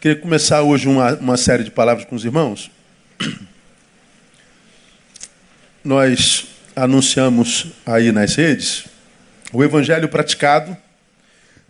Queria 0.00 0.16
começar 0.16 0.62
hoje 0.62 0.86
uma, 0.86 1.14
uma 1.14 1.36
série 1.36 1.64
de 1.64 1.72
palavras 1.72 2.06
com 2.06 2.14
os 2.14 2.24
irmãos. 2.24 2.70
Nós 5.82 6.46
anunciamos 6.76 7.72
aí 7.84 8.12
nas 8.12 8.36
redes 8.36 8.84
o 9.52 9.64
evangelho 9.64 10.08
praticado 10.08 10.76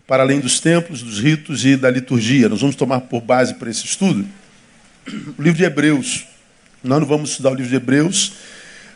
para 0.05 0.21
além 0.21 0.39
dos 0.39 0.59
templos, 0.59 1.01
dos 1.01 1.19
ritos 1.19 1.65
e 1.65 1.75
da 1.75 1.89
liturgia. 1.89 2.47
Nós 2.47 2.61
vamos 2.61 2.75
tomar 2.75 3.01
por 3.01 3.19
base 3.19 3.55
para 3.55 3.67
esse 3.67 3.85
estudo 3.85 4.27
o 5.35 5.41
livro 5.41 5.57
de 5.57 5.63
Hebreus. 5.63 6.27
Nós 6.83 6.99
não 6.99 7.07
vamos 7.07 7.31
estudar 7.31 7.49
o 7.49 7.55
livro 7.55 7.71
de 7.71 7.77
Hebreus. 7.77 8.33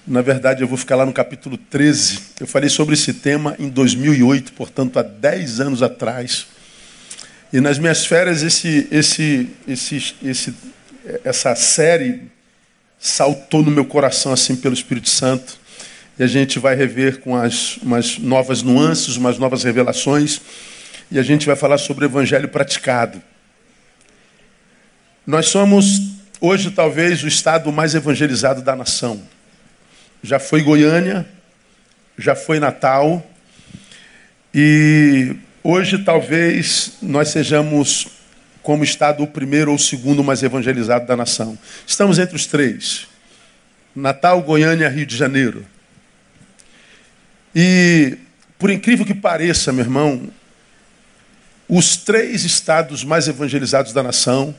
Na 0.06 0.22
verdade, 0.22 0.62
eu 0.62 0.68
vou 0.68 0.78
ficar 0.78 0.96
lá 0.96 1.08
no 1.08 1.14
capítulo 1.14 1.58
13. 1.58 2.20
Eu 2.40 2.46
falei 2.46 2.70
sobre 2.70 2.94
esse 2.94 3.16
tema 3.16 3.56
em 3.58 3.68
2008, 3.68 4.54
portanto, 4.54 5.00
há 5.00 5.02
10 5.02 5.60
anos 5.60 5.82
atrás. 5.82 6.53
E 7.54 7.62
nas 7.62 7.78
minhas 7.78 8.04
férias, 8.04 8.42
esse, 8.42 8.88
esse, 8.90 9.48
esse, 9.68 10.16
esse, 10.24 10.56
essa 11.24 11.54
série 11.54 12.24
saltou 12.98 13.62
no 13.62 13.70
meu 13.70 13.86
coração 13.86 14.34
assim 14.34 14.56
pelo 14.56 14.74
Espírito 14.74 15.08
Santo. 15.08 15.60
E 16.18 16.24
a 16.24 16.28
gente 16.28 16.58
vai 16.58 16.74
rever 16.74 17.20
com 17.20 17.36
as 17.36 17.78
umas 17.78 18.18
novas 18.18 18.64
nuances, 18.64 19.18
umas 19.18 19.38
novas 19.38 19.64
revelações. 19.64 20.42
E 21.12 21.20
a 21.20 21.22
gente 21.22 21.46
vai 21.46 21.56
falar 21.56 21.78
sobre 21.78 22.06
o 22.06 22.08
evangelho 22.08 22.50
praticado. 22.50 23.22
Nós 25.24 25.46
somos 25.46 26.02
hoje 26.42 26.72
talvez 26.72 27.24
o 27.24 27.28
estado 27.28 27.72
mais 27.72 27.94
evangelizado 27.94 28.64
da 28.64 28.76
nação. 28.76 29.22
Já 30.24 30.40
foi 30.40 30.64
Goiânia, 30.64 31.24
já 32.18 32.34
foi 32.34 32.60
Natal. 32.60 33.24
E 34.52 35.36
Hoje, 35.66 35.98
talvez, 36.00 36.98
nós 37.02 37.30
sejamos, 37.30 38.08
como 38.62 38.84
Estado, 38.84 39.24
o 39.24 39.28
primeiro 39.28 39.72
ou 39.72 39.78
o 39.78 39.80
segundo 39.80 40.22
mais 40.22 40.44
evangelizado 40.44 41.08
da 41.08 41.16
nação. 41.16 41.58
Estamos 41.88 42.20
entre 42.20 42.36
os 42.36 42.46
três: 42.46 43.08
Natal, 43.96 44.42
Goiânia, 44.42 44.90
Rio 44.90 45.06
de 45.06 45.16
Janeiro. 45.16 45.66
E, 47.56 48.18
por 48.60 48.70
incrível 48.70 49.06
que 49.06 49.14
pareça, 49.14 49.72
meu 49.72 49.86
irmão, 49.86 50.30
os 51.70 51.96
três 51.96 52.44
estados 52.44 53.06
mais 53.06 53.30
evangelizados 53.30 53.94
da 53.94 54.04
nação 54.04 54.54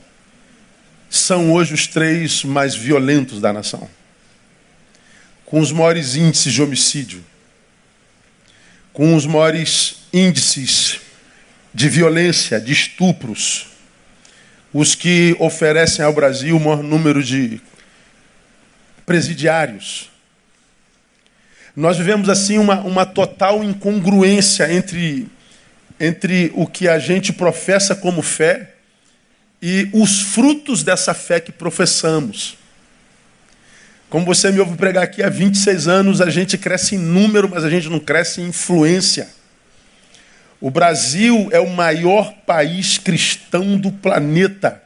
são 1.07 1.53
hoje 1.53 1.75
os 1.75 1.85
três 1.85 2.43
mais 2.43 2.73
violentos 2.73 3.39
da 3.39 3.53
nação, 3.53 3.87
com 5.45 5.59
os 5.59 5.71
maiores 5.71 6.15
índices 6.15 6.51
de 6.51 6.63
homicídio, 6.63 7.23
com 8.91 9.15
os 9.15 9.27
maiores 9.27 9.97
índices 10.11 11.01
de 11.75 11.89
violência, 11.89 12.57
de 12.57 12.71
estupros, 12.71 13.67
os 14.73 14.95
que 14.95 15.35
oferecem 15.39 16.05
ao 16.05 16.13
Brasil 16.13 16.55
o 16.55 16.59
maior 16.59 16.81
número 16.81 17.21
de 17.21 17.59
presidiários. 19.05 20.09
Nós 21.75 21.97
vivemos 21.97 22.29
assim 22.29 22.57
uma, 22.57 22.79
uma 22.79 23.05
total 23.05 23.61
incongruência 23.61 24.73
entre, 24.73 25.27
entre 25.99 26.49
o 26.55 26.65
que 26.65 26.87
a 26.87 26.97
gente 26.97 27.33
professa 27.33 27.93
como 27.93 28.21
fé 28.21 28.71
e 29.61 29.89
os 29.91 30.21
frutos 30.21 30.81
dessa 30.81 31.13
fé 31.13 31.41
que 31.41 31.51
professamos. 31.51 32.57
Como 34.09 34.25
você 34.25 34.49
me 34.49 34.61
ouve 34.61 34.77
pregar 34.77 35.03
aqui 35.03 35.21
há 35.21 35.27
26 35.27 35.89
anos, 35.89 36.21
a 36.21 36.29
gente 36.29 36.57
cresce 36.57 36.95
em 36.95 36.99
número, 36.99 37.49
mas 37.49 37.65
a 37.65 37.69
gente 37.69 37.89
não 37.89 37.99
cresce 37.99 38.39
em 38.39 38.47
influência. 38.47 39.34
O 40.65 40.71
Brasil 40.71 41.47
é 41.51 41.59
o 41.59 41.69
maior 41.69 42.33
país 42.43 42.97
cristão 42.97 43.77
do 43.77 43.91
planeta. 43.91 44.81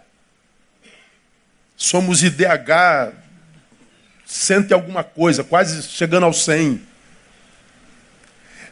Somos 1.77 2.21
IDH 2.21 3.13
cento 4.25 4.71
e 4.71 4.73
alguma 4.73 5.05
coisa, 5.05 5.41
quase 5.41 5.83
chegando 5.83 6.25
ao 6.25 6.33
100. 6.33 6.81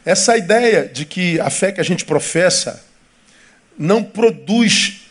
Essa 0.04 0.36
ideia 0.36 0.86
de 0.86 1.06
que 1.06 1.40
a 1.40 1.48
fé 1.48 1.72
que 1.72 1.80
a 1.80 1.82
gente 1.82 2.04
professa 2.04 2.84
não 3.78 4.04
produz 4.04 5.06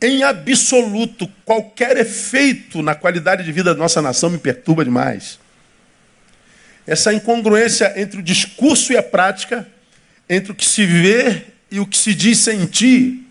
em 0.00 0.22
absoluto 0.22 1.28
qualquer 1.44 1.98
efeito 1.98 2.80
na 2.80 2.94
qualidade 2.94 3.44
de 3.44 3.52
vida 3.52 3.74
da 3.74 3.78
nossa 3.78 4.00
nação 4.00 4.30
me 4.30 4.38
perturba 4.38 4.86
demais. 4.86 5.38
Essa 6.86 7.12
incongruência 7.12 7.92
entre 8.00 8.20
o 8.20 8.22
discurso 8.22 8.90
e 8.94 8.96
a 8.96 9.02
prática 9.02 9.68
entre 10.28 10.52
o 10.52 10.54
que 10.54 10.64
se 10.64 10.84
vê 10.84 11.42
e 11.70 11.80
o 11.80 11.86
que 11.86 11.96
se 11.96 12.14
diz 12.14 12.38
sentir, 12.38 13.24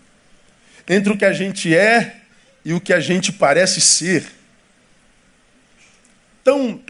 entre 0.88 1.12
o 1.12 1.16
que 1.16 1.24
a 1.24 1.32
gente 1.32 1.74
é 1.74 2.16
e 2.64 2.72
o 2.72 2.80
que 2.80 2.92
a 2.92 3.00
gente 3.00 3.32
parece 3.32 3.80
ser. 3.80 4.24
Então, 6.42 6.80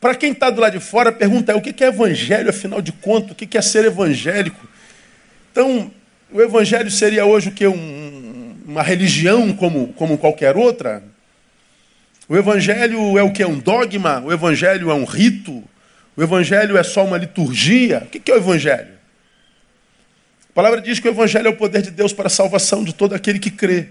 para 0.00 0.14
quem 0.14 0.32
está 0.32 0.48
do 0.48 0.60
lado 0.60 0.78
de 0.78 0.84
fora, 0.84 1.10
pergunta 1.10 1.52
é 1.52 1.54
o 1.54 1.60
que 1.60 1.82
é 1.82 1.88
evangelho, 1.88 2.50
afinal 2.50 2.80
de 2.80 2.92
contas, 2.92 3.32
o 3.32 3.34
que 3.34 3.58
é 3.58 3.62
ser 3.62 3.84
evangélico? 3.84 4.68
Então, 5.50 5.90
o 6.30 6.40
evangelho 6.40 6.90
seria 6.90 7.24
hoje 7.24 7.48
o 7.48 7.52
que? 7.52 7.66
Um, 7.66 8.56
uma 8.66 8.82
religião 8.82 9.52
como, 9.54 9.92
como 9.94 10.18
qualquer 10.18 10.56
outra? 10.56 11.02
O 12.28 12.36
evangelho 12.36 13.18
é 13.18 13.22
o 13.22 13.32
que? 13.32 13.44
Um 13.44 13.58
dogma? 13.58 14.20
O 14.20 14.32
evangelho 14.32 14.90
é 14.90 14.94
um 14.94 15.04
rito? 15.04 15.64
O 16.14 16.22
evangelho 16.22 16.76
é 16.76 16.82
só 16.82 17.04
uma 17.04 17.16
liturgia? 17.16 18.02
O 18.04 18.06
que 18.06 18.30
é 18.30 18.34
o 18.34 18.38
evangelho? 18.38 18.97
Palavra 20.54 20.80
diz 20.80 20.98
que 20.98 21.08
o 21.08 21.10
Evangelho 21.10 21.46
é 21.46 21.50
o 21.50 21.56
poder 21.56 21.82
de 21.82 21.90
Deus 21.90 22.12
para 22.12 22.26
a 22.26 22.30
salvação 22.30 22.82
de 22.84 22.92
todo 22.92 23.14
aquele 23.14 23.38
que 23.38 23.50
crê. 23.50 23.88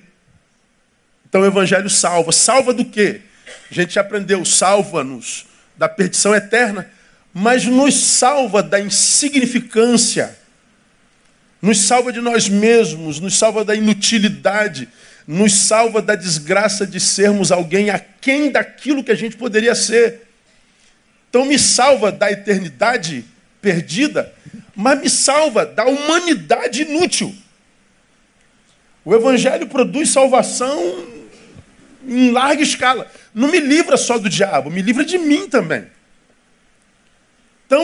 Então 1.27 1.41
o 1.41 1.45
Evangelho 1.45 1.89
salva. 1.89 2.31
Salva 2.31 2.73
do 2.73 2.85
quê? 2.85 3.21
A 3.69 3.73
gente 3.73 3.93
já 3.93 4.01
aprendeu, 4.01 4.43
salva-nos 4.45 5.45
da 5.75 5.87
perdição 5.87 6.33
eterna, 6.33 6.89
mas 7.33 7.65
nos 7.65 7.95
salva 7.95 8.63
da 8.63 8.79
insignificância, 8.79 10.35
nos 11.61 11.81
salva 11.81 12.11
de 12.11 12.19
nós 12.19 12.49
mesmos, 12.49 13.19
nos 13.19 13.37
salva 13.37 13.63
da 13.63 13.75
inutilidade, 13.75 14.89
nos 15.27 15.53
salva 15.53 16.01
da 16.01 16.15
desgraça 16.15 16.87
de 16.87 16.99
sermos 16.99 17.51
alguém 17.51 17.89
aquém 17.89 18.49
daquilo 18.49 19.03
que 19.03 19.11
a 19.11 19.15
gente 19.15 19.35
poderia 19.35 19.75
ser. 19.75 20.27
Então 21.29 21.45
me 21.45 21.59
salva 21.59 22.11
da 22.11 22.31
eternidade 22.31 23.25
perdida, 23.61 24.33
mas 24.77 25.01
me 25.01 25.09
salva 25.09 25.65
da 25.65 25.85
humanidade 25.85 26.83
inútil. 26.83 27.33
O 29.03 29.15
Evangelho 29.15 29.65
produz 29.65 30.09
salvação 30.09 31.07
em 32.07 32.29
larga 32.29 32.61
escala. 32.61 33.11
Não 33.33 33.47
me 33.47 33.59
livra 33.59 33.97
só 33.97 34.19
do 34.19 34.29
diabo, 34.29 34.69
me 34.69 34.83
livra 34.83 35.03
de 35.03 35.17
mim 35.17 35.49
também. 35.49 35.87
Então, 37.65 37.81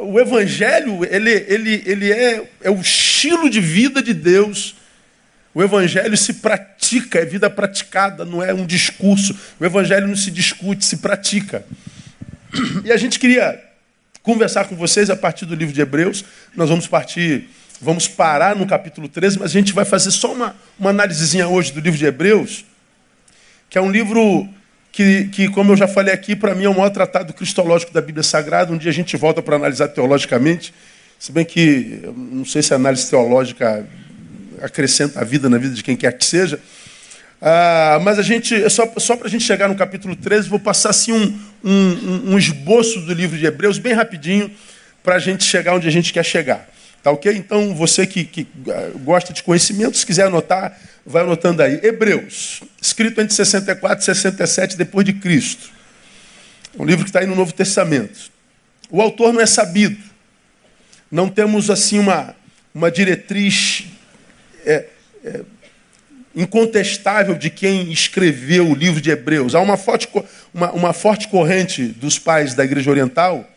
o 0.00 0.18
Evangelho, 0.18 1.04
ele, 1.04 1.30
ele, 1.30 1.82
ele 1.84 2.10
é, 2.10 2.50
é 2.62 2.70
o 2.70 2.80
estilo 2.80 3.50
de 3.50 3.60
vida 3.60 4.02
de 4.02 4.14
Deus. 4.14 4.76
O 5.54 5.62
Evangelho 5.62 6.16
se 6.16 6.34
pratica, 6.34 7.18
é 7.18 7.26
vida 7.26 7.50
praticada, 7.50 8.24
não 8.24 8.42
é 8.42 8.54
um 8.54 8.64
discurso. 8.64 9.38
O 9.60 9.64
Evangelho 9.64 10.08
não 10.08 10.16
se 10.16 10.30
discute, 10.30 10.86
se 10.86 10.96
pratica. 10.96 11.66
E 12.82 12.90
a 12.90 12.96
gente 12.96 13.18
queria 13.18 13.73
conversar 14.24 14.64
com 14.64 14.74
vocês 14.74 15.10
a 15.10 15.14
partir 15.14 15.44
do 15.44 15.54
livro 15.54 15.72
de 15.72 15.80
Hebreus. 15.82 16.24
Nós 16.56 16.70
vamos 16.70 16.88
partir, 16.88 17.44
vamos 17.80 18.08
parar 18.08 18.56
no 18.56 18.66
capítulo 18.66 19.06
13, 19.06 19.38
mas 19.38 19.50
a 19.50 19.52
gente 19.52 19.72
vai 19.72 19.84
fazer 19.84 20.10
só 20.10 20.32
uma, 20.32 20.56
uma 20.80 20.90
análisezinha 20.90 21.46
hoje 21.46 21.70
do 21.70 21.78
livro 21.78 21.98
de 21.98 22.06
Hebreus, 22.06 22.64
que 23.68 23.76
é 23.76 23.80
um 23.82 23.90
livro 23.90 24.48
que, 24.90 25.24
que 25.24 25.48
como 25.50 25.72
eu 25.72 25.76
já 25.76 25.86
falei 25.86 26.12
aqui, 26.12 26.34
para 26.34 26.54
mim 26.54 26.64
é 26.64 26.68
o 26.68 26.74
maior 26.74 26.88
tratado 26.88 27.34
cristológico 27.34 27.92
da 27.92 28.00
Bíblia 28.00 28.22
Sagrada. 28.22 28.72
Um 28.72 28.78
dia 28.78 28.90
a 28.90 28.94
gente 28.94 29.14
volta 29.14 29.42
para 29.42 29.56
analisar 29.56 29.88
teologicamente, 29.88 30.72
se 31.18 31.30
bem 31.30 31.44
que 31.44 32.00
não 32.16 32.46
sei 32.46 32.62
se 32.62 32.72
a 32.72 32.76
análise 32.76 33.10
teológica 33.10 33.86
acrescenta 34.62 35.20
a 35.20 35.24
vida 35.24 35.50
na 35.50 35.58
vida 35.58 35.74
de 35.74 35.82
quem 35.82 35.96
quer 35.96 36.16
que 36.16 36.24
seja. 36.24 36.58
Ah, 37.40 38.00
mas 38.02 38.18
a 38.18 38.22
gente, 38.22 38.68
só, 38.70 38.90
só 38.96 39.16
para 39.16 39.26
a 39.26 39.30
gente 39.30 39.44
chegar 39.44 39.68
no 39.68 39.74
capítulo 39.74 40.16
13, 40.16 40.48
vou 40.48 40.58
passar 40.58 40.90
assim 40.90 41.12
um, 41.12 41.38
um, 41.62 42.32
um 42.32 42.38
esboço 42.38 43.00
do 43.00 43.12
livro 43.12 43.38
de 43.38 43.46
Hebreus, 43.46 43.78
bem 43.78 43.92
rapidinho, 43.92 44.50
para 45.02 45.16
a 45.16 45.18
gente 45.18 45.44
chegar 45.44 45.74
onde 45.74 45.86
a 45.86 45.90
gente 45.90 46.12
quer 46.12 46.24
chegar. 46.24 46.68
Tá 47.02 47.10
ok? 47.10 47.30
Então, 47.36 47.74
você 47.74 48.06
que, 48.06 48.24
que 48.24 48.46
ah, 48.68 48.90
gosta 49.04 49.32
de 49.32 49.42
conhecimento, 49.42 49.96
se 49.96 50.06
quiser 50.06 50.26
anotar, 50.26 50.78
vai 51.04 51.22
anotando 51.22 51.62
aí. 51.62 51.78
Hebreus, 51.82 52.62
escrito 52.80 53.20
entre 53.20 53.34
64 53.34 54.02
e 54.02 54.04
67 54.04 54.76
depois 54.76 55.04
de 55.04 55.12
Cristo. 55.12 55.70
É 56.76 56.82
um 56.82 56.86
livro 56.86 57.04
que 57.04 57.10
está 57.10 57.20
aí 57.20 57.26
no 57.26 57.36
Novo 57.36 57.52
Testamento. 57.52 58.32
O 58.90 59.02
autor 59.02 59.32
não 59.32 59.40
é 59.40 59.46
sabido. 59.46 59.98
Não 61.10 61.28
temos 61.28 61.70
assim 61.70 61.98
uma, 61.98 62.34
uma 62.74 62.90
diretriz 62.90 63.84
é, 64.64 64.86
é, 65.24 65.40
incontestável 66.34 67.34
de 67.34 67.48
quem 67.50 67.92
escreveu 67.92 68.68
o 68.68 68.74
livro 68.74 69.00
de 69.00 69.10
Hebreus. 69.10 69.54
Há 69.54 69.60
uma 69.60 69.76
forte, 69.76 70.08
uma, 70.52 70.72
uma 70.72 70.92
forte 70.92 71.28
corrente 71.28 71.84
dos 71.84 72.18
pais 72.18 72.54
da 72.54 72.64
Igreja 72.64 72.90
Oriental 72.90 73.48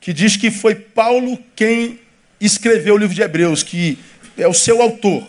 que 0.00 0.12
diz 0.12 0.36
que 0.36 0.50
foi 0.50 0.74
Paulo 0.74 1.38
quem 1.54 2.00
escreveu 2.40 2.94
o 2.94 2.98
livro 2.98 3.14
de 3.14 3.22
Hebreus, 3.22 3.62
que 3.62 3.98
é 4.36 4.48
o 4.48 4.54
seu 4.54 4.80
autor. 4.80 5.28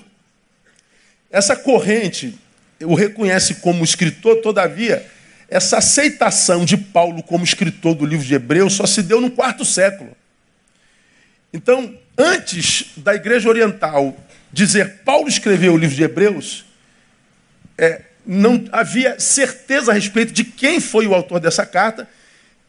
essa 1.29 1.55
corrente 1.55 2.37
o 2.83 2.95
reconhece 2.95 3.55
como 3.55 3.83
escritor, 3.83 4.37
todavia, 4.37 5.05
essa 5.47 5.77
aceitação 5.77 6.65
de 6.65 6.77
Paulo 6.77 7.21
como 7.21 7.43
escritor 7.43 7.93
do 7.93 8.05
livro 8.05 8.25
de 8.25 8.33
Hebreus 8.33 8.73
só 8.73 8.85
se 8.85 9.03
deu 9.03 9.19
no 9.21 9.29
quarto 9.29 9.63
século. 9.65 10.15
Então, 11.53 11.93
antes 12.17 12.85
da 12.97 13.13
Igreja 13.13 13.49
Oriental 13.49 14.17
dizer 14.51 15.01
Paulo 15.05 15.27
escreveu 15.27 15.73
o 15.73 15.77
livro 15.77 15.95
de 15.95 16.03
Hebreus, 16.03 16.65
é, 17.77 18.01
não 18.25 18.63
havia 18.71 19.19
certeza 19.19 19.91
a 19.91 19.93
respeito 19.93 20.31
de 20.31 20.43
quem 20.43 20.79
foi 20.79 21.07
o 21.07 21.13
autor 21.13 21.39
dessa 21.39 21.65
carta, 21.65 22.07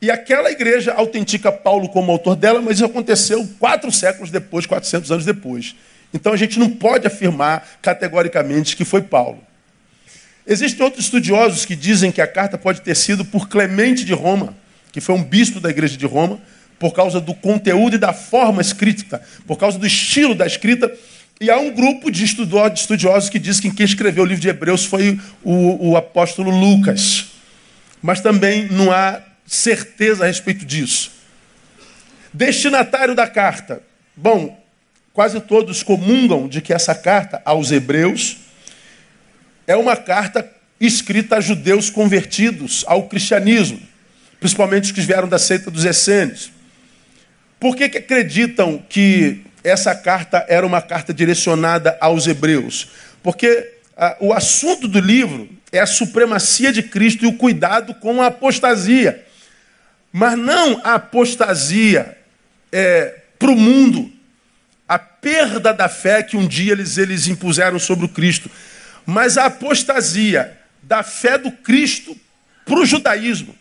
e 0.00 0.10
aquela 0.10 0.50
igreja 0.50 0.92
autentica 0.92 1.52
Paulo 1.52 1.88
como 1.88 2.10
autor 2.10 2.34
dela, 2.34 2.60
mas 2.60 2.76
isso 2.76 2.84
aconteceu 2.84 3.48
quatro 3.60 3.92
séculos 3.92 4.30
depois, 4.30 4.66
400 4.66 5.12
anos 5.12 5.24
depois. 5.24 5.76
Então 6.12 6.32
a 6.32 6.36
gente 6.36 6.58
não 6.58 6.68
pode 6.68 7.06
afirmar 7.06 7.78
categoricamente 7.80 8.76
que 8.76 8.84
foi 8.84 9.02
Paulo. 9.02 9.38
Existem 10.46 10.84
outros 10.84 11.04
estudiosos 11.04 11.64
que 11.64 11.76
dizem 11.76 12.10
que 12.10 12.20
a 12.20 12.26
carta 12.26 12.58
pode 12.58 12.80
ter 12.80 12.96
sido 12.96 13.24
por 13.24 13.48
Clemente 13.48 14.04
de 14.04 14.12
Roma, 14.12 14.56
que 14.90 15.00
foi 15.00 15.14
um 15.14 15.22
bispo 15.22 15.60
da 15.60 15.70
igreja 15.70 15.96
de 15.96 16.04
Roma, 16.04 16.40
por 16.78 16.92
causa 16.92 17.20
do 17.20 17.32
conteúdo 17.32 17.94
e 17.94 17.98
da 17.98 18.12
forma 18.12 18.60
escrita, 18.60 19.22
por 19.46 19.56
causa 19.56 19.78
do 19.78 19.86
estilo 19.86 20.34
da 20.34 20.44
escrita. 20.44 20.92
E 21.42 21.50
há 21.50 21.58
um 21.58 21.72
grupo 21.72 22.08
de 22.08 22.22
estudiosos 22.22 23.28
que 23.28 23.36
diz 23.36 23.58
que 23.58 23.68
quem 23.68 23.84
escreveu 23.84 24.22
o 24.22 24.26
livro 24.26 24.40
de 24.40 24.48
Hebreus 24.48 24.84
foi 24.84 25.20
o, 25.42 25.90
o 25.90 25.96
apóstolo 25.96 26.52
Lucas. 26.52 27.32
Mas 28.00 28.20
também 28.20 28.68
não 28.68 28.92
há 28.92 29.20
certeza 29.44 30.22
a 30.22 30.28
respeito 30.28 30.64
disso. 30.64 31.10
Destinatário 32.32 33.16
da 33.16 33.26
carta. 33.26 33.82
Bom, 34.14 34.56
quase 35.12 35.40
todos 35.40 35.82
comungam 35.82 36.46
de 36.46 36.60
que 36.60 36.72
essa 36.72 36.94
carta 36.94 37.42
aos 37.44 37.72
Hebreus 37.72 38.36
é 39.66 39.74
uma 39.74 39.96
carta 39.96 40.48
escrita 40.78 41.38
a 41.38 41.40
judeus 41.40 41.90
convertidos 41.90 42.84
ao 42.86 43.08
cristianismo, 43.08 43.80
principalmente 44.38 44.84
os 44.84 44.92
que 44.92 45.00
vieram 45.00 45.26
da 45.26 45.40
seita 45.40 45.72
dos 45.72 45.84
essênios. 45.84 46.52
Por 47.58 47.74
que, 47.74 47.88
que 47.88 47.98
acreditam 47.98 48.80
que 48.88 49.42
essa 49.64 49.94
carta 49.94 50.44
era 50.48 50.66
uma 50.66 50.82
carta 50.82 51.12
direcionada 51.12 51.96
aos 52.00 52.26
hebreus? 52.26 52.88
Porque 53.22 53.72
ah, 53.96 54.16
o 54.20 54.32
assunto 54.32 54.88
do 54.88 55.00
livro 55.00 55.48
é 55.70 55.80
a 55.80 55.86
supremacia 55.86 56.72
de 56.72 56.82
Cristo 56.82 57.24
e 57.24 57.28
o 57.28 57.36
cuidado 57.36 57.94
com 57.94 58.20
a 58.20 58.26
apostasia. 58.26 59.24
Mas 60.12 60.36
não 60.36 60.80
a 60.84 60.94
apostasia 60.94 62.18
é, 62.70 63.20
para 63.38 63.50
o 63.50 63.56
mundo, 63.56 64.12
a 64.88 64.98
perda 64.98 65.72
da 65.72 65.88
fé 65.88 66.22
que 66.22 66.36
um 66.36 66.46
dia 66.46 66.72
eles, 66.72 66.98
eles 66.98 67.26
impuseram 67.26 67.78
sobre 67.78 68.04
o 68.04 68.08
Cristo, 68.08 68.50
mas 69.06 69.38
a 69.38 69.46
apostasia 69.46 70.58
da 70.82 71.02
fé 71.02 71.38
do 71.38 71.50
Cristo 71.50 72.16
para 72.64 72.78
o 72.78 72.84
judaísmo 72.84 73.54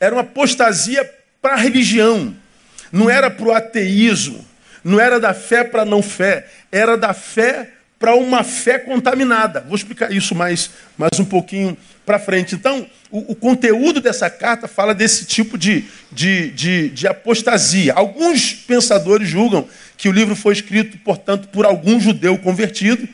era 0.00 0.14
uma 0.14 0.22
apostasia 0.22 1.08
para 1.42 1.54
a 1.54 1.56
religião, 1.56 2.34
não 2.90 3.10
era 3.10 3.30
para 3.30 3.46
o 3.46 3.52
ateísmo, 3.52 4.47
não 4.88 5.00
era 5.00 5.20
da 5.20 5.34
fé 5.34 5.64
para 5.64 5.84
não 5.84 6.02
fé, 6.02 6.46
era 6.70 6.96
da 6.96 7.12
fé 7.12 7.70
para 7.98 8.14
uma 8.14 8.44
fé 8.44 8.78
contaminada. 8.78 9.60
Vou 9.66 9.76
explicar 9.76 10.12
isso 10.12 10.34
mais, 10.34 10.70
mais 10.96 11.18
um 11.18 11.24
pouquinho 11.24 11.76
para 12.06 12.18
frente. 12.18 12.54
Então, 12.54 12.86
o, 13.10 13.32
o, 13.32 13.34
conteúdo 13.34 14.00
dessa 14.00 14.30
carta 14.30 14.68
fala 14.68 14.94
desse 14.94 15.24
tipo 15.24 15.58
de, 15.58 15.84
de, 16.12 16.50
de, 16.52 16.88
de 16.90 17.06
apostasia. 17.08 17.92
Alguns 17.94 18.54
pensadores 18.54 19.28
julgam 19.28 19.68
que 19.96 20.08
o 20.08 20.12
livro 20.12 20.36
foi 20.36 20.52
escrito, 20.52 20.96
portanto, 20.98 21.48
por 21.48 21.66
algum 21.66 21.98
judeu 22.00 22.38
convertido 22.38 23.08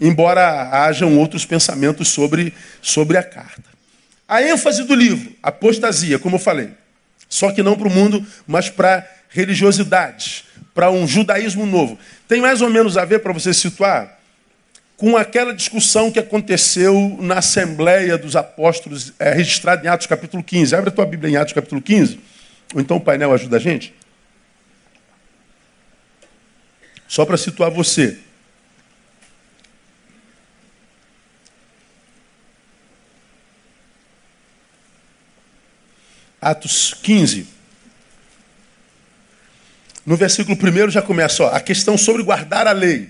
embora 0.00 0.70
hajam 0.70 1.18
outros 1.18 1.44
pensamentos 1.44 2.08
sobre, 2.08 2.52
sobre 2.82 3.16
a 3.16 3.22
carta. 3.22 3.64
A 4.28 4.42
ênfase 4.42 4.82
do 4.84 4.94
livro, 4.94 5.32
apostasia, 5.42 6.18
como 6.18 6.36
eu 6.36 6.40
falei, 6.40 6.70
só 7.28 7.52
que 7.52 7.62
não 7.62 7.76
para 7.76 7.88
o 7.88 7.90
mundo, 7.90 8.24
mas 8.46 8.68
para 8.68 9.06
religiosidade, 9.28 10.44
para 10.76 10.90
um 10.90 11.08
judaísmo 11.08 11.64
novo. 11.64 11.98
Tem 12.28 12.38
mais 12.38 12.60
ou 12.60 12.68
menos 12.68 12.98
a 12.98 13.04
ver, 13.06 13.20
para 13.20 13.32
você 13.32 13.54
situar, 13.54 14.20
com 14.94 15.16
aquela 15.16 15.54
discussão 15.54 16.12
que 16.12 16.18
aconteceu 16.18 17.16
na 17.18 17.38
Assembleia 17.38 18.18
dos 18.18 18.36
Apóstolos, 18.36 19.14
é, 19.18 19.32
registrada 19.32 19.82
em 19.82 19.88
Atos 19.88 20.06
capítulo 20.06 20.44
15. 20.44 20.76
Abre 20.76 20.90
a 20.90 20.92
tua 20.92 21.06
Bíblia 21.06 21.32
em 21.32 21.36
Atos 21.36 21.54
capítulo 21.54 21.80
15, 21.80 22.20
ou 22.74 22.80
então 22.82 22.98
o 22.98 23.00
painel 23.00 23.32
ajuda 23.32 23.56
a 23.56 23.58
gente. 23.58 23.94
Só 27.08 27.24
para 27.24 27.38
situar 27.38 27.70
você. 27.70 28.18
Atos 36.38 36.92
15. 37.02 37.55
No 40.06 40.16
versículo 40.16 40.56
1 40.56 40.90
já 40.90 41.02
começa 41.02 41.42
ó, 41.42 41.48
a 41.48 41.58
questão 41.58 41.98
sobre 41.98 42.22
guardar 42.22 42.68
a 42.68 42.72
lei. 42.72 43.08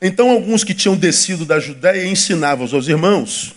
Então, 0.00 0.30
alguns 0.30 0.64
que 0.64 0.72
tinham 0.72 0.96
descido 0.96 1.44
da 1.44 1.60
Judéia 1.60 2.06
ensinavam 2.06 2.66
aos 2.72 2.88
irmãos: 2.88 3.54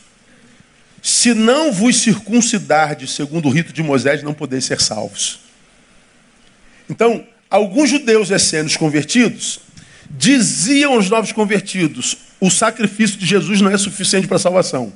se 1.01 1.33
não 1.33 1.71
vos 1.71 2.01
circuncidardes 2.01 3.11
segundo 3.11 3.47
o 3.47 3.51
rito 3.51 3.71
de 3.71 3.81
Moisés, 3.81 4.21
não 4.21 4.33
podeis 4.33 4.65
ser 4.65 4.81
salvos. 4.81 5.39
Então, 6.89 7.25
alguns 7.49 7.89
judeus 7.89 8.29
essênios 8.29 8.75
convertidos 8.75 9.61
diziam 10.09 10.93
aos 10.93 11.09
novos 11.09 11.31
convertidos: 11.31 12.17
o 12.41 12.49
sacrifício 12.49 13.17
de 13.17 13.25
Jesus 13.25 13.61
não 13.61 13.71
é 13.71 13.77
suficiente 13.77 14.27
para 14.27 14.35
a 14.35 14.41
salvação. 14.41 14.91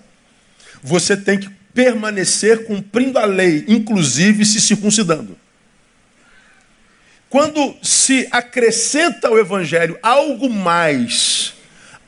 Você 0.83 1.15
tem 1.15 1.39
que 1.39 1.49
permanecer 1.73 2.65
cumprindo 2.65 3.17
a 3.17 3.25
lei, 3.25 3.63
inclusive 3.69 4.43
se 4.43 4.59
circuncidando. 4.59 5.37
Quando 7.29 7.75
se 7.81 8.27
acrescenta 8.31 9.27
ao 9.27 9.37
Evangelho 9.37 9.97
algo 10.01 10.49
mais, 10.49 11.53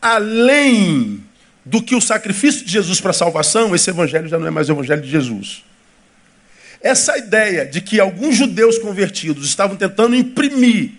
além 0.01 1.23
do 1.65 1.81
que 1.83 1.95
o 1.95 2.01
sacrifício 2.01 2.65
de 2.65 2.71
Jesus 2.71 3.01
para 3.01 3.11
a 3.11 3.13
salvação, 3.13 3.75
esse 3.75 3.89
Evangelho 3.89 4.27
já 4.27 4.39
não 4.39 4.47
é 4.47 4.51
mais 4.51 4.69
o 4.69 4.71
Evangelho 4.71 5.01
de 5.01 5.09
Jesus. 5.09 5.63
Essa 6.81 7.17
ideia 7.17 7.65
de 7.65 7.81
que 7.81 7.99
alguns 7.99 8.35
judeus 8.35 8.77
convertidos 8.77 9.45
estavam 9.47 9.75
tentando 9.75 10.15
imprimir 10.15 10.91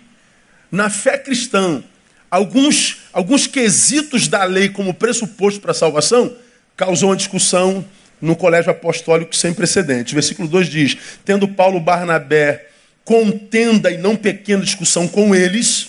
na 0.70 0.90
fé 0.90 1.16
cristã 1.16 1.82
alguns, 2.31 2.99
alguns 3.12 3.46
quesitos 3.46 4.28
da 4.28 4.44
lei 4.44 4.69
como 4.69 4.93
pressuposto 4.93 5.61
para 5.61 5.73
a 5.73 5.75
salvação, 5.75 6.37
causou 6.76 7.08
uma 7.08 7.16
discussão 7.16 7.84
no 8.20 8.37
colégio 8.37 8.71
apostólico 8.71 9.35
sem 9.35 9.54
precedentes. 9.54 10.12
Versículo 10.12 10.47
2 10.47 10.68
diz: 10.68 10.97
Tendo 11.25 11.49
Paulo 11.49 11.80
Barnabé 11.80 12.70
contenda 13.04 13.90
e 13.90 13.99
não 13.99 14.16
pequena 14.16 14.62
discussão 14.62 15.09
com 15.09 15.35
eles, 15.35 15.88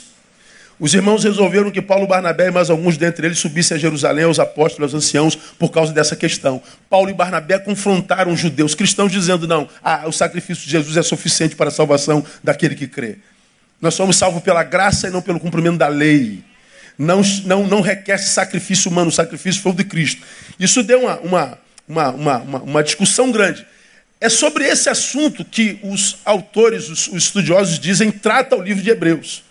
os 0.80 0.94
irmãos 0.94 1.24
resolveram 1.24 1.70
que 1.70 1.82
Paulo 1.82 2.08
Barnabé 2.08 2.48
e 2.48 2.52
mais 2.52 2.70
alguns 2.70 2.98
dentre 2.98 3.28
eles 3.28 3.38
subissem 3.38 3.78
a 3.78 3.80
Jerusalém 3.80 4.26
aos 4.26 4.40
apóstolos, 4.40 4.94
aos 4.94 5.04
anciãos, 5.04 5.36
por 5.36 5.70
causa 5.70 5.94
dessa 5.94 6.16
questão. 6.16 6.62
Paulo 6.90 7.10
e 7.10 7.14
Barnabé 7.14 7.60
confrontaram 7.60 8.32
os 8.32 8.40
judeus 8.40 8.74
cristãos, 8.74 9.12
dizendo: 9.12 9.48
não, 9.48 9.70
ah, 9.84 10.04
o 10.08 10.12
sacrifício 10.12 10.66
de 10.66 10.72
Jesus 10.72 10.98
é 10.98 11.04
suficiente 11.04 11.56
para 11.56 11.68
a 11.68 11.72
salvação 11.72 12.26
daquele 12.44 12.74
que 12.74 12.88
crê. 12.88 13.18
Nós 13.80 13.94
somos 13.94 14.16
salvos 14.16 14.42
pela 14.42 14.64
graça 14.64 15.08
e 15.08 15.12
não 15.12 15.22
pelo 15.22 15.40
cumprimento 15.40 15.78
da 15.78 15.88
lei. 15.88 16.44
Não, 16.98 17.22
não, 17.46 17.68
não 17.68 17.82
requer 17.82 18.18
sacrifício 18.18 18.90
humano, 18.90 19.10
o 19.10 19.14
sacrifício 19.14 19.62
foi 19.62 19.72
o 19.72 19.76
de 19.76 19.84
Cristo. 19.84 20.22
Isso 20.60 20.84
deu 20.84 21.02
uma, 21.02 21.20
uma 21.20 21.58
uma, 21.92 22.10
uma, 22.10 22.38
uma, 22.38 22.60
uma 22.60 22.84
discussão 22.84 23.32
grande. 23.32 23.66
É 24.22 24.30
sobre 24.30 24.66
esse 24.66 24.88
assunto 24.88 25.44
que 25.44 25.80
os 25.82 26.20
autores, 26.24 26.90
os, 26.90 27.08
os 27.08 27.24
estudiosos 27.24 27.80
dizem, 27.80 28.12
trata 28.12 28.56
o 28.56 28.62
livro 28.62 28.84
de 28.84 28.92
Hebreus. 28.92 29.44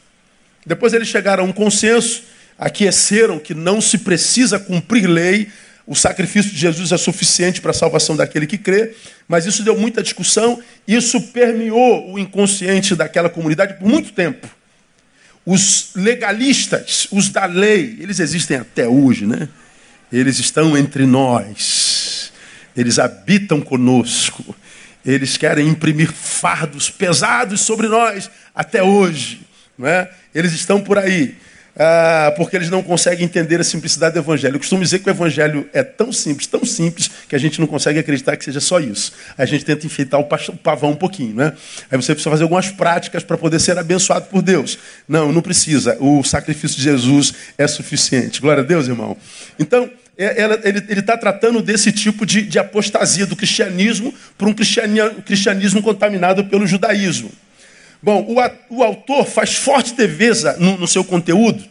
Depois 0.64 0.92
eles 0.92 1.08
chegaram 1.08 1.42
a 1.42 1.46
um 1.46 1.52
consenso, 1.52 2.22
aqueceram 2.56 3.40
que 3.40 3.52
não 3.52 3.80
se 3.80 3.98
precisa 3.98 4.60
cumprir 4.60 5.08
lei, 5.08 5.48
o 5.84 5.96
sacrifício 5.96 6.52
de 6.52 6.58
Jesus 6.58 6.92
é 6.92 6.96
suficiente 6.96 7.60
para 7.60 7.72
a 7.72 7.74
salvação 7.74 8.14
daquele 8.14 8.46
que 8.46 8.56
crê, 8.56 8.94
mas 9.26 9.44
isso 9.44 9.64
deu 9.64 9.76
muita 9.76 10.04
discussão, 10.04 10.62
isso 10.86 11.20
permeou 11.20 12.12
o 12.12 12.16
inconsciente 12.16 12.94
daquela 12.94 13.28
comunidade 13.28 13.74
por 13.74 13.88
muito 13.88 14.12
tempo. 14.12 14.48
Os 15.44 15.90
legalistas, 15.96 17.08
os 17.10 17.28
da 17.28 17.44
lei, 17.44 17.96
eles 17.98 18.20
existem 18.20 18.58
até 18.58 18.86
hoje, 18.86 19.26
né? 19.26 19.48
Eles 20.12 20.38
estão 20.38 20.78
entre 20.78 21.06
nós 21.06 22.20
eles 22.76 22.98
habitam 22.98 23.60
conosco. 23.60 24.54
Eles 25.04 25.36
querem 25.36 25.68
imprimir 25.68 26.12
fardos 26.12 26.90
pesados 26.90 27.60
sobre 27.62 27.88
nós 27.88 28.30
até 28.54 28.82
hoje. 28.82 29.40
Não 29.78 29.88
é? 29.88 30.10
Eles 30.34 30.52
estão 30.52 30.80
por 30.80 30.98
aí. 30.98 31.36
Ah, 31.76 32.32
porque 32.36 32.56
eles 32.56 32.68
não 32.70 32.82
conseguem 32.82 33.24
entender 33.24 33.60
a 33.60 33.64
simplicidade 33.64 34.14
do 34.14 34.20
Evangelho. 34.20 34.56
Eu 34.56 34.58
costumo 34.58 34.82
dizer 34.82 34.98
que 34.98 35.08
o 35.08 35.10
Evangelho 35.10 35.68
é 35.72 35.82
tão 35.82 36.12
simples, 36.12 36.46
tão 36.46 36.64
simples, 36.64 37.10
que 37.28 37.34
a 37.34 37.38
gente 37.38 37.60
não 37.60 37.66
consegue 37.66 37.98
acreditar 37.98 38.36
que 38.36 38.44
seja 38.44 38.60
só 38.60 38.80
isso. 38.80 39.12
A 39.36 39.44
gente 39.44 39.64
tenta 39.64 39.86
enfeitar 39.86 40.20
o 40.20 40.24
pavão 40.24 40.90
um 40.90 40.96
pouquinho, 40.96 41.34
né? 41.34 41.52
Aí 41.90 41.96
você 41.96 42.12
precisa 42.12 42.30
fazer 42.30 42.42
algumas 42.42 42.68
práticas 42.68 43.22
para 43.22 43.36
poder 43.36 43.60
ser 43.60 43.78
abençoado 43.78 44.26
por 44.26 44.42
Deus. 44.42 44.78
Não, 45.08 45.32
não 45.32 45.42
precisa. 45.42 45.96
O 46.00 46.22
sacrifício 46.24 46.76
de 46.76 46.82
Jesus 46.82 47.32
é 47.56 47.66
suficiente. 47.66 48.40
Glória 48.40 48.62
a 48.62 48.66
Deus, 48.66 48.88
irmão. 48.88 49.16
Então, 49.58 49.90
é, 50.18 50.42
ele 50.64 51.00
está 51.00 51.16
tratando 51.16 51.62
desse 51.62 51.90
tipo 51.90 52.26
de, 52.26 52.42
de 52.42 52.58
apostasia 52.58 53.24
do 53.24 53.34
cristianismo 53.34 54.12
para 54.36 54.48
um 54.48 54.54
cristianismo 54.54 55.82
contaminado 55.82 56.44
pelo 56.44 56.66
judaísmo. 56.66 57.30
Bom, 58.02 58.26
o, 58.26 58.76
o 58.76 58.82
autor 58.82 59.26
faz 59.26 59.54
forte 59.54 59.94
defesa 59.94 60.56
no, 60.58 60.78
no 60.78 60.88
seu 60.88 61.04
conteúdo, 61.04 61.62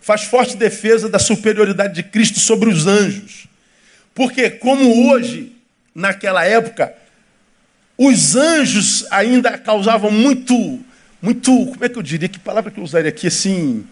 faz 0.00 0.22
forte 0.22 0.56
defesa 0.56 1.08
da 1.08 1.18
superioridade 1.18 1.94
de 1.94 2.02
Cristo 2.02 2.38
sobre 2.38 2.68
os 2.68 2.86
anjos. 2.86 3.48
Porque, 4.14 4.48
como 4.50 5.08
hoje, 5.10 5.52
naquela 5.94 6.44
época, 6.44 6.94
os 7.98 8.36
anjos 8.36 9.04
ainda 9.10 9.58
causavam 9.58 10.10
muito, 10.10 10.80
muito, 11.20 11.50
como 11.66 11.84
é 11.84 11.88
que 11.88 11.98
eu 11.98 12.02
diria? 12.02 12.28
Que 12.28 12.38
palavra 12.38 12.70
que 12.70 12.78
eu 12.78 12.84
usaria 12.84 13.08
aqui 13.08 13.26
assim? 13.26 13.84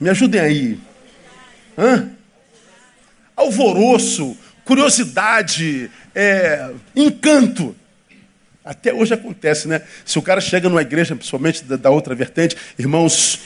Me 0.00 0.08
ajudem 0.10 0.40
aí. 0.40 0.78
Hã? 1.78 2.10
Alvoroço, 3.36 4.36
curiosidade, 4.64 5.90
é, 6.14 6.70
encanto. 6.96 7.76
Até 8.64 8.94
hoje 8.94 9.12
acontece, 9.12 9.66
né? 9.66 9.82
Se 10.04 10.18
o 10.18 10.22
cara 10.22 10.40
chega 10.40 10.68
numa 10.68 10.82
igreja, 10.82 11.16
principalmente 11.16 11.64
da, 11.64 11.90
outra 11.90 12.14
vertente, 12.14 12.56
irmãos, 12.78 13.40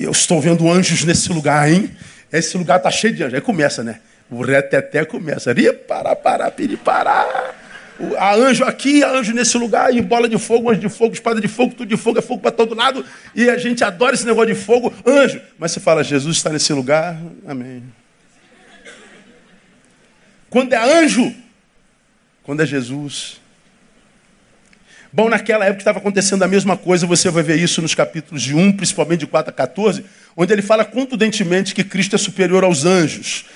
eu 0.00 0.10
estou 0.10 0.40
vendo 0.40 0.70
anjos 0.70 1.04
nesse 1.04 1.30
lugar, 1.30 1.70
hein? 1.70 1.90
Esse 2.32 2.56
lugar 2.56 2.78
está 2.78 2.90
cheio 2.90 3.14
de 3.14 3.22
anjos. 3.22 3.34
Aí 3.34 3.40
começa, 3.40 3.84
né? 3.84 4.00
O 4.30 4.42
reteté 4.42 5.04
começa. 5.04 5.52
Ri, 5.52 5.72
para, 5.72 6.16
para, 6.16 6.50
piri, 6.50 6.76
para. 6.76 7.54
Há 8.18 8.34
anjo 8.34 8.64
aqui, 8.64 9.02
há 9.02 9.10
anjo 9.10 9.32
nesse 9.32 9.56
lugar, 9.56 9.94
e 9.94 10.02
bola 10.02 10.28
de 10.28 10.38
fogo, 10.38 10.70
anjo 10.70 10.80
de 10.80 10.88
fogo, 10.88 11.14
espada 11.14 11.40
de 11.40 11.48
fogo, 11.48 11.74
tudo 11.74 11.88
de 11.88 11.96
fogo, 11.96 12.18
é 12.18 12.22
fogo 12.22 12.40
para 12.40 12.50
todo 12.50 12.74
lado. 12.74 13.04
E 13.34 13.48
a 13.48 13.56
gente 13.56 13.84
adora 13.84 14.14
esse 14.14 14.26
negócio 14.26 14.54
de 14.54 14.60
fogo, 14.60 14.92
anjo. 15.06 15.40
Mas 15.58 15.72
você 15.72 15.80
fala, 15.80 16.02
Jesus 16.02 16.36
está 16.36 16.50
nesse 16.50 16.72
lugar, 16.72 17.18
amém. 17.46 17.82
Quando 20.48 20.72
é 20.72 21.02
anjo, 21.02 21.34
quando 22.42 22.62
é 22.62 22.66
Jesus, 22.66 23.40
Bom, 25.16 25.30
naquela 25.30 25.64
época 25.64 25.80
estava 25.80 25.98
acontecendo 25.98 26.42
a 26.42 26.46
mesma 26.46 26.76
coisa, 26.76 27.06
você 27.06 27.30
vai 27.30 27.42
ver 27.42 27.58
isso 27.58 27.80
nos 27.80 27.94
capítulos 27.94 28.42
de 28.42 28.54
1, 28.54 28.72
principalmente 28.72 29.20
de 29.20 29.26
4 29.26 29.48
a 29.48 29.52
14, 29.52 30.04
onde 30.36 30.52
ele 30.52 30.60
fala 30.60 30.84
contundentemente 30.84 31.74
que 31.74 31.82
Cristo 31.82 32.16
é 32.16 32.18
superior 32.18 32.62
aos 32.62 32.84
anjos. 32.84 33.46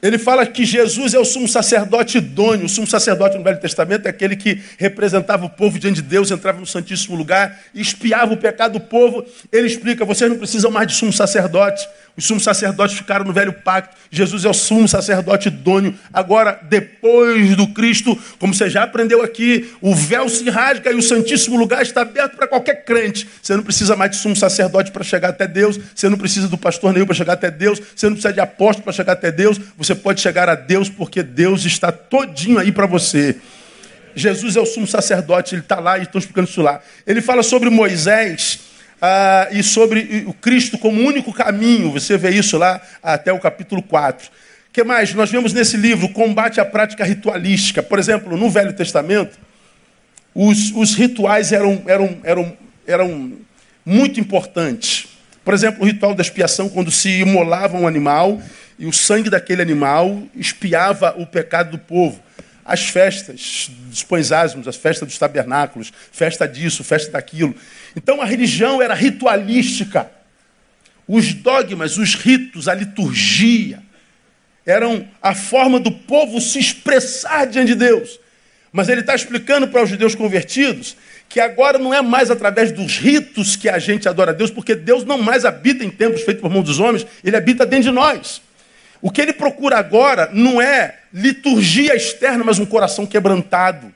Ele 0.00 0.16
fala 0.16 0.46
que 0.46 0.64
Jesus 0.64 1.12
é 1.12 1.18
o 1.18 1.24
sumo 1.24 1.46
sacerdote 1.46 2.16
idôneo. 2.16 2.64
O 2.64 2.68
sumo 2.68 2.86
sacerdote 2.86 3.36
no 3.36 3.44
Velho 3.44 3.60
Testamento 3.60 4.06
é 4.06 4.08
aquele 4.08 4.36
que 4.36 4.58
representava 4.78 5.44
o 5.44 5.50
povo 5.50 5.78
diante 5.78 5.96
de 5.96 6.08
Deus, 6.08 6.30
entrava 6.30 6.60
no 6.60 6.66
Santíssimo 6.66 7.14
Lugar, 7.14 7.60
espiava 7.74 8.32
o 8.32 8.38
pecado 8.38 8.72
do 8.72 8.80
povo. 8.80 9.22
Ele 9.52 9.66
explica: 9.66 10.02
vocês 10.02 10.30
não 10.30 10.38
precisam 10.38 10.70
mais 10.70 10.86
de 10.86 10.94
sumo 10.94 11.12
sacerdote. 11.12 11.86
Os 12.16 12.24
sumos 12.24 12.44
sacerdotes 12.44 12.96
ficaram 12.96 13.26
no 13.26 13.32
velho 13.32 13.52
pacto. 13.52 13.94
Jesus 14.10 14.46
é 14.46 14.48
o 14.48 14.54
sumo 14.54 14.88
sacerdote 14.88 15.48
idôneo. 15.48 15.94
Agora, 16.10 16.58
depois 16.62 17.54
do 17.56 17.66
Cristo, 17.68 18.18
como 18.38 18.54
você 18.54 18.70
já 18.70 18.84
aprendeu 18.84 19.22
aqui, 19.22 19.70
o 19.82 19.94
véu 19.94 20.26
se 20.28 20.48
rasga 20.48 20.90
e 20.90 20.94
o 20.94 21.02
Santíssimo 21.02 21.58
Lugar 21.58 21.82
está 21.82 22.00
aberto 22.02 22.36
para 22.36 22.48
qualquer 22.48 22.84
crente. 22.84 23.28
Você 23.42 23.54
não 23.54 23.62
precisa 23.62 23.94
mais 23.94 24.12
de 24.12 24.16
sumo 24.16 24.34
sacerdote 24.34 24.90
para 24.90 25.04
chegar 25.04 25.28
até 25.28 25.46
Deus. 25.46 25.78
Você 25.94 26.08
não 26.08 26.16
precisa 26.16 26.48
do 26.48 26.56
pastor 26.56 26.94
nenhum 26.94 27.04
para 27.04 27.14
chegar 27.14 27.34
até 27.34 27.50
Deus. 27.50 27.80
Você 27.94 28.06
não 28.06 28.14
precisa 28.14 28.32
de 28.32 28.40
apóstolo 28.40 28.84
para 28.84 28.94
chegar 28.94 29.12
até 29.12 29.30
Deus. 29.30 29.60
Você 29.76 29.94
pode 29.94 30.20
chegar 30.22 30.48
a 30.48 30.54
Deus 30.54 30.88
porque 30.88 31.22
Deus 31.22 31.66
está 31.66 31.92
todinho 31.92 32.58
aí 32.58 32.72
para 32.72 32.86
você. 32.86 33.36
Jesus 34.14 34.56
é 34.56 34.60
o 34.60 34.64
sumo 34.64 34.86
sacerdote, 34.86 35.54
ele 35.54 35.60
está 35.60 35.78
lá 35.78 35.98
e 35.98 36.02
estão 36.04 36.18
explicando 36.18 36.48
isso 36.48 36.62
lá. 36.62 36.80
Ele 37.06 37.20
fala 37.20 37.42
sobre 37.42 37.68
Moisés 37.68 38.60
ah, 39.00 39.48
e 39.50 39.62
sobre 39.62 40.24
o 40.26 40.32
Cristo 40.32 40.78
como 40.78 41.00
único 41.00 41.32
caminho. 41.32 41.92
Você 41.92 42.16
vê 42.16 42.30
isso 42.30 42.56
lá 42.56 42.80
até 43.02 43.32
o 43.32 43.38
capítulo 43.38 43.82
4. 43.82 44.28
O 44.28 44.30
que 44.72 44.84
mais? 44.84 45.14
Nós 45.14 45.30
vemos 45.30 45.52
nesse 45.52 45.76
livro 45.76 46.08
combate 46.10 46.60
à 46.60 46.64
prática 46.64 47.04
ritualística. 47.04 47.82
Por 47.82 47.98
exemplo, 47.98 48.36
no 48.36 48.50
Velho 48.50 48.72
Testamento, 48.72 49.38
os, 50.34 50.70
os 50.72 50.94
rituais 50.94 51.52
eram, 51.52 51.82
eram, 51.86 52.18
eram, 52.22 52.56
eram 52.86 53.32
muito 53.84 54.20
importantes. 54.20 55.08
Por 55.44 55.54
exemplo, 55.54 55.82
o 55.82 55.86
ritual 55.86 56.14
da 56.14 56.22
expiação, 56.22 56.68
quando 56.68 56.90
se 56.90 57.20
imolava 57.20 57.78
um 57.78 57.86
animal 57.86 58.40
e 58.78 58.86
o 58.86 58.92
sangue 58.92 59.30
daquele 59.30 59.62
animal 59.62 60.22
espiava 60.34 61.14
o 61.16 61.26
pecado 61.26 61.70
do 61.70 61.78
povo 61.78 62.20
as 62.66 62.88
festas 62.88 63.70
dos 63.88 64.02
pães 64.02 64.32
ázimos, 64.32 64.66
as 64.66 64.76
festas 64.76 65.08
dos 65.08 65.18
tabernáculos, 65.18 65.92
festa 66.10 66.46
disso, 66.48 66.82
festa 66.82 67.12
daquilo. 67.12 67.54
Então 67.94 68.20
a 68.20 68.24
religião 68.24 68.82
era 68.82 68.92
ritualística. 68.92 70.10
Os 71.06 71.32
dogmas, 71.32 71.96
os 71.96 72.16
ritos, 72.16 72.66
a 72.66 72.74
liturgia 72.74 73.80
eram 74.66 75.06
a 75.22 75.32
forma 75.32 75.78
do 75.78 75.92
povo 75.92 76.40
se 76.40 76.58
expressar 76.58 77.46
diante 77.46 77.68
de 77.68 77.76
Deus. 77.76 78.18
Mas 78.72 78.88
ele 78.88 79.00
está 79.00 79.14
explicando 79.14 79.68
para 79.68 79.84
os 79.84 79.88
judeus 79.88 80.16
convertidos 80.16 80.96
que 81.28 81.38
agora 81.38 81.78
não 81.78 81.94
é 81.94 82.02
mais 82.02 82.30
através 82.30 82.72
dos 82.72 82.98
ritos 82.98 83.54
que 83.54 83.68
a 83.68 83.78
gente 83.78 84.08
adora 84.08 84.32
a 84.32 84.34
Deus, 84.34 84.50
porque 84.50 84.74
Deus 84.74 85.04
não 85.04 85.18
mais 85.18 85.44
habita 85.44 85.84
em 85.84 85.90
templos 85.90 86.22
feitos 86.22 86.42
por 86.42 86.50
mão 86.50 86.62
dos 86.62 86.80
homens, 86.80 87.06
ele 87.22 87.36
habita 87.36 87.64
dentro 87.64 87.90
de 87.90 87.94
nós. 87.94 88.42
O 89.00 89.10
que 89.10 89.20
ele 89.20 89.32
procura 89.32 89.78
agora 89.78 90.30
não 90.32 90.60
é 90.60 90.96
liturgia 91.12 91.94
externa, 91.94 92.44
mas 92.44 92.58
um 92.58 92.66
coração 92.66 93.06
quebrantado. 93.06 93.92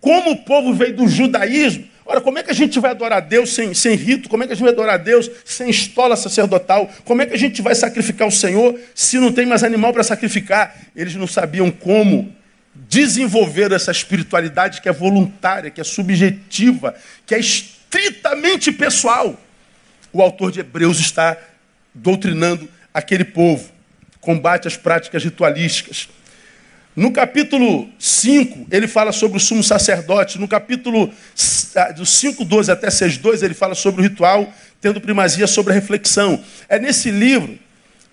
Como 0.00 0.32
o 0.32 0.38
povo 0.38 0.74
veio 0.74 0.96
do 0.96 1.08
judaísmo, 1.08 1.86
ora, 2.04 2.20
como 2.20 2.38
é 2.38 2.42
que 2.42 2.50
a 2.50 2.54
gente 2.54 2.78
vai 2.80 2.90
adorar 2.90 3.18
a 3.18 3.20
Deus 3.20 3.54
sem, 3.54 3.72
sem 3.72 3.94
rito? 3.94 4.28
Como 4.28 4.42
é 4.42 4.46
que 4.46 4.52
a 4.52 4.56
gente 4.56 4.64
vai 4.64 4.72
adorar 4.72 4.96
a 4.96 4.98
Deus 4.98 5.30
sem 5.44 5.70
estola 5.70 6.16
sacerdotal? 6.16 6.90
Como 7.04 7.22
é 7.22 7.26
que 7.26 7.34
a 7.34 7.38
gente 7.38 7.62
vai 7.62 7.74
sacrificar 7.74 8.26
o 8.26 8.32
Senhor 8.32 8.78
se 8.94 9.18
não 9.18 9.32
tem 9.32 9.46
mais 9.46 9.62
animal 9.62 9.92
para 9.92 10.02
sacrificar? 10.02 10.76
Eles 10.94 11.14
não 11.14 11.26
sabiam 11.26 11.70
como 11.70 12.34
desenvolver 12.74 13.72
essa 13.72 13.90
espiritualidade 13.90 14.80
que 14.80 14.88
é 14.88 14.92
voluntária, 14.92 15.70
que 15.70 15.80
é 15.80 15.84
subjetiva, 15.84 16.94
que 17.26 17.34
é 17.34 17.38
estritamente 17.38 18.72
pessoal. 18.72 19.38
O 20.12 20.20
autor 20.20 20.52
de 20.52 20.60
Hebreus 20.60 20.98
está 20.98 21.36
doutrinando 21.94 22.68
aquele 22.92 23.24
povo 23.24 23.71
combate 24.22 24.66
às 24.68 24.76
práticas 24.76 25.22
ritualísticas. 25.22 26.08
No 26.94 27.10
capítulo 27.10 27.90
5, 27.98 28.66
ele 28.70 28.86
fala 28.86 29.12
sobre 29.12 29.36
o 29.36 29.40
sumo 29.40 29.62
sacerdote. 29.62 30.38
No 30.38 30.46
capítulo 30.46 31.12
ah, 31.74 31.92
do 31.92 32.06
5, 32.06 32.44
12 32.44 32.70
até 32.70 32.90
6, 32.90 33.18
2, 33.18 33.42
ele 33.42 33.54
fala 33.54 33.74
sobre 33.74 34.00
o 34.00 34.04
ritual, 34.04 34.50
tendo 34.80 35.00
primazia 35.00 35.46
sobre 35.46 35.72
a 35.72 35.74
reflexão. 35.74 36.42
É 36.68 36.78
nesse 36.78 37.10
livro 37.10 37.58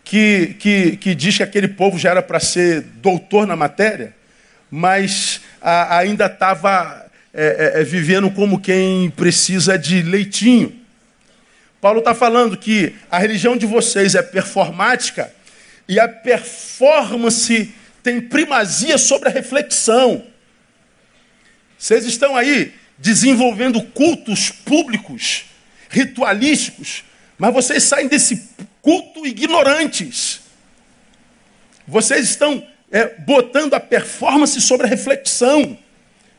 que, 0.04 0.56
que, 0.60 0.98
que 0.98 1.14
diz 1.14 1.38
que 1.38 1.44
aquele 1.44 1.68
povo 1.68 1.98
já 2.00 2.10
era 2.10 2.24
para 2.24 2.40
ser 2.40 2.82
doutor 2.82 3.46
na 3.46 3.56
matéria, 3.56 4.16
mas 4.72 5.42
a, 5.62 5.98
ainda 5.98 6.26
estava 6.26 7.06
é, 7.34 7.74
é, 7.78 7.82
é, 7.82 7.84
vivendo 7.84 8.32
como 8.32 8.60
quem 8.60 9.10
precisa 9.12 9.78
de 9.78 10.02
leitinho. 10.02 10.74
Paulo 11.82 12.00
está 12.00 12.16
falando 12.16 12.58
que 12.58 12.96
a 13.12 13.20
religião 13.20 13.56
de 13.56 13.66
vocês 13.66 14.16
é 14.16 14.22
performática 14.22 15.32
e 15.90 16.00
a 16.00 16.08
performance 16.08 17.74
tem 18.04 18.22
primazia 18.22 18.96
sobre 19.00 19.28
a 19.28 19.32
reflexão. 19.32 20.24
Vocês 21.80 22.06
estão 22.06 22.36
aí 22.36 22.76
desenvolvendo 23.00 23.82
cultos 23.82 24.52
públicos, 24.52 25.46
ritualísticos, 25.90 27.04
mas 27.40 27.52
vocês 27.52 27.84
saem 27.84 28.08
desse 28.08 28.50
culto 28.84 29.26
ignorantes. 29.26 30.42
Vocês 31.88 32.30
estão 32.30 32.64
é, 32.92 33.08
botando 33.08 33.74
a 33.74 33.80
performance 33.80 34.62
sobre 34.62 34.86
a 34.86 34.90
reflexão. 34.90 35.76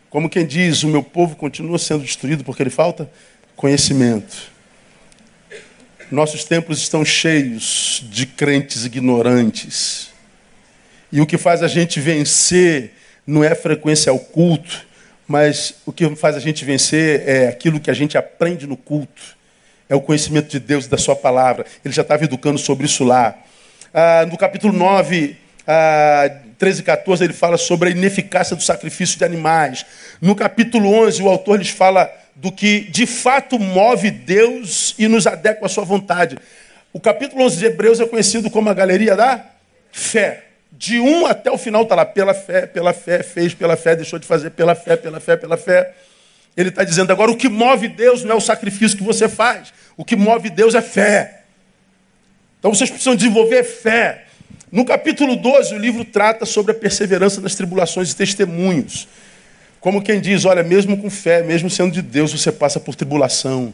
Como 0.08 0.30
quem 0.30 0.46
diz, 0.46 0.84
o 0.84 0.88
meu 0.88 1.02
povo 1.02 1.34
continua 1.34 1.78
sendo 1.78 2.04
destruído 2.04 2.44
porque 2.44 2.62
ele 2.62 2.70
falta 2.70 3.10
conhecimento. 3.56 4.52
Nossos 6.10 6.42
templos 6.42 6.78
estão 6.78 7.04
cheios 7.04 8.04
de 8.10 8.26
crentes 8.26 8.84
ignorantes. 8.84 10.10
E 11.12 11.20
o 11.20 11.26
que 11.26 11.38
faz 11.38 11.62
a 11.62 11.68
gente 11.68 12.00
vencer 12.00 12.94
não 13.24 13.44
é 13.44 13.54
frequência 13.54 14.10
ao 14.10 14.18
culto, 14.18 14.84
mas 15.28 15.74
o 15.86 15.92
que 15.92 16.16
faz 16.16 16.34
a 16.34 16.40
gente 16.40 16.64
vencer 16.64 17.22
é 17.28 17.46
aquilo 17.46 17.78
que 17.78 17.92
a 17.92 17.94
gente 17.94 18.18
aprende 18.18 18.66
no 18.66 18.76
culto. 18.76 19.22
É 19.88 19.94
o 19.94 20.00
conhecimento 20.00 20.48
de 20.48 20.58
Deus 20.58 20.86
e 20.86 20.88
da 20.88 20.98
Sua 20.98 21.14
palavra. 21.14 21.64
Ele 21.84 21.94
já 21.94 22.02
estava 22.02 22.24
educando 22.24 22.58
sobre 22.58 22.86
isso 22.86 23.04
lá. 23.04 23.38
Ah, 23.94 24.26
no 24.28 24.36
capítulo 24.36 24.72
9, 24.72 25.36
ah, 25.64 26.28
13 26.58 26.80
e 26.80 26.84
14, 26.84 27.22
ele 27.22 27.32
fala 27.32 27.56
sobre 27.56 27.88
a 27.88 27.92
ineficácia 27.92 28.56
do 28.56 28.62
sacrifício 28.64 29.16
de 29.16 29.24
animais. 29.24 29.86
No 30.20 30.34
capítulo 30.34 30.92
11, 30.92 31.22
o 31.22 31.28
autor 31.28 31.60
lhes 31.60 31.70
fala 31.70 32.12
do 32.34 32.50
que 32.50 32.80
de 32.80 33.06
fato 33.06 33.58
move 33.58 34.10
Deus 34.10 34.94
e 34.98 35.08
nos 35.08 35.26
adequa 35.26 35.66
à 35.66 35.68
sua 35.68 35.84
vontade. 35.84 36.38
O 36.92 36.98
capítulo 36.98 37.44
11 37.44 37.56
de 37.56 37.66
Hebreus 37.66 38.00
é 38.00 38.06
conhecido 38.06 38.50
como 38.50 38.68
a 38.68 38.74
galeria 38.74 39.14
da 39.14 39.44
fé. 39.92 40.44
De 40.72 40.98
um 40.98 41.26
até 41.26 41.50
o 41.50 41.58
final 41.58 41.82
está 41.82 41.94
lá, 41.94 42.04
pela 42.04 42.32
fé, 42.32 42.66
pela 42.66 42.92
fé, 42.92 43.22
fez 43.22 43.54
pela 43.54 43.76
fé, 43.76 43.94
deixou 43.94 44.18
de 44.18 44.26
fazer 44.26 44.50
pela 44.50 44.74
fé, 44.74 44.96
pela 44.96 45.20
fé, 45.20 45.36
pela 45.36 45.56
fé. 45.56 45.94
Ele 46.56 46.68
está 46.68 46.84
dizendo 46.84 47.12
agora: 47.12 47.30
o 47.30 47.36
que 47.36 47.48
move 47.48 47.88
Deus 47.88 48.24
não 48.24 48.34
é 48.34 48.38
o 48.38 48.40
sacrifício 48.40 48.96
que 48.96 49.04
você 49.04 49.28
faz, 49.28 49.72
o 49.96 50.04
que 50.04 50.16
move 50.16 50.50
Deus 50.50 50.74
é 50.74 50.82
fé. 50.82 51.42
Então 52.58 52.72
vocês 52.74 52.90
precisam 52.90 53.14
desenvolver 53.14 53.64
fé. 53.64 54.24
No 54.70 54.84
capítulo 54.84 55.34
12, 55.34 55.74
o 55.74 55.78
livro 55.78 56.04
trata 56.04 56.46
sobre 56.46 56.72
a 56.72 56.74
perseverança 56.74 57.40
nas 57.40 57.54
tribulações 57.54 58.12
e 58.12 58.16
testemunhos. 58.16 59.08
Como 59.80 60.02
quem 60.02 60.20
diz: 60.20 60.44
olha, 60.44 60.62
mesmo 60.62 60.96
com 60.96 61.08
fé, 61.08 61.42
mesmo 61.42 61.70
sendo 61.70 61.92
de 61.92 62.02
Deus, 62.02 62.32
você 62.32 62.52
passa 62.52 62.78
por 62.78 62.94
tribulação. 62.94 63.72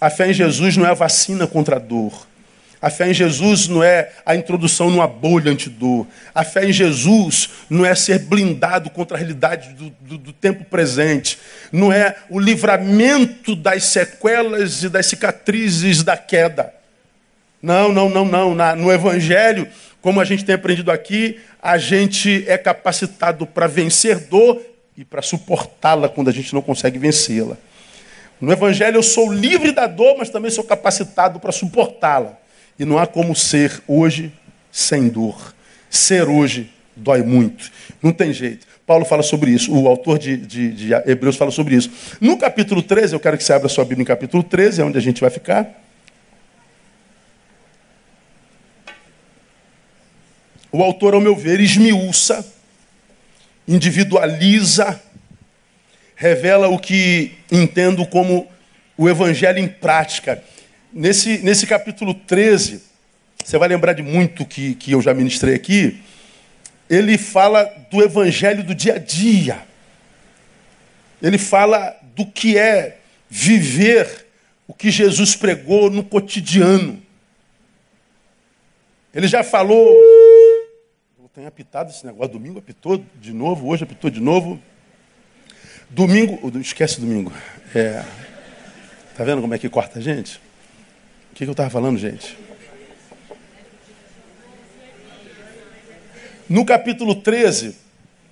A 0.00 0.10
fé 0.10 0.30
em 0.30 0.32
Jesus 0.32 0.76
não 0.76 0.86
é 0.86 0.90
a 0.90 0.94
vacina 0.94 1.46
contra 1.46 1.76
a 1.76 1.78
dor. 1.78 2.26
A 2.80 2.90
fé 2.90 3.10
em 3.10 3.14
Jesus 3.14 3.66
não 3.66 3.82
é 3.82 4.10
a 4.24 4.36
introdução 4.36 4.88
numa 4.88 5.08
bolha 5.08 5.50
antidor. 5.50 6.06
A 6.32 6.44
fé 6.44 6.64
em 6.64 6.72
Jesus 6.72 7.50
não 7.68 7.84
é 7.84 7.92
ser 7.94 8.20
blindado 8.20 8.88
contra 8.88 9.16
a 9.16 9.18
realidade 9.18 9.70
do, 9.70 9.90
do, 10.00 10.18
do, 10.18 10.32
tempo 10.32 10.64
presente. 10.64 11.38
Não 11.72 11.92
é 11.92 12.14
o 12.30 12.38
livramento 12.38 13.56
das 13.56 13.84
sequelas 13.84 14.84
e 14.84 14.88
das 14.88 15.06
cicatrizes 15.06 16.04
da 16.04 16.16
queda. 16.16 16.72
Não, 17.60 17.92
não, 17.92 18.08
não, 18.08 18.24
não. 18.24 18.54
Na, 18.54 18.76
no 18.76 18.92
Evangelho, 18.92 19.66
como 20.00 20.20
a 20.20 20.24
gente 20.24 20.44
tem 20.44 20.54
aprendido 20.54 20.92
aqui, 20.92 21.40
a 21.60 21.78
gente 21.78 22.44
é 22.46 22.56
capacitado 22.56 23.44
para 23.44 23.66
vencer 23.66 24.28
dor 24.28 24.62
e 24.98 25.04
para 25.04 25.22
suportá-la 25.22 26.08
quando 26.08 26.26
a 26.26 26.32
gente 26.32 26.52
não 26.52 26.60
consegue 26.60 26.98
vencê-la. 26.98 27.56
No 28.40 28.50
Evangelho 28.50 28.96
eu 28.96 29.02
sou 29.02 29.32
livre 29.32 29.70
da 29.70 29.86
dor, 29.86 30.16
mas 30.18 30.28
também 30.28 30.50
sou 30.50 30.64
capacitado 30.64 31.38
para 31.38 31.52
suportá-la. 31.52 32.36
E 32.76 32.84
não 32.84 32.98
há 32.98 33.06
como 33.06 33.32
ser 33.36 33.80
hoje 33.86 34.32
sem 34.72 35.06
dor. 35.06 35.54
Ser 35.88 36.28
hoje 36.28 36.72
dói 36.96 37.22
muito. 37.22 37.70
Não 38.02 38.12
tem 38.12 38.32
jeito. 38.32 38.66
Paulo 38.84 39.04
fala 39.04 39.22
sobre 39.22 39.52
isso, 39.52 39.72
o 39.72 39.86
autor 39.86 40.18
de, 40.18 40.36
de, 40.36 40.72
de, 40.72 40.92
Hebreus 41.06 41.36
fala 41.36 41.52
sobre 41.52 41.76
isso. 41.76 41.90
No 42.20 42.36
capítulo 42.36 42.82
13, 42.82 43.14
eu 43.14 43.20
quero 43.20 43.38
que 43.38 43.44
você 43.44 43.52
abra 43.52 43.68
sua 43.68 43.84
Bíblia 43.84 44.02
em 44.02 44.06
capítulo 44.06 44.42
13, 44.42 44.80
é 44.80 44.84
onde 44.84 44.98
a 44.98 45.00
gente 45.00 45.20
vai 45.20 45.30
ficar. 45.30 45.80
O 50.72 50.82
autor, 50.82 51.14
ao 51.14 51.20
meu 51.20 51.36
ver, 51.36 51.60
esmiuça, 51.60 52.44
individualiza, 53.68 55.00
revela 56.16 56.68
o 56.68 56.78
que 56.78 57.32
entendo 57.52 58.06
como 58.06 58.50
o 58.96 59.08
evangelho 59.08 59.58
em 59.58 59.68
prática. 59.68 60.42
Nesse, 60.92 61.38
nesse 61.38 61.66
capítulo 61.66 62.14
13, 62.14 62.82
você 63.44 63.58
vai 63.58 63.68
lembrar 63.68 63.92
de 63.92 64.02
muito 64.02 64.44
que, 64.46 64.74
que 64.74 64.92
eu 64.92 65.02
já 65.02 65.12
ministrei 65.12 65.54
aqui. 65.54 66.02
Ele 66.88 67.18
fala 67.18 67.64
do 67.90 68.02
evangelho 68.02 68.64
do 68.64 68.74
dia 68.74 68.94
a 68.94 68.98
dia. 68.98 69.62
Ele 71.22 71.36
fala 71.36 71.94
do 72.16 72.24
que 72.24 72.56
é 72.56 72.98
viver 73.28 74.26
o 74.66 74.72
que 74.72 74.90
Jesus 74.90 75.36
pregou 75.36 75.90
no 75.90 76.02
cotidiano. 76.02 77.02
Ele 79.14 79.28
já 79.28 79.42
falou. 79.44 79.94
Tem 81.38 81.46
apitado 81.46 81.88
esse 81.88 82.04
negócio. 82.04 82.32
Domingo 82.32 82.58
apitou 82.58 83.00
de 83.20 83.32
novo, 83.32 83.68
hoje 83.68 83.84
apitou 83.84 84.10
de 84.10 84.18
novo. 84.18 84.60
Domingo. 85.88 86.36
Esquece 86.58 87.00
domingo. 87.00 87.32
É, 87.72 88.04
tá 89.16 89.22
vendo 89.22 89.40
como 89.40 89.54
é 89.54 89.58
que 89.58 89.68
corta 89.68 90.00
a 90.00 90.02
gente? 90.02 90.40
que, 91.32 91.44
que 91.44 91.44
eu 91.44 91.52
estava 91.52 91.70
falando, 91.70 91.96
gente? 91.96 92.36
No 96.48 96.64
capítulo 96.64 97.14
13, 97.14 97.76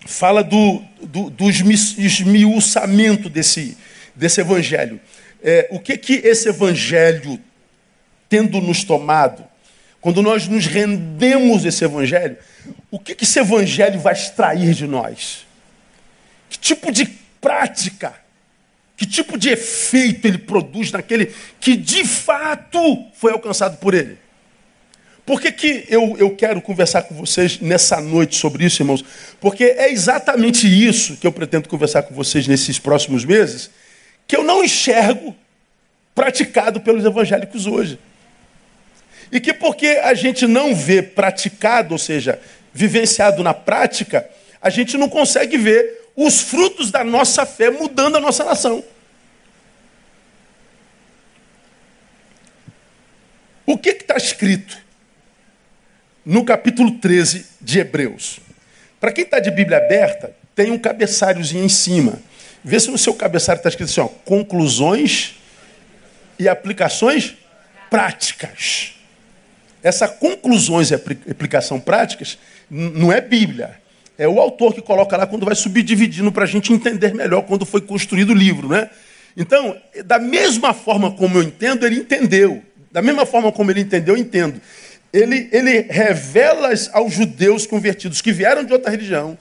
fala 0.05 0.43
do, 0.43 0.83
do, 1.01 1.31
do 1.31 1.45
esmiuçamento 1.49 3.29
desse, 3.29 3.79
desse 4.17 4.41
evangelho. 4.41 5.01
É, 5.41 5.69
o 5.71 5.79
que, 5.79 5.97
que 5.97 6.15
esse 6.15 6.49
evangelho, 6.49 7.39
tendo 8.29 8.61
nos 8.61 8.83
tomado, 8.83 9.45
quando 10.07 10.23
nós 10.23 10.47
nos 10.47 10.67
rendemos 10.67 11.65
esse 11.65 11.85
evangelho, 11.85 12.37
o 12.93 12.97
que, 12.97 13.13
que 13.13 13.25
esse 13.25 13.41
evangelho 13.41 13.99
vai 13.99 14.13
extrair 14.13 14.73
de 14.73 14.87
nós? 14.87 15.45
Que 16.49 16.57
tipo 16.57 16.93
de 16.93 17.07
prática 17.41 18.15
que 18.97 19.04
tipo 19.04 19.37
de 19.37 19.49
efeito 19.49 20.28
ele 20.28 20.39
produz 20.39 20.93
naquele 20.93 21.35
que 21.59 21.76
de 21.76 22.04
fato 22.04 22.78
foi 23.15 23.33
alcançado 23.33 23.78
por 23.78 23.95
ele? 23.95 24.17
Por 25.26 25.41
que, 25.41 25.50
que 25.50 25.87
eu, 25.89 26.15
eu 26.21 26.37
quero 26.37 26.63
conversar 26.63 27.02
com 27.02 27.15
vocês 27.17 27.59
nessa 27.59 28.00
noite 28.00 28.37
sobre 28.37 28.65
isso, 28.65 28.83
irmãos? 28.83 29.04
Porque 29.41 29.65
é 29.65 29.91
exatamente 29.91 30.69
isso 30.69 31.17
que 31.17 31.26
eu 31.26 31.33
pretendo 31.33 31.69
conversar 31.69 32.04
com 32.04 32.15
vocês 32.15 32.47
nesses 32.47 32.78
próximos 32.78 33.25
meses, 33.25 33.73
que 34.25 34.37
eu 34.37 34.45
não 34.45 34.63
enxergo 34.63 35.35
praticado 36.15 36.80
pelos 36.80 37.04
evangélicos 37.04 37.67
hoje. 37.67 37.99
E 39.30 39.41
que 39.41 39.52
porque 39.52 40.00
a 40.02 40.15
gente 40.15 40.47
não 40.47 40.75
vê 40.75 41.02
praticado, 41.02 41.95
ou 41.95 41.99
seja, 41.99 42.41
vivenciado 42.73 43.43
na 43.43 43.54
prática, 43.54 44.28
a 44.60 44.71
gente 44.71 44.97
não 44.97 45.08
consegue 45.08 45.56
ver 45.56 46.10
os 46.17 46.41
frutos 46.41 46.91
da 46.91 47.04
nossa 47.04 47.45
fé 47.45 47.71
mudando 47.71 48.17
a 48.17 48.21
nossa 48.21 48.45
nação. 48.45 48.82
O 53.67 53.76
que 53.76 53.91
está 53.91 54.17
escrito 54.17 54.78
no 56.25 56.45
capítulo 56.45 56.93
13 56.99 57.47
de 57.60 57.80
Hebreus? 57.80 58.39
Para 59.00 59.12
quem 59.12 59.25
está 59.25 59.41
de 59.41 59.50
Bíblia 59.50 59.78
aberta, 59.78 60.34
tem 60.54 60.71
um 60.71 60.78
cabeçáriozinho 60.78 61.65
em 61.65 61.69
cima. 61.69 62.19
Vê 62.65 62.80
se 62.80 62.91
no 62.91 62.99
seu 62.99 63.15
cabeçário 63.15 63.60
está 63.60 63.69
escrito 63.69 63.91
assim: 63.91 64.00
ó, 64.00 64.08
conclusões 64.08 65.34
e 66.39 66.49
aplicações 66.49 67.36
práticas. 67.91 68.96
Essa 69.87 70.09
conclusões 70.09 70.91
e 70.91 70.97
aplicação 70.97 71.79
práticas 71.79 72.37
não 72.69 73.13
é 73.13 73.21
Bíblia. 73.21 73.77
É 74.19 74.27
o 74.27 74.41
autor 74.41 74.75
que 74.75 74.83
coloca 74.83 75.17
lá 75.17 75.29
quando 75.29 75.47
vai 75.47 75.55
subdividindo 75.55 76.33
para 76.33 76.43
a 76.43 76.47
gente 76.47 76.73
entender 76.73 77.15
melhor 77.15 77.43
quando 77.43 77.65
foi 77.65 77.81
construído 77.81 78.31
o 78.31 78.35
livro, 78.35 78.69
né? 78.69 78.91
Então, 79.37 79.77
da 80.05 80.19
mesma 80.19 80.75
forma 80.75 81.13
como 81.13 81.39
eu 81.39 81.43
entendo, 81.45 81.87
ele 81.87 82.01
entendeu. 82.01 82.65
Da 82.91 83.01
mesma 83.01 83.25
forma 83.25 83.53
como 83.53 83.71
ele 83.71 83.83
entendeu, 83.83 84.17
eu 84.17 84.21
entendo. 84.21 84.61
Ele, 85.13 85.49
ele 85.53 85.83
revela 85.89 86.71
aos 86.93 87.15
judeus 87.15 87.65
convertidos 87.65 88.21
que 88.21 88.33
vieram 88.33 88.65
de 88.65 88.73
outra 88.73 88.91
religião 88.91 89.39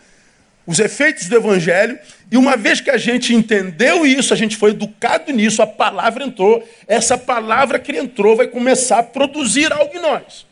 os 0.67 0.79
efeitos 0.79 1.27
do 1.27 1.35
evangelho, 1.35 1.97
e 2.31 2.37
uma 2.37 2.57
vez 2.57 2.81
que 2.81 2.89
a 2.89 2.97
gente 2.97 3.33
entendeu 3.33 4.05
isso, 4.05 4.33
a 4.33 4.37
gente 4.37 4.57
foi 4.57 4.71
educado 4.71 5.31
nisso, 5.31 5.61
a 5.61 5.67
palavra 5.67 6.23
entrou, 6.23 6.67
essa 6.87 7.17
palavra 7.17 7.77
que 7.77 7.91
entrou 7.91 8.35
vai 8.35 8.47
começar 8.47 8.99
a 8.99 9.03
produzir 9.03 9.71
algo 9.71 9.95
em 9.95 10.01
nós. 10.01 10.45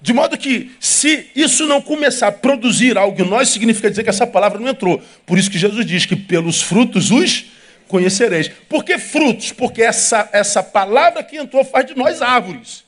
De 0.00 0.12
modo 0.12 0.36
que, 0.36 0.72
se 0.78 1.30
isso 1.34 1.66
não 1.66 1.80
começar 1.80 2.26
a 2.28 2.32
produzir 2.32 2.98
algo 2.98 3.22
em 3.22 3.26
nós, 3.26 3.48
significa 3.48 3.88
dizer 3.88 4.02
que 4.02 4.10
essa 4.10 4.26
palavra 4.26 4.58
não 4.60 4.68
entrou. 4.68 5.00
Por 5.24 5.38
isso 5.38 5.50
que 5.50 5.58
Jesus 5.58 5.86
diz 5.86 6.04
que 6.04 6.14
pelos 6.14 6.60
frutos 6.60 7.10
os 7.10 7.46
conhecereis. 7.88 8.48
Por 8.68 8.84
que 8.84 8.98
frutos? 8.98 9.52
Porque 9.52 9.82
essa, 9.82 10.28
essa 10.32 10.62
palavra 10.62 11.22
que 11.22 11.36
entrou 11.36 11.64
faz 11.64 11.86
de 11.86 11.96
nós 11.96 12.20
árvores. 12.20 12.84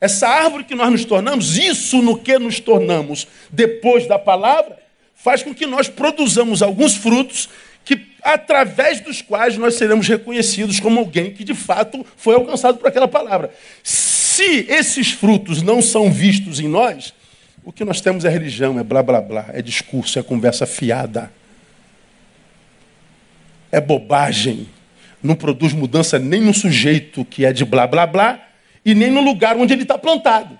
Essa 0.00 0.26
árvore 0.26 0.64
que 0.64 0.74
nós 0.74 0.90
nos 0.90 1.04
tornamos, 1.04 1.58
isso 1.58 2.00
no 2.00 2.16
que 2.16 2.38
nos 2.38 2.58
tornamos 2.58 3.28
depois 3.50 4.06
da 4.06 4.18
palavra, 4.18 4.78
faz 5.22 5.42
com 5.42 5.54
que 5.54 5.66
nós 5.66 5.88
produzamos 5.88 6.62
alguns 6.62 6.96
frutos 6.96 7.48
que, 7.84 8.06
através 8.22 9.00
dos 9.00 9.20
quais 9.20 9.56
nós 9.56 9.74
seremos 9.74 10.08
reconhecidos 10.08 10.80
como 10.80 10.98
alguém 10.98 11.32
que 11.32 11.44
de 11.44 11.54
fato 11.54 12.04
foi 12.16 12.34
alcançado 12.34 12.78
por 12.78 12.88
aquela 12.88 13.08
palavra. 13.08 13.52
Se 13.82 14.66
esses 14.68 15.12
frutos 15.12 15.62
não 15.62 15.82
são 15.82 16.10
vistos 16.10 16.60
em 16.60 16.68
nós, 16.68 17.12
o 17.62 17.72
que 17.72 17.84
nós 17.84 18.00
temos 18.00 18.24
é 18.24 18.30
religião, 18.30 18.78
é 18.78 18.82
blá 18.82 19.02
blá 19.02 19.20
blá, 19.20 19.46
é 19.52 19.60
discurso, 19.60 20.18
é 20.18 20.22
conversa 20.22 20.66
fiada. 20.66 21.30
É 23.70 23.80
bobagem. 23.80 24.68
Não 25.22 25.34
produz 25.34 25.72
mudança 25.72 26.18
nem 26.18 26.40
no 26.40 26.54
sujeito 26.54 27.24
que 27.24 27.44
é 27.44 27.52
de 27.52 27.64
blá 27.64 27.86
blá 27.86 28.06
blá 28.06 28.40
e 28.84 28.94
nem 28.94 29.10
no 29.10 29.20
lugar 29.20 29.56
onde 29.56 29.74
ele 29.74 29.82
está 29.82 29.98
plantado. 29.98 30.58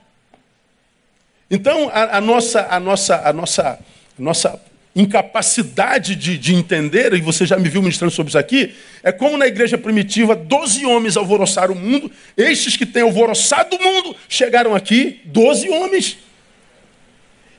Então, 1.50 1.90
a, 1.92 2.18
a, 2.18 2.20
nossa, 2.20 2.66
a, 2.70 2.78
nossa, 2.78 3.28
a, 3.28 3.32
nossa, 3.32 3.78
nossa 4.20 4.60
incapacidade 4.94 6.16
de, 6.16 6.36
de, 6.36 6.54
entender, 6.54 7.14
e 7.14 7.20
você 7.20 7.46
já 7.46 7.56
me 7.56 7.68
viu 7.68 7.80
ministrando 7.80 8.12
sobre 8.12 8.30
isso 8.30 8.38
aqui, 8.38 8.74
é 9.02 9.12
como 9.12 9.36
na 9.36 9.46
igreja 9.46 9.78
primitiva, 9.78 10.34
doze 10.34 10.84
homens 10.84 11.16
alvoroçaram 11.16 11.74
o 11.74 11.78
mundo, 11.78 12.10
estes 12.36 12.76
que 12.76 12.84
têm 12.84 13.02
alvoroçado 13.02 13.76
o 13.76 13.82
mundo 13.82 14.16
chegaram 14.28 14.74
aqui, 14.74 15.20
doze 15.26 15.68
homens. 15.68 16.18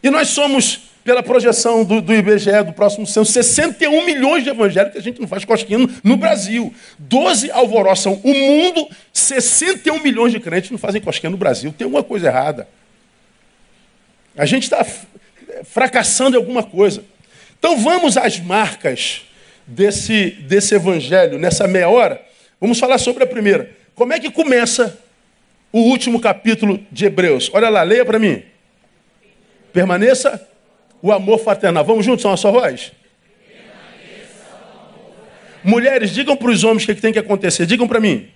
E 0.04 0.10
nós 0.10 0.30
somos 0.30 0.92
pela 1.04 1.24
projeção 1.24 1.84
do, 1.84 2.02
do 2.02 2.14
IBGE 2.14 2.64
do 2.66 2.74
próximo 2.74 3.08
censo, 3.08 3.32
61 3.32 4.06
milhões 4.06 4.44
de 4.44 4.50
evangélicos 4.50 5.00
a 5.00 5.02
gente 5.02 5.20
não 5.20 5.28
faz 5.28 5.44
cosquinha 5.46 5.80
no, 5.80 5.90
no 6.04 6.18
Brasil. 6.18 6.74
12 7.00 7.50
alvoroçam 7.52 8.20
o 8.24 8.34
mundo, 8.34 8.88
61 9.12 10.00
milhões 10.04 10.32
de 10.32 10.40
crentes 10.40 10.70
não 10.70 10.78
fazem 10.78 11.02
cosquinha 11.02 11.30
no 11.30 11.38
Brasil. 11.38 11.74
Tem 11.76 11.86
alguma 11.86 12.04
coisa 12.04 12.28
errada. 12.28 12.68
A 14.38 14.46
gente 14.46 14.64
está 14.64 14.86
fracassando 15.64 16.36
em 16.36 16.40
alguma 16.40 16.64
coisa. 16.64 17.04
Então 17.58 17.78
vamos 17.78 18.18
às 18.18 18.40
marcas 18.40 19.22
desse, 19.66 20.32
desse 20.32 20.76
evangelho, 20.76 21.38
nessa 21.38 21.68
meia 21.68 21.90
hora. 21.90 22.22
Vamos 22.60 22.80
falar 22.80 22.98
sobre 22.98 23.24
a 23.24 23.28
primeira. 23.28 23.72
Como 23.96 24.14
é 24.14 24.20
que 24.20 24.32
começa 24.32 25.00
o 25.72 25.80
último 25.80 26.20
capítulo 26.20 26.80
de 26.92 27.06
Hebreus? 27.06 27.50
Olha 27.54 27.70
lá, 27.70 27.84
leia 27.84 28.06
para 28.06 28.20
mim. 28.20 28.44
Permaneça 29.72 30.48
o 31.02 31.12
amor 31.12 31.40
fraternal. 31.40 31.84
Vamos 31.84 32.06
juntos, 32.06 32.22
são 32.22 32.32
a 32.32 32.38
sua 32.38 32.52
voz? 32.52 32.92
Mulheres, 35.64 36.12
digam 36.12 36.36
para 36.36 36.50
os 36.50 36.64
homens 36.64 36.84
o 36.84 36.86
que, 36.88 36.92
é 36.92 36.96
que 36.96 37.02
tem 37.02 37.14
que 37.14 37.20
acontecer. 37.20 37.66
Digam 37.66 37.88
para 37.88 38.00
mim. 38.00 38.28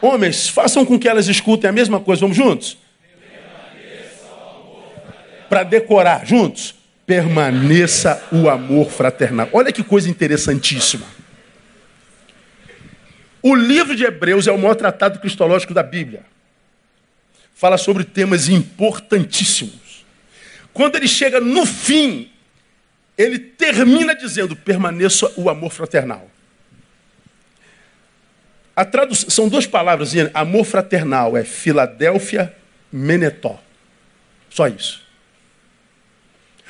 Homens, 0.00 0.48
façam 0.48 0.84
com 0.84 0.98
que 0.98 1.08
elas 1.08 1.28
escutem 1.28 1.68
a 1.68 1.72
mesma 1.72 2.00
coisa. 2.00 2.20
Vamos 2.20 2.36
juntos? 2.36 2.78
Para 5.50 5.62
decorar, 5.64 6.24
juntos. 6.24 6.74
Permaneça 7.04 8.22
o 8.32 8.48
amor 8.48 8.90
fraternal. 8.90 9.50
Olha 9.52 9.72
que 9.72 9.82
coisa 9.82 10.08
interessantíssima. 10.08 11.04
O 13.42 13.54
livro 13.54 13.94
de 13.94 14.04
Hebreus 14.04 14.46
é 14.46 14.52
o 14.52 14.58
maior 14.58 14.76
tratado 14.76 15.18
cristológico 15.18 15.74
da 15.74 15.82
Bíblia 15.82 16.30
fala 17.60 17.76
sobre 17.76 18.04
temas 18.04 18.48
importantíssimos. 18.48 20.06
Quando 20.72 20.96
ele 20.96 21.06
chega 21.06 21.38
no 21.40 21.66
fim, 21.66 22.32
ele 23.18 23.38
termina 23.38 24.14
dizendo: 24.14 24.56
permaneça 24.56 25.30
o 25.36 25.50
amor 25.50 25.70
fraternal. 25.70 26.26
A 28.74 28.82
tradução, 28.82 29.28
são 29.28 29.46
duas 29.46 29.66
palavras, 29.66 30.12
amor 30.32 30.64
fraternal 30.64 31.36
é 31.36 31.44
Filadélfia 31.44 32.50
Menetó. 32.90 33.62
Só 34.48 34.66
isso. 34.66 35.06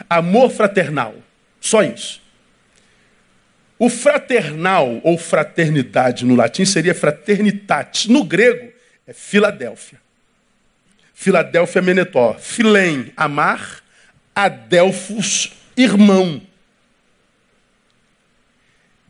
Amor 0.08 0.50
fraternal. 0.50 1.14
Só 1.60 1.82
isso. 1.82 2.20
O 3.78 3.88
fraternal 3.88 5.00
ou 5.02 5.16
fraternidade 5.16 6.24
no 6.24 6.34
latim 6.34 6.64
seria 6.64 6.94
fraternitate. 6.94 8.10
No 8.10 8.24
grego 8.24 8.70
é 9.06 9.12
Filadélfia. 9.12 9.98
Filadélfia 11.14 11.82
Menetó. 11.82 12.34
Filém, 12.34 13.12
amar. 13.16 13.82
Adelfos, 14.34 15.52
irmão. 15.76 16.40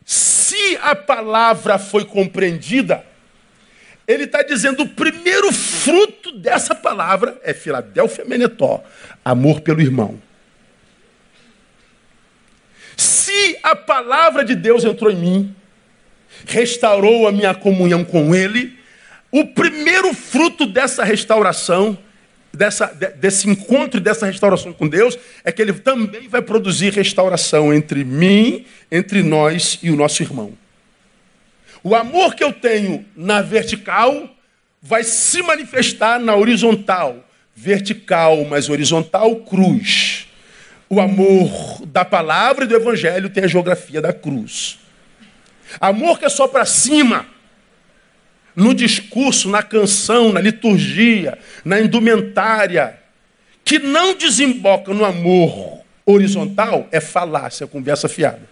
Se 0.04 0.76
a 0.82 0.96
palavra 0.96 1.78
foi 1.78 2.04
compreendida, 2.04 3.04
ele 4.08 4.24
está 4.24 4.42
dizendo 4.42 4.82
o 4.82 4.88
primeiro 4.88 5.52
fruto 5.52 6.32
dessa 6.32 6.74
palavra 6.74 7.40
é 7.44 7.54
Filadélfia 7.54 8.24
Menetó, 8.24 8.82
amor 9.24 9.60
pelo 9.60 9.80
irmão. 9.80 10.20
Se 12.96 13.56
a 13.70 13.76
palavra 13.76 14.44
de 14.44 14.54
Deus 14.54 14.84
entrou 14.84 15.10
em 15.10 15.16
mim, 15.16 15.56
restaurou 16.46 17.26
a 17.26 17.32
minha 17.32 17.54
comunhão 17.54 18.04
com 18.04 18.34
Ele, 18.34 18.78
o 19.30 19.46
primeiro 19.46 20.12
fruto 20.12 20.66
dessa 20.66 21.04
restauração, 21.04 21.96
dessa, 22.52 22.86
desse 22.86 23.48
encontro 23.48 24.00
e 24.00 24.02
dessa 24.02 24.26
restauração 24.26 24.72
com 24.72 24.88
Deus, 24.88 25.16
é 25.44 25.52
que 25.52 25.62
ele 25.62 25.72
também 25.72 26.28
vai 26.28 26.42
produzir 26.42 26.92
restauração 26.92 27.72
entre 27.72 28.04
mim, 28.04 28.64
entre 28.90 29.22
nós 29.22 29.78
e 29.82 29.90
o 29.90 29.96
nosso 29.96 30.22
irmão. 30.22 30.52
O 31.82 31.94
amor 31.94 32.34
que 32.34 32.42
eu 32.42 32.52
tenho 32.52 33.04
na 33.16 33.40
vertical 33.40 34.28
vai 34.82 35.04
se 35.04 35.42
manifestar 35.42 36.18
na 36.18 36.34
horizontal. 36.34 37.24
Vertical, 37.54 38.44
mas 38.44 38.68
horizontal, 38.68 39.36
cruz. 39.36 40.26
O 40.92 41.00
amor 41.00 41.86
da 41.86 42.04
palavra 42.04 42.64
e 42.64 42.66
do 42.66 42.74
evangelho 42.74 43.30
tem 43.30 43.44
a 43.44 43.46
geografia 43.46 44.02
da 44.02 44.12
cruz. 44.12 44.80
Amor 45.80 46.18
que 46.18 46.24
é 46.24 46.28
só 46.28 46.48
para 46.48 46.64
cima 46.64 47.26
no 48.56 48.74
discurso, 48.74 49.48
na 49.48 49.62
canção, 49.62 50.32
na 50.32 50.40
liturgia, 50.40 51.38
na 51.64 51.80
indumentária, 51.80 52.98
que 53.64 53.78
não 53.78 54.16
desemboca 54.16 54.92
no 54.92 55.04
amor 55.04 55.84
horizontal, 56.04 56.88
é 56.90 57.00
falácia, 57.00 57.68
conversa 57.68 58.08
fiada. 58.08 58.42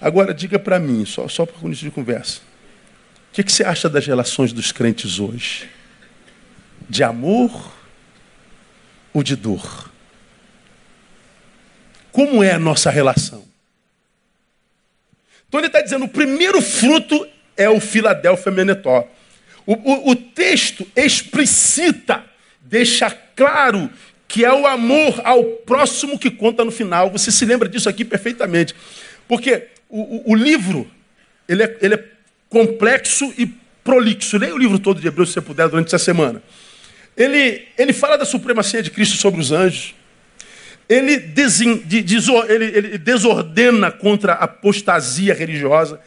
Agora, 0.00 0.32
diga 0.32 0.58
para 0.58 0.78
mim, 0.78 1.04
só, 1.04 1.28
só 1.28 1.44
para 1.44 1.66
início 1.66 1.84
de 1.84 1.90
conversa, 1.90 2.40
o 3.30 3.34
que, 3.34 3.42
que 3.42 3.52
você 3.52 3.62
acha 3.62 3.90
das 3.90 4.06
relações 4.06 4.54
dos 4.54 4.72
crentes 4.72 5.20
hoje? 5.20 5.68
De 6.88 7.04
amor 7.04 7.74
ou 9.12 9.22
de 9.22 9.36
dor? 9.36 9.92
Como 12.14 12.44
é 12.44 12.52
a 12.52 12.60
nossa 12.60 12.90
relação? 12.90 13.42
Então 15.48 15.58
ele 15.58 15.66
está 15.66 15.80
dizendo: 15.80 16.04
o 16.04 16.08
primeiro 16.08 16.62
fruto 16.62 17.26
é 17.56 17.68
o 17.68 17.80
Filadélfia 17.80 18.52
Menetó. 18.52 19.04
O, 19.66 19.72
o, 19.72 20.10
o 20.10 20.14
texto 20.14 20.86
explicita, 20.94 22.24
deixa 22.60 23.10
claro 23.10 23.90
que 24.28 24.44
é 24.44 24.52
o 24.52 24.64
amor 24.64 25.20
ao 25.24 25.42
próximo 25.42 26.16
que 26.16 26.30
conta 26.30 26.64
no 26.64 26.70
final. 26.70 27.10
Você 27.10 27.32
se 27.32 27.44
lembra 27.44 27.68
disso 27.68 27.88
aqui 27.88 28.04
perfeitamente. 28.04 28.76
Porque 29.26 29.66
o, 29.88 30.30
o, 30.30 30.36
livro, 30.36 30.88
ele 31.48 31.64
é, 31.64 31.78
ele 31.82 31.94
é, 31.96 32.04
complexo 32.48 33.34
e 33.36 33.46
prolixo. 33.82 34.38
Leia 34.38 34.54
o 34.54 34.58
livro 34.58 34.78
todo 34.78 35.00
de 35.00 35.08
Hebreus, 35.08 35.30
se 35.30 35.34
você 35.34 35.40
puder, 35.40 35.68
durante 35.68 35.88
essa 35.88 35.98
semana. 35.98 36.40
Ele, 37.16 37.66
ele 37.76 37.92
fala 37.92 38.16
da 38.16 38.24
supremacia 38.24 38.84
de 38.84 38.90
Cristo 38.92 39.16
sobre 39.16 39.40
os 39.40 39.50
anjos. 39.50 39.96
Ele, 40.88 41.18
desin, 41.18 41.78
de, 41.78 42.02
de, 42.02 42.16
ele, 42.48 42.64
ele 42.64 42.98
desordena 42.98 43.90
contra 43.90 44.34
a 44.34 44.44
apostasia 44.44 45.34
religiosa. 45.34 46.00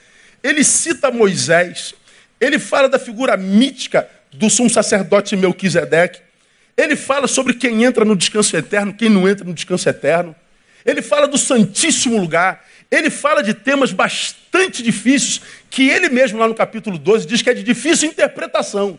Ele 0.43 0.63
cita 0.63 1.09
Moisés, 1.09 1.95
ele 2.39 2.59
fala 2.59 2.87
da 2.87 2.99
figura 2.99 3.35
mítica 3.35 4.07
do 4.31 4.49
sumo 4.49 4.69
sacerdote 4.69 5.35
Melquisedeque, 5.35 6.21
ele 6.77 6.95
fala 6.95 7.27
sobre 7.27 7.55
quem 7.55 7.83
entra 7.83 8.05
no 8.05 8.15
descanso 8.15 8.55
eterno, 8.55 8.93
quem 8.93 9.09
não 9.09 9.27
entra 9.27 9.43
no 9.43 9.53
descanso 9.53 9.89
eterno. 9.89 10.35
Ele 10.85 11.01
fala 11.01 11.27
do 11.27 11.37
santíssimo 11.37 12.19
lugar. 12.19 12.63
Ele 12.89 13.09
fala 13.09 13.41
de 13.41 13.53
temas 13.53 13.91
bastante 13.91 14.83
difíceis, 14.83 15.41
que 15.69 15.89
ele 15.89 16.07
mesmo, 16.07 16.37
lá 16.37 16.47
no 16.47 16.53
capítulo 16.53 16.97
12, 16.97 17.25
diz 17.25 17.41
que 17.41 17.49
é 17.49 17.53
de 17.53 17.63
difícil 17.63 18.07
interpretação. 18.07 18.97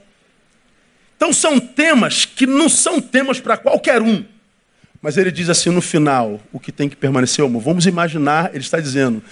Então, 1.17 1.33
são 1.33 1.59
temas 1.59 2.25
que 2.25 2.47
não 2.47 2.69
são 2.69 3.01
temas 3.01 3.41
para 3.41 3.57
qualquer 3.57 4.03
um. 4.03 4.25
Mas 5.01 5.17
ele 5.17 5.31
diz 5.31 5.49
assim 5.49 5.71
no 5.71 5.81
final: 5.81 6.41
o 6.53 6.59
que 6.59 6.73
tem 6.73 6.89
que 6.89 6.97
permanecer, 6.97 7.45
amor. 7.45 7.63
Vamos 7.63 7.87
imaginar, 7.87 8.51
ele 8.53 8.65
está 8.65 8.81
dizendo 8.81 9.23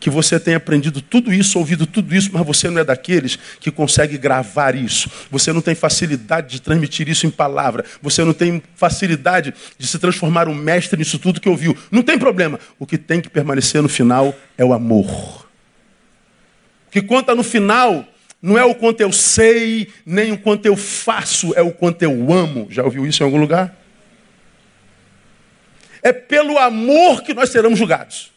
que 0.00 0.08
você 0.08 0.40
tenha 0.40 0.56
aprendido 0.56 1.02
tudo 1.02 1.32
isso, 1.32 1.58
ouvido 1.58 1.86
tudo 1.86 2.14
isso, 2.14 2.30
mas 2.32 2.44
você 2.44 2.70
não 2.70 2.80
é 2.80 2.84
daqueles 2.84 3.38
que 3.60 3.70
consegue 3.70 4.16
gravar 4.16 4.74
isso. 4.74 5.10
Você 5.30 5.52
não 5.52 5.60
tem 5.60 5.74
facilidade 5.74 6.48
de 6.48 6.62
transmitir 6.62 7.06
isso 7.06 7.26
em 7.26 7.30
palavra. 7.30 7.84
Você 8.00 8.24
não 8.24 8.32
tem 8.32 8.62
facilidade 8.74 9.52
de 9.78 9.86
se 9.86 9.98
transformar 9.98 10.48
um 10.48 10.54
mestre 10.54 10.98
nisso 10.98 11.18
tudo 11.18 11.38
que 11.38 11.50
ouviu. 11.50 11.76
Não 11.90 12.02
tem 12.02 12.18
problema. 12.18 12.58
O 12.78 12.86
que 12.86 12.96
tem 12.96 13.20
que 13.20 13.28
permanecer 13.28 13.82
no 13.82 13.90
final 13.90 14.34
é 14.56 14.64
o 14.64 14.72
amor. 14.72 15.46
O 16.88 16.90
que 16.90 17.02
conta 17.02 17.34
no 17.34 17.42
final 17.42 18.08
não 18.42 18.56
é 18.56 18.64
o 18.64 18.74
quanto 18.74 19.02
eu 19.02 19.12
sei, 19.12 19.88
nem 20.06 20.32
o 20.32 20.38
quanto 20.38 20.64
eu 20.64 20.76
faço, 20.76 21.52
é 21.54 21.60
o 21.60 21.70
quanto 21.70 22.02
eu 22.02 22.32
amo. 22.32 22.66
Já 22.70 22.82
ouviu 22.82 23.06
isso 23.06 23.22
em 23.22 23.26
algum 23.26 23.38
lugar? 23.38 23.79
É 26.02 26.12
pelo 26.12 26.58
amor 26.58 27.22
que 27.22 27.34
nós 27.34 27.50
seremos 27.50 27.78
julgados 27.78 28.30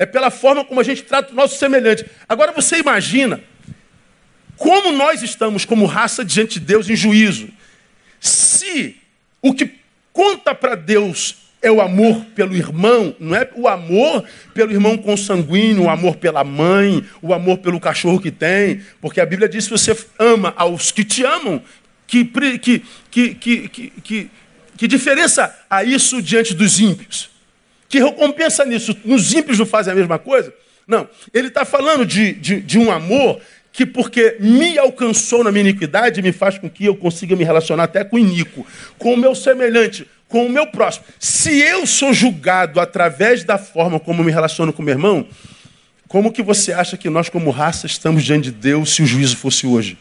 é 0.00 0.06
pela 0.06 0.30
forma 0.30 0.64
como 0.64 0.80
a 0.80 0.82
gente 0.82 1.02
trata 1.02 1.30
o 1.30 1.36
nosso 1.36 1.58
semelhante. 1.58 2.06
Agora 2.26 2.52
você 2.52 2.78
imagina 2.78 3.38
como 4.56 4.92
nós 4.92 5.22
estamos 5.22 5.66
como 5.66 5.84
raça 5.84 6.24
diante 6.24 6.58
de 6.58 6.64
Deus 6.64 6.88
em 6.88 6.96
juízo. 6.96 7.50
Se 8.18 8.96
o 9.42 9.52
que 9.52 9.74
conta 10.10 10.54
para 10.54 10.74
Deus 10.74 11.36
é 11.60 11.70
o 11.70 11.82
amor 11.82 12.24
pelo 12.34 12.56
irmão, 12.56 13.14
não 13.20 13.36
é 13.36 13.46
o 13.54 13.68
amor 13.68 14.24
pelo 14.54 14.72
irmão 14.72 14.96
consanguíneo, 14.96 15.82
o 15.82 15.90
amor 15.90 16.16
pela 16.16 16.42
mãe, 16.42 17.04
o 17.20 17.34
amor 17.34 17.58
pelo 17.58 17.78
cachorro 17.78 18.18
que 18.18 18.30
tem, 18.30 18.80
porque 19.02 19.20
a 19.20 19.26
Bíblia 19.26 19.50
diz 19.50 19.66
que 19.66 19.72
você 19.72 19.94
ama 20.18 20.54
aos 20.56 20.90
que 20.90 21.04
te 21.04 21.26
amam, 21.26 21.62
que, 22.06 22.24
que, 22.24 22.82
que, 23.10 23.34
que, 23.34 23.90
que, 24.02 24.30
que 24.80 24.88
diferença 24.88 25.54
há 25.68 25.84
isso 25.84 26.22
diante 26.22 26.54
dos 26.54 26.80
ímpios? 26.80 27.28
Que 27.86 27.98
recompensa 27.98 28.64
nisso? 28.64 28.96
Nos 29.04 29.30
ímpios 29.30 29.58
não 29.58 29.66
fazem 29.66 29.92
a 29.92 29.94
mesma 29.94 30.18
coisa? 30.18 30.54
Não. 30.88 31.06
Ele 31.34 31.48
está 31.48 31.66
falando 31.66 32.06
de, 32.06 32.32
de, 32.32 32.62
de 32.62 32.78
um 32.78 32.90
amor 32.90 33.42
que, 33.74 33.84
porque 33.84 34.38
me 34.40 34.78
alcançou 34.78 35.44
na 35.44 35.52
minha 35.52 35.68
iniquidade, 35.68 36.22
me 36.22 36.32
faz 36.32 36.56
com 36.56 36.70
que 36.70 36.86
eu 36.86 36.96
consiga 36.96 37.36
me 37.36 37.44
relacionar 37.44 37.84
até 37.84 38.02
com 38.04 38.16
o 38.16 38.18
iníquo, 38.18 38.66
com 38.96 39.12
o 39.12 39.18
meu 39.18 39.34
semelhante, 39.34 40.08
com 40.26 40.46
o 40.46 40.48
meu 40.48 40.66
próximo. 40.66 41.04
Se 41.18 41.60
eu 41.60 41.86
sou 41.86 42.14
julgado 42.14 42.80
através 42.80 43.44
da 43.44 43.58
forma 43.58 44.00
como 44.00 44.24
me 44.24 44.32
relaciono 44.32 44.72
com 44.72 44.80
meu 44.80 44.94
irmão, 44.94 45.28
como 46.08 46.32
que 46.32 46.42
você 46.42 46.72
acha 46.72 46.96
que 46.96 47.10
nós, 47.10 47.28
como 47.28 47.50
raça, 47.50 47.84
estamos 47.84 48.24
diante 48.24 48.44
de 48.44 48.52
Deus 48.52 48.94
se 48.94 49.02
o 49.02 49.06
juízo 49.06 49.36
fosse 49.36 49.66
hoje? 49.66 49.98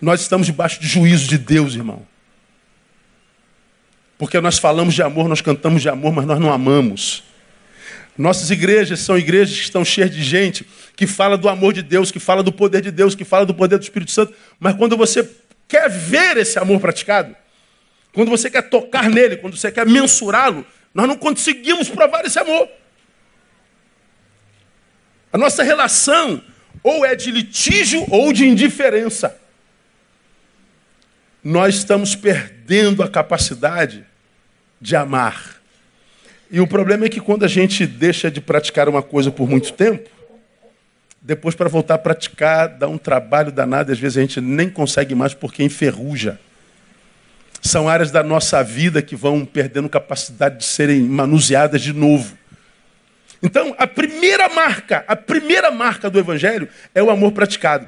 Nós 0.00 0.20
estamos 0.20 0.48
debaixo 0.48 0.80
de 0.80 0.88
juízo 0.88 1.28
de 1.28 1.38
Deus, 1.38 1.76
irmão. 1.76 2.10
Porque 4.22 4.40
nós 4.40 4.56
falamos 4.56 4.94
de 4.94 5.02
amor, 5.02 5.28
nós 5.28 5.40
cantamos 5.40 5.82
de 5.82 5.88
amor, 5.88 6.12
mas 6.12 6.24
nós 6.24 6.38
não 6.38 6.52
amamos. 6.52 7.24
Nossas 8.16 8.52
igrejas 8.52 9.00
são 9.00 9.18
igrejas 9.18 9.56
que 9.56 9.64
estão 9.64 9.84
cheias 9.84 10.12
de 10.12 10.22
gente 10.22 10.64
que 10.94 11.08
fala 11.08 11.36
do 11.36 11.48
amor 11.48 11.72
de 11.72 11.82
Deus, 11.82 12.12
que 12.12 12.20
fala 12.20 12.40
do 12.40 12.52
poder 12.52 12.82
de 12.82 12.92
Deus, 12.92 13.16
que 13.16 13.24
fala 13.24 13.44
do 13.44 13.52
poder 13.52 13.78
do 13.78 13.82
Espírito 13.82 14.12
Santo, 14.12 14.32
mas 14.60 14.76
quando 14.76 14.96
você 14.96 15.28
quer 15.66 15.90
ver 15.90 16.36
esse 16.36 16.56
amor 16.56 16.78
praticado, 16.78 17.34
quando 18.12 18.30
você 18.30 18.48
quer 18.48 18.62
tocar 18.62 19.10
nele, 19.10 19.38
quando 19.38 19.56
você 19.56 19.72
quer 19.72 19.84
mensurá-lo, 19.88 20.64
nós 20.94 21.08
não 21.08 21.16
conseguimos 21.16 21.88
provar 21.88 22.24
esse 22.24 22.38
amor. 22.38 22.68
A 25.32 25.36
nossa 25.36 25.64
relação 25.64 26.40
ou 26.80 27.04
é 27.04 27.16
de 27.16 27.32
litígio 27.32 28.06
ou 28.08 28.32
de 28.32 28.46
indiferença. 28.46 29.36
Nós 31.42 31.74
estamos 31.74 32.14
perdendo 32.14 33.02
a 33.02 33.08
capacidade 33.08 34.11
de 34.82 34.96
amar. 34.96 35.62
E 36.50 36.60
o 36.60 36.66
problema 36.66 37.06
é 37.06 37.08
que 37.08 37.20
quando 37.20 37.44
a 37.44 37.48
gente 37.48 37.86
deixa 37.86 38.30
de 38.30 38.40
praticar 38.40 38.88
uma 38.88 39.02
coisa 39.02 39.30
por 39.30 39.48
muito 39.48 39.72
tempo, 39.72 40.10
depois 41.22 41.54
para 41.54 41.68
voltar 41.68 41.94
a 41.94 41.98
praticar 41.98 42.68
dá 42.68 42.88
um 42.88 42.98
trabalho 42.98 43.52
danado, 43.52 43.92
às 43.92 43.98
vezes 43.98 44.18
a 44.18 44.20
gente 44.20 44.40
nem 44.40 44.68
consegue 44.68 45.14
mais 45.14 45.32
porque 45.32 45.62
enferruja. 45.62 46.38
São 47.62 47.88
áreas 47.88 48.10
da 48.10 48.24
nossa 48.24 48.60
vida 48.64 49.00
que 49.00 49.14
vão 49.14 49.44
perdendo 49.44 49.88
capacidade 49.88 50.58
de 50.58 50.64
serem 50.64 51.00
manuseadas 51.02 51.80
de 51.80 51.92
novo. 51.92 52.36
Então, 53.40 53.74
a 53.78 53.86
primeira 53.86 54.48
marca, 54.48 55.04
a 55.06 55.14
primeira 55.14 55.70
marca 55.70 56.10
do 56.10 56.18
Evangelho 56.18 56.68
é 56.92 57.00
o 57.00 57.08
amor 57.08 57.30
praticado. 57.30 57.86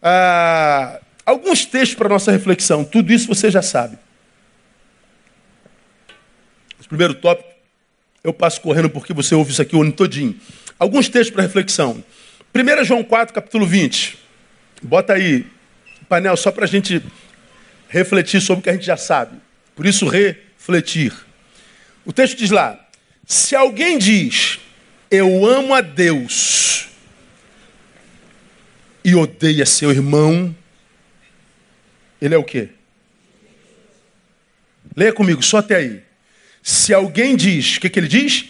Ah, 0.00 1.00
alguns 1.24 1.64
textos 1.64 1.96
para 1.96 2.08
nossa 2.08 2.30
reflexão, 2.30 2.84
tudo 2.84 3.12
isso 3.12 3.26
você 3.26 3.50
já 3.50 3.62
sabe. 3.62 3.98
Primeiro 6.88 7.14
tópico, 7.14 7.48
eu 8.22 8.32
passo 8.32 8.60
correndo 8.60 8.90
porque 8.90 9.12
você 9.12 9.34
ouve 9.34 9.52
isso 9.52 9.62
aqui 9.62 9.74
o 9.76 9.82
ano 9.82 9.92
todinho. 9.92 10.38
Alguns 10.78 11.08
textos 11.08 11.30
para 11.30 11.42
reflexão. 11.42 12.02
1 12.54 12.84
João 12.84 13.02
4, 13.02 13.34
capítulo 13.34 13.66
20. 13.66 14.18
Bota 14.82 15.14
aí, 15.14 15.46
painel, 16.08 16.36
só 16.36 16.50
para 16.50 16.64
a 16.64 16.68
gente 16.68 17.02
refletir 17.88 18.40
sobre 18.40 18.60
o 18.60 18.62
que 18.62 18.70
a 18.70 18.72
gente 18.72 18.86
já 18.86 18.96
sabe. 18.96 19.38
Por 19.74 19.86
isso, 19.86 20.06
refletir. 20.08 21.12
O 22.04 22.12
texto 22.12 22.36
diz 22.36 22.50
lá: 22.50 22.78
se 23.26 23.56
alguém 23.56 23.98
diz, 23.98 24.58
eu 25.10 25.44
amo 25.46 25.74
a 25.74 25.80
Deus 25.80 26.88
e 29.04 29.14
odeia 29.14 29.66
seu 29.66 29.90
irmão, 29.90 30.54
ele 32.20 32.34
é 32.34 32.38
o 32.38 32.44
quê? 32.44 32.70
Leia 34.94 35.12
comigo, 35.12 35.42
só 35.42 35.58
até 35.58 35.76
aí. 35.76 36.05
Se 36.66 36.92
alguém 36.92 37.36
diz, 37.36 37.76
o 37.76 37.80
que, 37.80 37.88
que 37.88 38.00
ele 38.00 38.08
diz? 38.08 38.46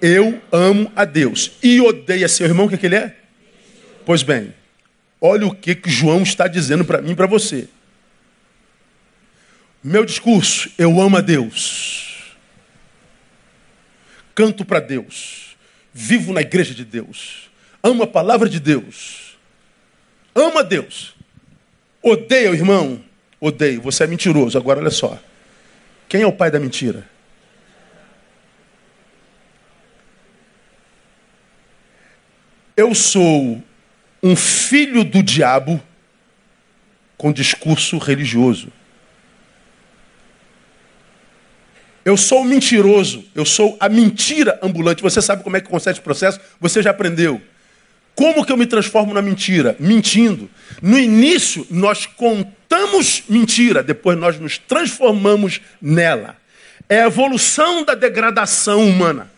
Eu 0.00 0.40
amo 0.50 0.90
a 0.96 1.04
Deus 1.04 1.52
e 1.62 1.78
odeia 1.78 2.26
seu 2.26 2.46
irmão, 2.46 2.64
o 2.64 2.70
que, 2.70 2.78
que 2.78 2.86
ele 2.86 2.96
é? 2.96 3.14
Pois 4.06 4.22
bem, 4.22 4.54
olha 5.20 5.46
o 5.46 5.54
que, 5.54 5.74
que 5.74 5.90
João 5.90 6.22
está 6.22 6.48
dizendo 6.48 6.86
para 6.86 7.02
mim 7.02 7.10
e 7.10 7.14
para 7.14 7.26
você. 7.26 7.68
Meu 9.84 10.06
discurso, 10.06 10.70
eu 10.78 10.98
amo 11.02 11.18
a 11.18 11.20
Deus. 11.20 12.34
Canto 14.34 14.64
para 14.64 14.80
Deus 14.80 15.50
vivo 15.92 16.32
na 16.32 16.40
igreja 16.40 16.74
de 16.74 16.84
Deus, 16.84 17.50
amo 17.82 18.04
a 18.04 18.06
palavra 18.06 18.48
de 18.48 18.60
Deus, 18.60 19.36
ama 20.34 20.62
Deus, 20.62 21.14
odeia 22.02 22.50
o 22.50 22.54
irmão, 22.54 23.02
odeio, 23.40 23.82
você 23.82 24.04
é 24.04 24.06
mentiroso. 24.06 24.56
Agora 24.56 24.80
olha 24.80 24.90
só, 24.90 25.18
quem 26.08 26.22
é 26.22 26.26
o 26.26 26.32
pai 26.32 26.50
da 26.50 26.60
mentira? 26.60 27.08
Eu 32.80 32.94
sou 32.94 33.62
um 34.22 34.34
filho 34.34 35.04
do 35.04 35.22
diabo 35.22 35.78
com 37.18 37.30
discurso 37.30 37.98
religioso. 37.98 38.72
Eu 42.02 42.16
sou 42.16 42.42
mentiroso, 42.42 43.22
eu 43.34 43.44
sou 43.44 43.76
a 43.78 43.86
mentira 43.86 44.58
ambulante. 44.62 45.02
Você 45.02 45.20
sabe 45.20 45.44
como 45.44 45.58
é 45.58 45.60
que 45.60 45.68
consegue 45.68 45.96
esse 45.96 46.00
processo? 46.00 46.40
Você 46.58 46.82
já 46.82 46.88
aprendeu. 46.88 47.38
Como 48.14 48.46
que 48.46 48.50
eu 48.50 48.56
me 48.56 48.64
transformo 48.64 49.12
na 49.12 49.20
mentira? 49.20 49.76
Mentindo. 49.78 50.48
No 50.80 50.98
início, 50.98 51.66
nós 51.70 52.06
contamos 52.06 53.24
mentira, 53.28 53.82
depois 53.82 54.16
nós 54.16 54.40
nos 54.40 54.56
transformamos 54.56 55.60
nela. 55.82 56.34
É 56.88 57.02
a 57.02 57.08
evolução 57.08 57.84
da 57.84 57.94
degradação 57.94 58.88
humana. 58.88 59.30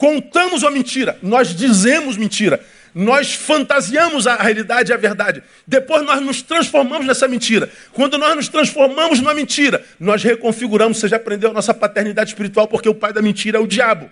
Contamos 0.00 0.64
a 0.64 0.70
mentira, 0.70 1.18
nós 1.22 1.54
dizemos 1.54 2.16
mentira. 2.16 2.58
Nós 2.94 3.34
fantasiamos 3.34 4.26
a 4.26 4.34
realidade 4.34 4.90
e 4.90 4.94
a 4.94 4.96
verdade. 4.96 5.42
Depois 5.66 6.02
nós 6.06 6.22
nos 6.22 6.40
transformamos 6.40 7.06
nessa 7.06 7.28
mentira. 7.28 7.70
Quando 7.92 8.16
nós 8.16 8.34
nos 8.34 8.48
transformamos 8.48 9.20
numa 9.20 9.34
mentira, 9.34 9.84
nós 10.00 10.22
reconfiguramos. 10.24 10.98
Você 10.98 11.06
já 11.06 11.16
aprendeu 11.16 11.50
a 11.50 11.52
nossa 11.52 11.74
paternidade 11.74 12.30
espiritual, 12.30 12.66
porque 12.66 12.88
o 12.88 12.94
pai 12.94 13.12
da 13.12 13.20
mentira 13.20 13.58
é 13.58 13.60
o 13.60 13.66
diabo. 13.66 14.10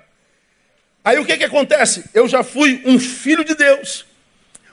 Aí 1.03 1.19
o 1.19 1.25
que, 1.25 1.39
que 1.39 1.45
acontece? 1.45 2.05
Eu 2.13 2.29
já 2.29 2.45
fui 2.45 2.83
um 2.85 2.99
filho 2.99 3.43
de 3.43 3.55
Deus, 3.55 4.05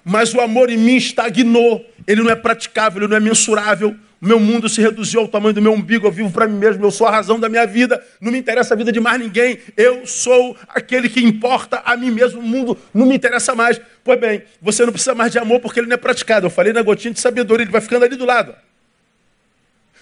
mas 0.03 0.33
o 0.33 0.41
amor 0.41 0.69
em 0.69 0.77
mim 0.77 0.97
estagnou. 0.97 1.89
Ele 2.05 2.23
não 2.23 2.29
é 2.29 2.35
praticável, 2.35 3.03
ele 3.03 3.07
não 3.07 3.15
é 3.15 3.21
mensurável. 3.21 3.95
Meu 4.19 4.39
mundo 4.39 4.69
se 4.69 4.81
reduziu 4.81 5.19
ao 5.19 5.27
tamanho 5.27 5.53
do 5.53 5.61
meu 5.61 5.73
umbigo, 5.73 6.07
eu 6.07 6.11
vivo 6.11 6.31
para 6.31 6.47
mim 6.47 6.57
mesmo, 6.57 6.85
eu 6.85 6.91
sou 6.91 7.05
a 7.05 7.11
razão 7.11 7.39
da 7.39 7.49
minha 7.49 7.65
vida, 7.67 8.03
não 8.19 8.31
me 8.31 8.37
interessa 8.37 8.73
a 8.73 8.77
vida 8.77 8.91
de 8.91 8.99
mais 8.99 9.19
ninguém, 9.19 9.59
eu 9.75 10.07
sou 10.07 10.55
aquele 10.69 11.09
que 11.09 11.19
importa 11.19 11.81
a 11.85 11.97
mim 11.97 12.11
mesmo, 12.11 12.39
o 12.39 12.43
mundo 12.43 12.77
não 12.93 13.05
me 13.05 13.15
interessa 13.15 13.53
mais. 13.53 13.79
Pois 14.03 14.19
bem, 14.19 14.43
você 14.61 14.85
não 14.85 14.91
precisa 14.91 15.13
mais 15.13 15.31
de 15.31 15.39
amor 15.39 15.59
porque 15.59 15.79
ele 15.79 15.87
não 15.87 15.95
é 15.95 15.97
praticado. 15.97 16.45
Eu 16.45 16.49
falei 16.49 16.71
na 16.71 16.81
gotinha 16.81 17.13
de 17.13 17.19
sabedoria, 17.19 17.63
ele 17.63 17.71
vai 17.71 17.81
ficando 17.81 18.05
ali 18.05 18.15
do 18.15 18.25
lado. 18.25 18.55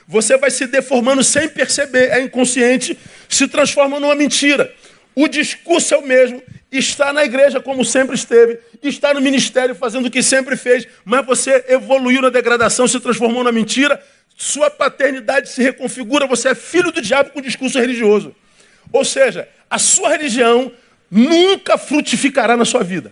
Você 0.07 0.37
vai 0.37 0.51
se 0.51 0.67
deformando 0.67 1.23
sem 1.23 1.47
perceber, 1.47 2.09
é 2.11 2.21
inconsciente, 2.21 2.97
se 3.29 3.47
transforma 3.47 3.99
numa 3.99 4.15
mentira. 4.15 4.73
O 5.15 5.27
discurso 5.27 5.93
é 5.93 5.97
o 5.97 6.05
mesmo, 6.05 6.41
está 6.71 7.13
na 7.13 7.23
igreja 7.23 7.59
como 7.59 7.85
sempre 7.85 8.15
esteve, 8.15 8.59
está 8.81 9.13
no 9.13 9.21
ministério 9.21 9.75
fazendo 9.75 10.07
o 10.07 10.11
que 10.11 10.23
sempre 10.23 10.57
fez, 10.57 10.87
mas 11.05 11.25
você 11.25 11.63
evoluiu 11.67 12.21
na 12.21 12.29
degradação, 12.29 12.87
se 12.87 12.99
transformou 12.99 13.43
na 13.43 13.51
mentira, 13.51 14.01
sua 14.35 14.69
paternidade 14.69 15.49
se 15.49 15.61
reconfigura, 15.61 16.25
você 16.25 16.49
é 16.49 16.55
filho 16.55 16.91
do 16.91 17.01
diabo 17.01 17.29
com 17.29 17.41
discurso 17.41 17.79
religioso. 17.79 18.35
Ou 18.91 19.05
seja, 19.05 19.47
a 19.69 19.77
sua 19.77 20.09
religião 20.09 20.71
nunca 21.09 21.77
frutificará 21.77 22.57
na 22.57 22.65
sua 22.65 22.83
vida. 22.83 23.11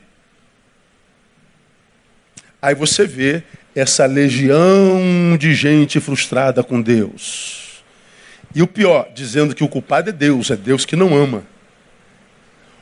Aí 2.61 2.73
você 2.75 3.05
vê 3.05 3.43
essa 3.75 4.05
legião 4.05 5.37
de 5.37 5.53
gente 5.53 5.99
frustrada 5.99 6.63
com 6.63 6.81
Deus. 6.81 7.83
E 8.53 8.61
o 8.61 8.67
pior, 8.67 9.09
dizendo 9.13 9.55
que 9.55 9.63
o 9.63 9.67
culpado 9.67 10.09
é 10.09 10.13
Deus, 10.13 10.51
é 10.51 10.55
Deus 10.55 10.85
que 10.85 10.95
não 10.95 11.15
ama. 11.15 11.43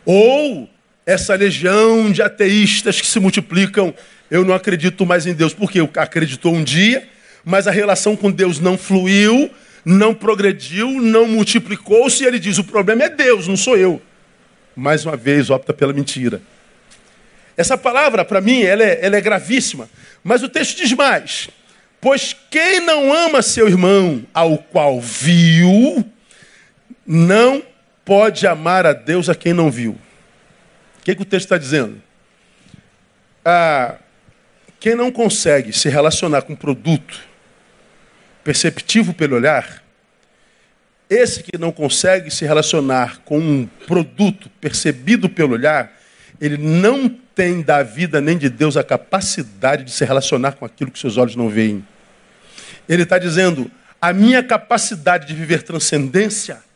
Ou 0.05 0.69
essa 1.05 1.35
legião 1.35 2.11
de 2.11 2.21
ateístas 2.21 3.01
que 3.01 3.07
se 3.07 3.19
multiplicam, 3.19 3.93
eu 4.29 4.45
não 4.45 4.53
acredito 4.53 5.05
mais 5.05 5.25
em 5.25 5.33
Deus, 5.33 5.53
porque 5.53 5.79
acreditou 5.95 6.53
um 6.53 6.63
dia, 6.63 7.07
mas 7.43 7.67
a 7.67 7.71
relação 7.71 8.15
com 8.15 8.31
Deus 8.31 8.59
não 8.59 8.77
fluiu, 8.77 9.49
não 9.83 10.13
progrediu, 10.13 10.89
não 11.01 11.27
multiplicou-se, 11.27 12.23
e 12.23 12.27
ele 12.27 12.39
diz: 12.39 12.57
o 12.57 12.63
problema 12.63 13.05
é 13.05 13.09
Deus, 13.09 13.47
não 13.47 13.57
sou 13.57 13.77
eu. 13.77 14.01
Mais 14.75 15.05
uma 15.05 15.17
vez, 15.17 15.49
opta 15.49 15.73
pela 15.73 15.93
mentira. 15.93 16.41
Essa 17.57 17.77
palavra, 17.77 18.23
para 18.23 18.39
mim, 18.39 18.61
ela 18.61 18.83
é, 18.83 18.99
ela 19.01 19.17
é 19.17 19.21
gravíssima. 19.21 19.89
Mas 20.23 20.43
o 20.43 20.49
texto 20.49 20.77
diz 20.77 20.93
mais: 20.93 21.49
Pois 21.99 22.35
quem 22.49 22.79
não 22.79 23.11
ama 23.11 23.41
seu 23.41 23.67
irmão, 23.67 24.23
ao 24.33 24.57
qual 24.57 25.01
viu, 25.01 26.05
não 27.05 27.61
pode 28.09 28.47
amar 28.47 28.87
a 28.87 28.93
Deus 28.93 29.29
a 29.29 29.35
quem 29.35 29.53
não 29.53 29.69
viu. 29.69 29.91
O 29.91 31.03
que, 31.03 31.13
que 31.13 31.21
o 31.21 31.25
texto 31.25 31.45
está 31.45 31.59
dizendo? 31.59 32.01
Ah, 33.45 33.97
quem 34.79 34.95
não 34.95 35.11
consegue 35.11 35.71
se 35.71 35.89
relacionar 35.89 36.41
com 36.41 36.53
um 36.53 36.55
produto 36.55 37.21
perceptivo 38.43 39.13
pelo 39.13 39.35
olhar, 39.35 39.83
esse 41.07 41.43
que 41.43 41.55
não 41.55 41.71
consegue 41.71 42.31
se 42.31 42.45
relacionar 42.45 43.19
com 43.25 43.37
um 43.37 43.69
produto 43.85 44.49
percebido 44.59 45.29
pelo 45.29 45.53
olhar, 45.53 45.95
ele 46.41 46.57
não 46.57 47.07
tem 47.09 47.61
da 47.61 47.83
vida 47.83 48.19
nem 48.19 48.39
de 48.39 48.49
Deus 48.49 48.75
a 48.75 48.83
capacidade 48.83 49.83
de 49.83 49.91
se 49.91 50.03
relacionar 50.03 50.53
com 50.53 50.65
aquilo 50.65 50.89
que 50.89 50.97
seus 50.97 51.15
olhos 51.15 51.35
não 51.35 51.47
veem. 51.47 51.85
Ele 52.87 53.03
está 53.03 53.19
dizendo: 53.19 53.69
a 54.01 54.11
minha 54.11 54.41
capacidade 54.41 55.27
de 55.27 55.35
viver 55.35 55.61
transcendência 55.61 56.67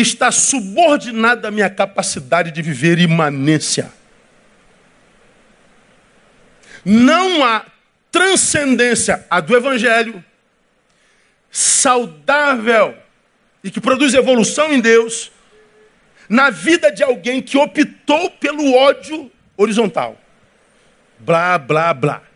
está 0.00 0.30
subordinada 0.30 1.48
à 1.48 1.50
minha 1.50 1.68
capacidade 1.68 2.50
de 2.50 2.62
viver 2.62 2.98
imanência. 2.98 3.92
Não 6.84 7.44
há 7.44 7.64
transcendência 8.10 9.24
a 9.30 9.40
do 9.40 9.56
Evangelho, 9.56 10.24
saudável 11.50 12.96
e 13.62 13.70
que 13.70 13.80
produz 13.80 14.14
evolução 14.14 14.72
em 14.72 14.80
Deus, 14.80 15.30
na 16.28 16.50
vida 16.50 16.90
de 16.90 17.02
alguém 17.02 17.42
que 17.42 17.58
optou 17.58 18.30
pelo 18.30 18.74
ódio 18.74 19.30
horizontal. 19.56 20.18
Blá, 21.18 21.58
blá, 21.58 21.92
blá. 21.94 22.31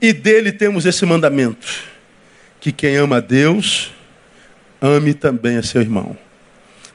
E 0.00 0.12
dele 0.12 0.52
temos 0.52 0.86
esse 0.86 1.04
mandamento: 1.04 1.66
que 2.60 2.72
quem 2.72 2.96
ama 2.96 3.16
a 3.16 3.20
Deus, 3.20 3.92
ame 4.80 5.14
também 5.14 5.56
a 5.56 5.62
seu 5.62 5.80
irmão. 5.80 6.16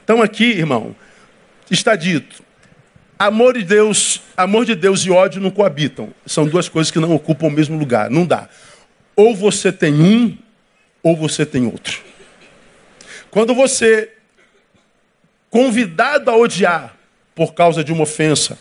Então 0.02 0.22
aqui, 0.22 0.44
irmão, 0.44 0.94
está 1.70 1.96
dito: 1.96 2.42
amor 3.18 3.54
de 3.54 3.64
Deus, 3.64 4.20
amor 4.36 4.64
de 4.64 4.74
Deus 4.74 5.00
e 5.04 5.10
ódio 5.10 5.40
não 5.40 5.50
coabitam. 5.50 6.12
São 6.26 6.46
duas 6.46 6.68
coisas 6.68 6.90
que 6.90 6.98
não 6.98 7.14
ocupam 7.14 7.46
o 7.46 7.50
mesmo 7.50 7.78
lugar. 7.78 8.10
Não 8.10 8.26
dá. 8.26 8.48
Ou 9.16 9.34
você 9.34 9.70
tem 9.70 9.94
um, 9.94 10.36
ou 11.02 11.16
você 11.16 11.46
tem 11.46 11.66
outro. 11.66 12.00
Quando 13.30 13.54
você 13.54 14.10
convidado 15.50 16.30
a 16.30 16.36
odiar 16.36 16.96
por 17.34 17.54
causa 17.54 17.84
de 17.84 17.92
uma 17.92 18.02
ofensa, 18.02 18.58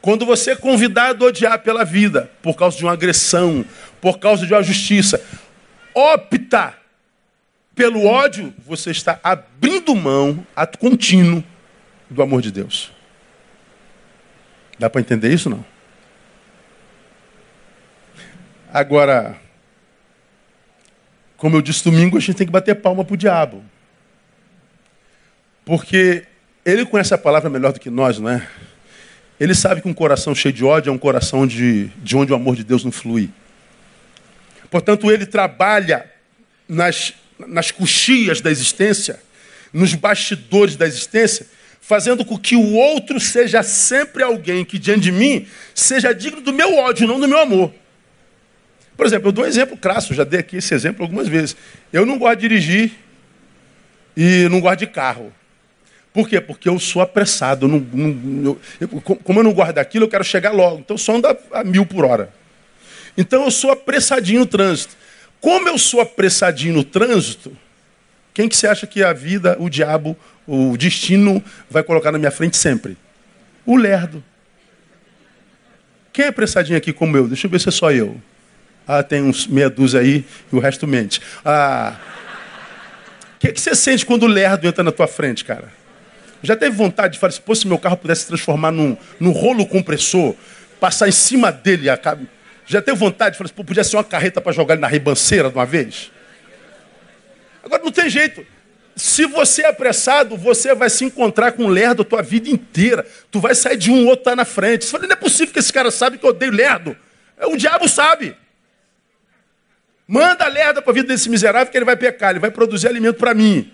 quando 0.00 0.24
você 0.24 0.52
é 0.52 0.56
convidado 0.56 1.24
a 1.24 1.28
odiar 1.28 1.58
pela 1.60 1.84
vida, 1.84 2.30
por 2.42 2.56
causa 2.56 2.76
de 2.76 2.84
uma 2.84 2.92
agressão, 2.92 3.64
por 4.00 4.18
causa 4.18 4.46
de 4.46 4.52
uma 4.52 4.62
justiça, 4.62 5.22
opta 5.94 6.74
pelo 7.74 8.04
ódio, 8.04 8.52
você 8.66 8.90
está 8.90 9.18
abrindo 9.22 9.94
mão, 9.94 10.44
ato 10.54 10.78
contínuo, 10.78 11.44
do 12.08 12.22
amor 12.22 12.42
de 12.42 12.50
Deus. 12.50 12.90
Dá 14.78 14.88
para 14.90 15.00
entender 15.00 15.32
isso 15.32 15.48
não? 15.48 15.64
Agora, 18.72 19.36
como 21.36 21.56
eu 21.56 21.62
disse 21.62 21.84
domingo, 21.84 22.16
a 22.16 22.20
gente 22.20 22.36
tem 22.36 22.46
que 22.46 22.52
bater 22.52 22.74
palma 22.76 23.04
para 23.04 23.14
o 23.14 23.16
diabo. 23.16 23.64
Porque 25.64 26.26
ele 26.64 26.86
conhece 26.86 27.12
a 27.14 27.18
palavra 27.18 27.50
melhor 27.50 27.72
do 27.72 27.80
que 27.80 27.90
nós, 27.90 28.18
não 28.18 28.30
é? 28.30 28.46
Ele 29.40 29.54
sabe 29.54 29.80
que 29.80 29.88
um 29.88 29.94
coração 29.94 30.34
cheio 30.34 30.52
de 30.52 30.62
ódio 30.62 30.90
é 30.90 30.92
um 30.92 30.98
coração 30.98 31.46
de, 31.46 31.86
de 31.96 32.14
onde 32.14 32.30
o 32.30 32.34
amor 32.36 32.54
de 32.54 32.62
Deus 32.62 32.84
não 32.84 32.92
flui. 32.92 33.30
Portanto, 34.70 35.10
ele 35.10 35.24
trabalha 35.24 36.04
nas, 36.68 37.14
nas 37.48 37.70
coxias 37.70 38.42
da 38.42 38.50
existência, 38.50 39.18
nos 39.72 39.94
bastidores 39.94 40.76
da 40.76 40.86
existência, 40.86 41.46
fazendo 41.80 42.22
com 42.22 42.38
que 42.38 42.54
o 42.54 42.74
outro 42.74 43.18
seja 43.18 43.62
sempre 43.62 44.22
alguém 44.22 44.62
que, 44.62 44.78
diante 44.78 45.00
de 45.00 45.12
mim, 45.12 45.46
seja 45.74 46.12
digno 46.12 46.42
do 46.42 46.52
meu 46.52 46.76
ódio, 46.76 47.08
não 47.08 47.18
do 47.18 47.26
meu 47.26 47.38
amor. 47.38 47.72
Por 48.94 49.06
exemplo, 49.06 49.28
eu 49.28 49.32
dou 49.32 49.44
um 49.44 49.48
exemplo 49.48 49.74
crasso, 49.74 50.12
já 50.12 50.22
dei 50.22 50.40
aqui 50.40 50.58
esse 50.58 50.74
exemplo 50.74 51.02
algumas 51.02 51.26
vezes. 51.26 51.56
Eu 51.90 52.04
não 52.04 52.18
gosto 52.18 52.36
de 52.36 52.46
dirigir 52.46 52.92
e 54.14 54.46
não 54.50 54.60
gosto 54.60 54.80
de 54.80 54.86
carro. 54.86 55.32
Por 56.12 56.28
quê? 56.28 56.40
Porque 56.40 56.68
eu 56.68 56.78
sou 56.78 57.00
apressado. 57.00 57.66
Eu 57.66 57.68
não, 57.68 57.78
não, 57.78 58.58
eu, 58.80 58.88
como 58.88 59.38
eu 59.38 59.44
não 59.44 59.52
guardo 59.52 59.78
aquilo, 59.78 60.04
eu 60.04 60.08
quero 60.08 60.24
chegar 60.24 60.50
logo. 60.52 60.78
Então 60.78 60.98
só 60.98 61.16
ando 61.16 61.28
a, 61.52 61.64
mil 61.64 61.86
por 61.86 62.04
hora. 62.04 62.32
Então 63.16 63.44
eu 63.44 63.50
sou 63.50 63.70
apressadinho 63.70 64.40
no 64.40 64.46
trânsito. 64.46 64.96
Como 65.40 65.68
eu 65.68 65.78
sou 65.78 66.00
apressadinho 66.00 66.74
no 66.74 66.84
trânsito, 66.84 67.56
quem 68.34 68.48
que 68.48 68.56
você 68.56 68.66
acha 68.66 68.86
que 68.86 69.02
a 69.02 69.12
vida, 69.12 69.56
o 69.58 69.68
diabo, 69.68 70.16
o 70.46 70.76
destino 70.76 71.42
vai 71.68 71.82
colocar 71.82 72.12
na 72.12 72.18
minha 72.18 72.30
frente 72.30 72.56
sempre? 72.56 72.96
O 73.64 73.76
lerdo. 73.76 74.22
Quem 76.12 76.24
é 76.24 76.28
apressadinho 76.28 76.76
aqui 76.76 76.92
como 76.92 77.16
eu? 77.16 77.28
Deixa 77.28 77.46
eu 77.46 77.50
ver 77.50 77.60
se 77.60 77.68
é 77.68 77.72
só 77.72 77.90
eu. 77.92 78.20
Ah, 78.86 79.02
tem 79.02 79.22
uns 79.22 79.46
meia 79.46 79.70
dúzia 79.70 80.00
aí 80.00 80.24
e 80.52 80.56
o 80.56 80.58
resto 80.58 80.86
mente. 80.86 81.20
Ah. 81.44 81.96
O 83.36 83.38
que, 83.38 83.52
que 83.52 83.60
você 83.60 83.74
sente 83.74 84.04
quando 84.04 84.24
o 84.24 84.26
lerdo 84.26 84.66
entra 84.66 84.82
na 84.82 84.92
tua 84.92 85.06
frente, 85.06 85.44
cara? 85.44 85.79
Já 86.42 86.56
teve 86.56 86.74
vontade 86.74 87.14
de 87.14 87.18
falar 87.18 87.32
se 87.32 87.66
meu 87.66 87.78
carro 87.78 87.96
pudesse 87.96 88.22
se 88.22 88.28
transformar 88.28 88.70
num, 88.70 88.96
num 89.18 89.30
rolo 89.30 89.66
compressor, 89.66 90.34
passar 90.78 91.08
em 91.08 91.12
cima 91.12 91.52
dele. 91.52 91.86
Já 92.66 92.80
teve 92.80 92.96
vontade 92.96 93.32
de 93.32 93.38
falar 93.38 93.50
pô, 93.50 93.64
podia 93.64 93.84
ser 93.84 93.96
uma 93.96 94.04
carreta 94.04 94.40
para 94.40 94.52
jogar 94.52 94.74
ele 94.74 94.80
na 94.80 94.88
ribanceira 94.88 95.50
de 95.50 95.54
uma 95.54 95.66
vez? 95.66 96.10
Agora 97.62 97.82
não 97.82 97.92
tem 97.92 98.08
jeito. 98.08 98.44
Se 98.96 99.24
você 99.26 99.62
é 99.62 99.68
apressado, 99.68 100.36
você 100.36 100.74
vai 100.74 100.90
se 100.90 101.04
encontrar 101.04 101.52
com 101.52 101.66
lerdo 101.68 102.02
a 102.02 102.04
tua 102.04 102.22
vida 102.22 102.50
inteira. 102.50 103.06
Tu 103.30 103.40
vai 103.40 103.54
sair 103.54 103.76
de 103.76 103.90
um, 103.90 104.06
outro 104.06 104.24
tá 104.24 104.36
na 104.36 104.44
frente. 104.44 104.84
Você 104.84 104.90
fala, 104.90 105.06
não 105.06 105.12
é 105.12 105.16
possível 105.16 105.52
que 105.52 105.58
esse 105.58 105.72
cara 105.72 105.90
sabe 105.90 106.18
que 106.18 106.24
eu 106.24 106.30
odeio 106.30 106.52
lerdo. 106.52 106.96
É, 107.38 107.46
o 107.46 107.56
diabo 107.56 107.88
sabe. 107.88 108.36
Manda 110.06 110.46
lerda 110.48 110.82
para 110.82 110.90
a 110.90 110.94
vida 110.94 111.08
desse 111.08 111.30
miserável 111.30 111.70
que 111.70 111.78
ele 111.78 111.84
vai 111.84 111.96
pecar, 111.96 112.30
ele 112.30 112.40
vai 112.40 112.50
produzir 112.50 112.88
alimento 112.88 113.16
para 113.16 113.32
mim. 113.32 113.72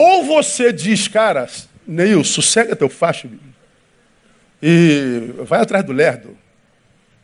Ou 0.00 0.24
você 0.24 0.72
diz, 0.72 1.08
cara, 1.08 1.46
Neil, 1.86 2.24
sossega 2.24 2.74
teu 2.74 2.88
facho 2.88 3.28
e 4.62 5.34
vai 5.40 5.60
atrás 5.60 5.84
do 5.84 5.92
lerdo. 5.92 6.38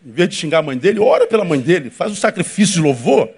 Em 0.05 0.11
vez 0.11 0.29
de 0.29 0.35
xingar 0.35 0.59
a 0.59 0.63
mãe 0.63 0.77
dele, 0.77 1.01
ora 1.01 1.27
pela 1.27 1.43
mãe 1.43 1.59
dele, 1.59 1.89
faz 1.89 2.13
um 2.13 2.15
sacrifício 2.15 2.75
de 2.75 2.81
louvor. 2.83 3.31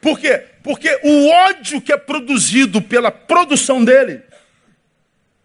Por 0.00 0.20
quê? 0.20 0.44
Porque 0.62 0.96
o 1.02 1.28
ódio 1.28 1.80
que 1.80 1.92
é 1.92 1.96
produzido 1.96 2.80
pela 2.80 3.10
produção 3.10 3.84
dele 3.84 4.20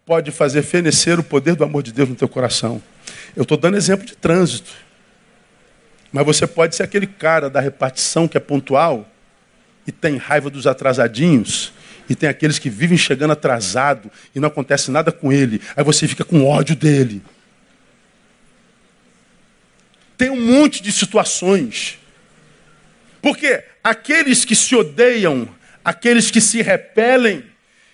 pode 0.06 0.30
fazer 0.30 0.62
fenecer 0.62 1.18
o 1.18 1.24
poder 1.24 1.56
do 1.56 1.64
amor 1.64 1.82
de 1.82 1.92
Deus 1.92 2.08
no 2.08 2.14
teu 2.14 2.28
coração. 2.28 2.80
Eu 3.34 3.42
estou 3.42 3.58
dando 3.58 3.76
exemplo 3.76 4.06
de 4.06 4.14
trânsito. 4.16 4.70
Mas 6.12 6.24
você 6.24 6.46
pode 6.46 6.76
ser 6.76 6.84
aquele 6.84 7.08
cara 7.08 7.50
da 7.50 7.58
repartição 7.58 8.28
que 8.28 8.36
é 8.36 8.40
pontual 8.40 9.08
e 9.88 9.90
tem 9.90 10.16
raiva 10.16 10.48
dos 10.48 10.68
atrasadinhos 10.68 11.72
e 12.10 12.14
tem 12.16 12.28
aqueles 12.28 12.58
que 12.58 12.68
vivem 12.68 12.98
chegando 12.98 13.30
atrasado 13.30 14.10
e 14.34 14.40
não 14.40 14.48
acontece 14.48 14.90
nada 14.90 15.12
com 15.12 15.32
ele. 15.32 15.62
Aí 15.76 15.84
você 15.84 16.08
fica 16.08 16.24
com 16.24 16.44
ódio 16.44 16.74
dele. 16.74 17.22
Tem 20.18 20.28
um 20.28 20.44
monte 20.44 20.82
de 20.82 20.90
situações. 20.90 22.00
Porque 23.22 23.62
aqueles 23.82 24.44
que 24.44 24.56
se 24.56 24.74
odeiam, 24.74 25.48
aqueles 25.84 26.32
que 26.32 26.40
se 26.40 26.60
repelem, 26.62 27.44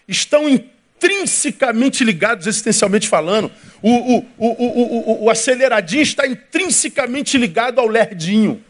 estão 0.08 0.48
intrinsecamente 0.48 2.02
ligados, 2.02 2.46
existencialmente 2.46 3.06
falando. 3.06 3.52
O, 3.82 4.16
o, 4.16 4.26
o, 4.38 5.24
o, 5.24 5.30
aceleradinho 5.30 6.02
está 6.02 6.26
intrinsecamente 6.26 7.36
ligado 7.36 7.80
ao 7.80 7.86
lerdinho. 7.86 8.64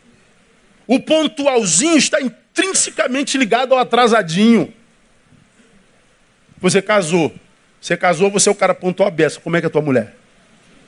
O 0.89 0.99
pontualzinho 0.99 1.97
está 1.97 2.21
intrinsecamente 2.21 3.39
ligado 3.39 3.75
ao 3.75 3.79
atrasadinho. 3.79 4.75
Você 6.59 6.81
casou. 6.81 7.35
Você 7.81 7.97
casou, 7.97 8.31
você 8.31 8.49
é 8.49 8.53
o 8.53 8.55
cara 8.55 8.75
pontual 8.75 9.11
beça. 9.11 9.41
Como 9.41 9.57
é 9.57 9.61
que 9.61 9.67
é 9.67 9.69
a 9.69 9.71
tua 9.71 9.83
mulher? 9.83 10.15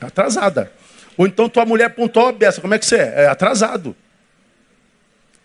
É 0.00 0.06
atrasada. 0.06 0.72
Ou 1.16 1.26
então 1.26 1.48
tua 1.48 1.66
mulher 1.66 1.90
pontual 1.90 2.32
beça. 2.32 2.60
Como 2.60 2.74
é 2.74 2.78
que 2.78 2.86
você 2.86 2.96
é? 2.96 3.14
É 3.24 3.26
atrasado. 3.26 3.94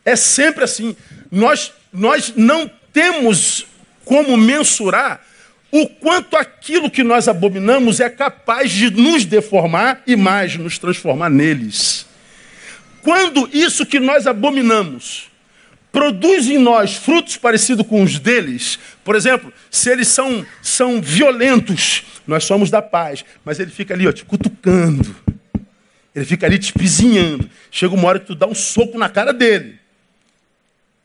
É 0.05 0.15
sempre 0.15 0.63
assim. 0.63 0.95
Nós, 1.31 1.73
nós 1.91 2.33
não 2.35 2.69
temos 2.91 3.67
como 4.05 4.35
mensurar 4.37 5.21
o 5.71 5.87
quanto 5.87 6.37
aquilo 6.37 6.89
que 6.89 7.03
nós 7.03 7.27
abominamos 7.27 7.99
é 7.99 8.09
capaz 8.09 8.71
de 8.71 8.91
nos 8.91 9.25
deformar 9.25 10.03
e 10.05 10.15
mais 10.15 10.55
nos 10.55 10.77
transformar 10.77 11.29
neles. 11.29 12.05
Quando 13.01 13.49
isso 13.51 13.85
que 13.85 13.99
nós 13.99 14.27
abominamos 14.27 15.31
produz 15.93 16.49
em 16.49 16.57
nós 16.57 16.95
frutos 16.95 17.37
parecidos 17.37 17.85
com 17.85 18.01
os 18.01 18.17
deles, 18.17 18.79
por 19.03 19.15
exemplo, 19.15 19.53
se 19.69 19.91
eles 19.91 20.07
são, 20.07 20.43
são 20.59 20.99
violentos, 20.99 22.03
nós 22.25 22.45
somos 22.45 22.71
da 22.71 22.81
paz, 22.81 23.23
mas 23.45 23.59
ele 23.59 23.69
fica 23.69 23.93
ali 23.93 24.07
ó, 24.07 24.11
te 24.11 24.25
cutucando, 24.25 25.15
ele 26.15 26.25
fica 26.25 26.47
ali 26.47 26.57
te 26.57 26.65
espizinhando. 26.65 27.47
Chega 27.69 27.93
uma 27.93 28.07
hora 28.07 28.19
que 28.19 28.25
tu 28.25 28.35
dá 28.35 28.47
um 28.47 28.55
soco 28.55 28.97
na 28.97 29.07
cara 29.07 29.31
dele. 29.31 29.79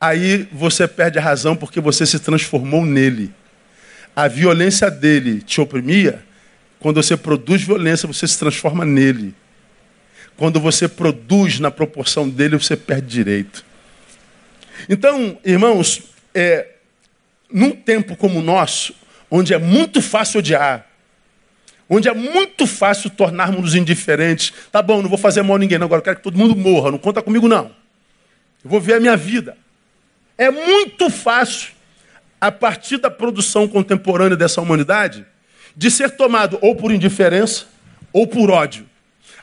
Aí 0.01 0.49
você 0.53 0.89
perde 0.89 1.19
a 1.19 1.23
razão 1.23 1.55
porque 1.55 1.81
você 1.81 2.07
se 2.07 2.19
transformou 2.19 2.87
nele. 2.87 3.31
A 4.17 4.27
violência 4.27 4.91
dele 4.91 5.43
te 5.43 5.61
oprimia, 5.61 6.25
quando 6.79 7.03
você 7.03 7.17
produz 7.17 7.63
violência, 7.63 8.07
você 8.07 8.27
se 8.27 8.39
transforma 8.39 8.85
nele. 8.87 9.35
Quando 10.37 10.59
você 10.61 10.89
produz 10.89 11.61
na 11.61 11.71
proporção 11.71 12.29
dele, 12.29 12.57
você 12.57 12.77
perde 12.77 13.09
direito. 13.09 13.68
Então, 14.89 15.39
irmãos, 15.45 16.03
é, 16.35 16.69
num 17.51 17.71
tempo 17.71 18.17
como 18.17 18.39
o 18.39 18.43
nosso, 18.43 18.95
onde 19.31 19.55
é 19.55 19.59
muito 19.59 20.03
fácil 20.03 20.41
odiar, 20.41 20.87
onde 21.89 22.09
é 22.09 22.15
muito 22.15 22.67
fácil 22.67 23.09
tornarmos-nos 23.11 23.75
indiferentes. 23.75 24.53
Tá 24.71 24.83
bom, 24.83 25.01
não 25.01 25.09
vou 25.09 25.19
fazer 25.19 25.43
mal 25.43 25.57
a 25.57 25.59
ninguém, 25.59 25.79
não, 25.79 25.87
agora 25.87 26.01
eu 26.01 26.05
quero 26.05 26.17
que 26.17 26.23
todo 26.23 26.37
mundo 26.37 26.55
morra, 26.55 26.91
não 26.91 26.99
conta 26.99 27.23
comigo 27.23 27.49
não. 27.49 27.71
Eu 28.63 28.71
vou 28.71 28.81
ver 28.81 28.95
a 28.95 29.01
minha 29.01 29.17
vida. 29.17 29.57
É 30.37 30.51
muito 30.51 31.11
fácil, 31.11 31.73
a 32.41 32.53
partir 32.53 32.99
da 32.99 33.11
produção 33.11 33.67
contemporânea 33.67 34.37
dessa 34.37 34.61
humanidade, 34.61 35.27
de 35.77 35.91
ser 35.91 36.11
tomado 36.11 36.59
ou 36.61 36.77
por 36.77 36.93
indiferença 36.93 37.67
ou 38.13 38.27
por 38.27 38.51
ódio. 38.51 38.87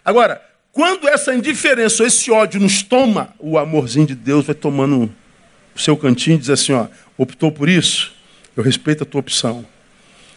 Agora, 0.04 0.42
quando 0.72 1.08
essa 1.08 1.34
indiferença 1.34 2.04
ou 2.04 2.08
esse 2.08 2.32
ódio 2.32 2.60
nos 2.60 2.84
toma, 2.84 3.34
o 3.40 3.58
amorzinho 3.58 4.06
de 4.06 4.16
Deus 4.16 4.46
vai 4.46 4.56
tomando 4.56 5.14
o 5.76 5.80
seu 5.80 5.98
cantinho 5.98 6.36
e 6.36 6.40
diz 6.40 6.50
assim: 6.50 6.74
ó, 6.74 6.88
optou 7.18 7.52
por 7.52 7.68
isso? 7.68 8.14
Eu 8.56 8.64
respeito 8.64 9.04
a 9.04 9.06
tua 9.06 9.20
opção. 9.20 9.66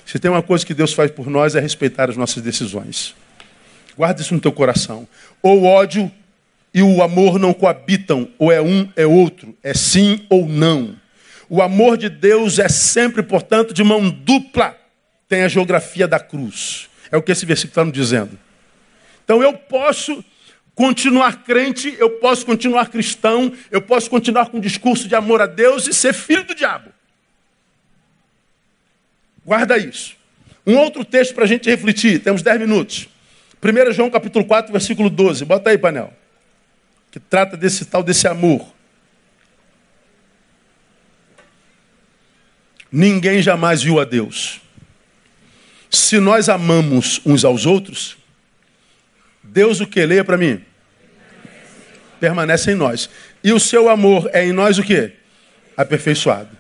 Se 0.04 0.18
tem 0.18 0.30
uma 0.30 0.42
coisa 0.42 0.66
que 0.66 0.74
Deus 0.74 0.92
faz 0.92 1.10
por 1.10 1.28
nós 1.28 1.54
é 1.54 1.60
respeitar 1.60 2.10
as 2.10 2.16
nossas 2.16 2.42
decisões. 2.42 3.14
Guarda 3.96 4.20
isso 4.20 4.34
no 4.34 4.40
teu 4.40 4.52
coração. 4.52 5.06
Ou 5.42 5.62
o 5.62 5.64
ódio 5.64 6.10
e 6.72 6.82
o 6.82 7.02
amor 7.02 7.38
não 7.38 7.52
coabitam, 7.52 8.28
ou 8.38 8.52
é 8.52 8.60
um, 8.60 8.88
é 8.96 9.06
outro, 9.06 9.56
é 9.62 9.74
sim 9.74 10.24
ou 10.28 10.46
não. 10.46 10.96
O 11.48 11.62
amor 11.62 11.96
de 11.96 12.08
Deus 12.08 12.58
é 12.58 12.68
sempre, 12.68 13.22
portanto, 13.22 13.72
de 13.72 13.82
mão 13.82 14.08
dupla. 14.08 14.76
Tem 15.28 15.42
a 15.42 15.48
geografia 15.48 16.06
da 16.06 16.20
cruz. 16.20 16.88
É 17.10 17.16
o 17.16 17.22
que 17.22 17.32
esse 17.32 17.46
versículo 17.46 17.72
está 17.72 17.84
nos 17.84 17.92
dizendo. 17.92 18.38
Então 19.24 19.42
eu 19.42 19.52
posso 19.54 20.24
continuar 20.78 21.42
crente, 21.42 21.96
eu 21.98 22.08
posso 22.08 22.46
continuar 22.46 22.88
cristão, 22.88 23.52
eu 23.68 23.82
posso 23.82 24.08
continuar 24.08 24.46
com 24.46 24.58
um 24.58 24.60
discurso 24.60 25.08
de 25.08 25.14
amor 25.16 25.42
a 25.42 25.46
Deus 25.46 25.88
e 25.88 25.92
ser 25.92 26.12
filho 26.14 26.44
do 26.44 26.54
diabo. 26.54 26.92
Guarda 29.44 29.76
isso. 29.76 30.14
Um 30.64 30.76
outro 30.76 31.04
texto 31.04 31.34
para 31.34 31.42
a 31.42 31.48
gente 31.48 31.68
refletir, 31.68 32.20
temos 32.22 32.42
10 32.42 32.60
minutos. 32.60 33.08
1 33.60 33.92
João 33.92 34.08
capítulo 34.08 34.44
4, 34.44 34.70
versículo 34.70 35.10
12. 35.10 35.44
Bota 35.44 35.70
aí, 35.70 35.78
painel. 35.78 36.12
Que 37.10 37.18
trata 37.18 37.56
desse 37.56 37.84
tal, 37.84 38.04
desse 38.04 38.28
amor. 38.28 38.72
Ninguém 42.92 43.42
jamais 43.42 43.82
viu 43.82 43.98
a 43.98 44.04
Deus. 44.04 44.60
Se 45.90 46.20
nós 46.20 46.48
amamos 46.48 47.20
uns 47.26 47.44
aos 47.44 47.66
outros, 47.66 48.16
Deus 49.42 49.80
o 49.80 49.88
que? 49.88 50.06
Leia 50.06 50.22
para 50.22 50.36
mim. 50.36 50.67
Permanece 52.20 52.72
em 52.72 52.74
nós. 52.74 53.08
E 53.42 53.52
o 53.52 53.60
seu 53.60 53.88
amor 53.88 54.28
é 54.32 54.44
em 54.44 54.52
nós 54.52 54.78
o 54.78 54.82
que? 54.82 55.12
Aperfeiçoado. 55.76 56.56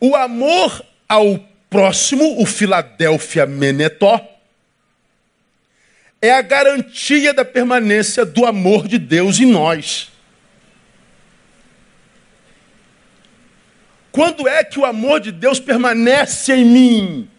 O 0.00 0.14
amor 0.14 0.84
ao 1.08 1.38
próximo, 1.70 2.40
o 2.40 2.46
Filadélfia 2.46 3.46
Menetó, 3.46 4.20
é 6.20 6.32
a 6.32 6.42
garantia 6.42 7.32
da 7.32 7.44
permanência 7.44 8.24
do 8.24 8.44
amor 8.44 8.88
de 8.88 8.98
Deus 8.98 9.38
em 9.38 9.46
nós. 9.46 10.10
Quando 14.10 14.48
é 14.48 14.64
que 14.64 14.78
o 14.78 14.84
amor 14.84 15.20
de 15.20 15.30
Deus 15.30 15.60
permanece 15.60 16.54
em 16.54 16.64
mim? 16.64 17.30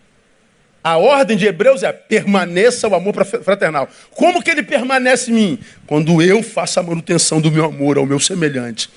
A 0.88 0.96
ordem 0.96 1.36
de 1.36 1.46
Hebreus 1.46 1.84
é 1.84 1.92
permaneça 1.92 2.88
o 2.88 2.96
amor 2.96 3.14
fraternal. 3.44 3.90
Como 4.12 4.42
que 4.42 4.50
ele 4.50 4.64
permanece 4.64 5.30
em 5.30 5.34
mim? 5.34 5.60
Quando 5.86 6.22
eu 6.22 6.42
faço 6.42 6.80
a 6.80 6.84
manutenção 6.84 7.42
do 7.42 7.52
meu 7.52 7.66
amor 7.66 7.98
ao 7.98 8.06
meu 8.06 8.22
semelhante. 8.22 8.90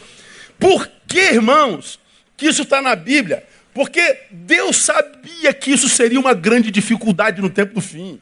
Por 0.56 0.88
que, 1.08 1.18
irmãos, 1.18 1.98
que 2.36 2.46
isso 2.46 2.62
está 2.62 2.80
na 2.80 2.94
Bíblia? 2.94 3.42
Porque 3.74 4.20
Deus 4.30 4.76
sabia 4.76 5.52
que 5.52 5.72
isso 5.72 5.88
seria 5.88 6.20
uma 6.20 6.32
grande 6.32 6.70
dificuldade 6.70 7.42
no 7.42 7.50
tempo 7.50 7.74
do 7.74 7.80
fim. 7.80 8.20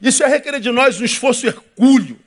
Isso 0.00 0.22
ia 0.22 0.28
requerer 0.28 0.60
de 0.60 0.70
nós 0.70 1.00
um 1.00 1.04
esforço 1.04 1.44
hercúleo. 1.44 2.20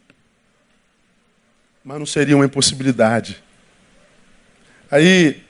Mas 1.85 1.99
não 1.99 2.05
seria 2.05 2.35
uma 2.35 2.45
impossibilidade. 2.45 3.41
Aí 4.91 5.41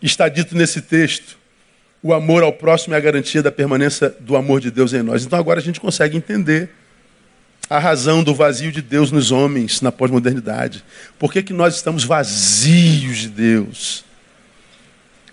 está 0.00 0.28
dito 0.28 0.54
nesse 0.54 0.80
texto: 0.80 1.36
o 2.02 2.14
amor 2.14 2.42
ao 2.42 2.52
próximo 2.52 2.94
é 2.94 2.96
a 2.96 3.00
garantia 3.00 3.42
da 3.42 3.52
permanência 3.52 4.14
do 4.20 4.36
amor 4.36 4.60
de 4.60 4.70
Deus 4.70 4.92
em 4.92 5.02
nós. 5.02 5.24
Então 5.24 5.38
agora 5.38 5.60
a 5.60 5.62
gente 5.62 5.80
consegue 5.80 6.16
entender 6.16 6.70
a 7.68 7.78
razão 7.78 8.24
do 8.24 8.34
vazio 8.34 8.72
de 8.72 8.82
Deus 8.82 9.12
nos 9.12 9.30
homens 9.30 9.80
na 9.80 9.92
pós-modernidade. 9.92 10.84
Por 11.18 11.32
que, 11.32 11.42
que 11.42 11.52
nós 11.52 11.76
estamos 11.76 12.02
vazios 12.04 13.18
de 13.18 13.28
Deus? 13.28 14.04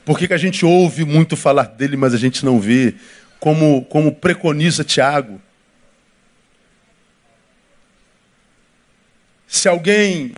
Por 0.06 0.20
que, 0.20 0.28
que 0.28 0.34
a 0.34 0.38
gente 0.38 0.66
ouve 0.66 1.04
muito 1.04 1.36
falar 1.36 1.64
dele, 1.64 1.98
mas 1.98 2.14
a 2.14 2.18
gente 2.18 2.46
não 2.46 2.60
vê? 2.60 2.94
Como, 3.40 3.84
como 3.86 4.14
preconiza 4.14 4.84
Tiago. 4.84 5.42
Se 9.48 9.68
alguém 9.68 10.34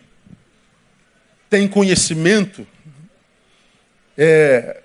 tem 1.50 1.68
conhecimento, 1.68 2.66
é, 4.18 4.82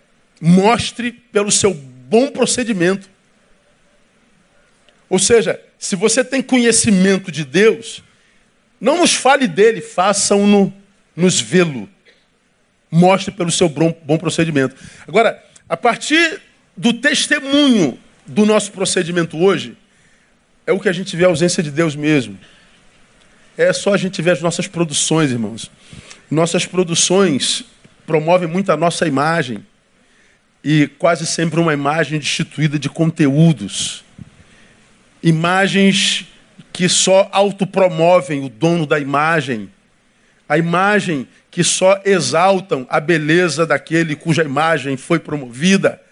mostre 0.46 1.10
pelo 1.10 1.50
seu 1.50 1.72
bom 1.72 2.30
procedimento. 2.30 3.08
Ou 5.08 5.18
seja, 5.18 5.58
se 5.78 5.96
você 5.96 6.22
tem 6.22 6.42
conhecimento 6.42 7.32
de 7.32 7.44
Deus, 7.44 8.02
não 8.78 8.98
nos 8.98 9.14
fale 9.14 9.48
dele, 9.48 9.80
façam-no 9.80 10.72
nos 11.16 11.40
vê-lo 11.40 11.88
mostre 12.90 13.32
pelo 13.32 13.50
seu 13.50 13.68
bom 13.68 14.18
procedimento. 14.18 14.76
Agora, 15.08 15.42
a 15.68 15.76
partir 15.76 16.40
do 16.76 16.92
testemunho 16.92 17.98
do 18.24 18.46
nosso 18.46 18.70
procedimento 18.70 19.36
hoje, 19.36 19.76
é 20.64 20.72
o 20.72 20.78
que 20.78 20.88
a 20.88 20.92
gente 20.92 21.16
vê 21.16 21.24
a 21.24 21.28
ausência 21.28 21.60
de 21.60 21.72
Deus 21.72 21.96
mesmo. 21.96 22.38
É 23.58 23.72
só 23.72 23.94
a 23.94 23.96
gente 23.96 24.22
ver 24.22 24.30
as 24.30 24.40
nossas 24.40 24.68
produções, 24.68 25.32
irmãos. 25.32 25.70
Nossas 26.30 26.66
produções 26.66 27.64
promovem 28.06 28.48
muito 28.48 28.70
a 28.70 28.76
nossa 28.76 29.08
imagem. 29.08 29.66
E 30.64 30.88
quase 30.98 31.26
sempre 31.26 31.60
uma 31.60 31.74
imagem 31.74 32.18
destituída 32.18 32.78
de 32.78 32.88
conteúdos. 32.88 34.02
Imagens 35.22 36.26
que 36.72 36.88
só 36.88 37.28
autopromovem 37.30 38.44
o 38.44 38.48
dono 38.48 38.86
da 38.86 38.98
imagem. 38.98 39.70
A 40.48 40.56
imagem 40.58 41.28
que 41.50 41.62
só 41.62 42.00
exaltam 42.04 42.86
a 42.90 42.98
beleza 42.98 43.64
daquele 43.64 44.16
cuja 44.16 44.42
imagem 44.42 44.96
foi 44.96 45.20
promovida, 45.20 46.02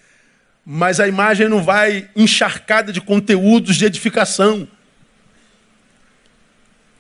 mas 0.65 1.01
a 1.01 1.09
imagem 1.09 1.49
não 1.49 1.63
vai 1.63 2.09
encharcada 2.15 2.93
de 2.93 3.01
conteúdos 3.01 3.77
de 3.77 3.85
edificação. 3.85 4.69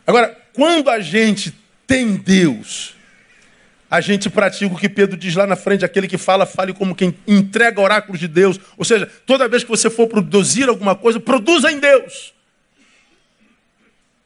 Agora, 0.04 0.36
quando 0.52 0.90
a 0.90 0.98
gente 0.98 1.54
tem 1.86 2.16
Deus, 2.16 2.96
a 3.92 4.00
gente 4.00 4.30
pratica 4.30 4.72
o 4.72 4.78
que 4.78 4.88
Pedro 4.88 5.18
diz 5.18 5.34
lá 5.34 5.46
na 5.46 5.54
frente, 5.54 5.84
aquele 5.84 6.08
que 6.08 6.16
fala, 6.16 6.46
fale 6.46 6.72
como 6.72 6.94
quem 6.94 7.14
entrega 7.28 7.78
oráculos 7.78 8.18
de 8.18 8.26
Deus. 8.26 8.58
Ou 8.78 8.86
seja, 8.86 9.06
toda 9.26 9.46
vez 9.46 9.64
que 9.64 9.68
você 9.68 9.90
for 9.90 10.08
produzir 10.08 10.66
alguma 10.66 10.94
coisa, 10.94 11.20
produza 11.20 11.70
em 11.70 11.78
Deus. 11.78 12.32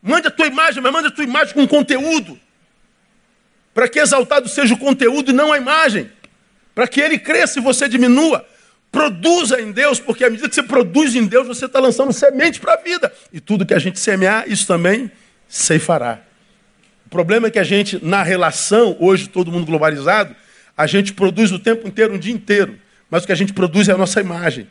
Mande 0.00 0.28
a 0.28 0.30
tua 0.30 0.46
imagem, 0.46 0.80
mas 0.80 0.92
mande 0.92 1.08
a 1.08 1.10
tua 1.10 1.24
imagem 1.24 1.52
com 1.52 1.66
conteúdo 1.66 2.38
para 3.74 3.88
que 3.88 3.98
exaltado 3.98 4.48
seja 4.48 4.72
o 4.72 4.78
conteúdo 4.78 5.32
e 5.32 5.34
não 5.34 5.52
a 5.52 5.56
imagem, 5.56 6.12
para 6.72 6.86
que 6.86 7.00
ele 7.00 7.18
cresça 7.18 7.58
e 7.58 7.62
você 7.62 7.88
diminua. 7.88 8.46
Produza 8.92 9.60
em 9.60 9.72
Deus, 9.72 9.98
porque 9.98 10.24
à 10.24 10.30
medida 10.30 10.48
que 10.48 10.54
você 10.54 10.62
produz 10.62 11.16
em 11.16 11.26
Deus, 11.26 11.44
você 11.44 11.66
está 11.66 11.80
lançando 11.80 12.12
semente 12.12 12.60
para 12.60 12.74
a 12.74 12.76
vida. 12.76 13.12
E 13.32 13.40
tudo 13.40 13.66
que 13.66 13.74
a 13.74 13.80
gente 13.80 13.98
semear, 13.98 14.44
isso 14.46 14.64
também 14.64 15.10
ceifará. 15.48 16.20
O 17.06 17.08
problema 17.08 17.46
é 17.46 17.50
que 17.50 17.58
a 17.58 17.64
gente, 17.64 18.04
na 18.04 18.22
relação, 18.22 18.96
hoje 18.98 19.28
todo 19.28 19.50
mundo 19.50 19.64
globalizado, 19.64 20.34
a 20.76 20.86
gente 20.86 21.12
produz 21.12 21.52
o 21.52 21.58
tempo 21.58 21.86
inteiro, 21.86 22.14
um 22.14 22.18
dia 22.18 22.34
inteiro. 22.34 22.78
Mas 23.08 23.22
o 23.22 23.26
que 23.26 23.32
a 23.32 23.36
gente 23.36 23.52
produz 23.52 23.88
é 23.88 23.92
a 23.92 23.96
nossa 23.96 24.20
imagem. 24.20 24.68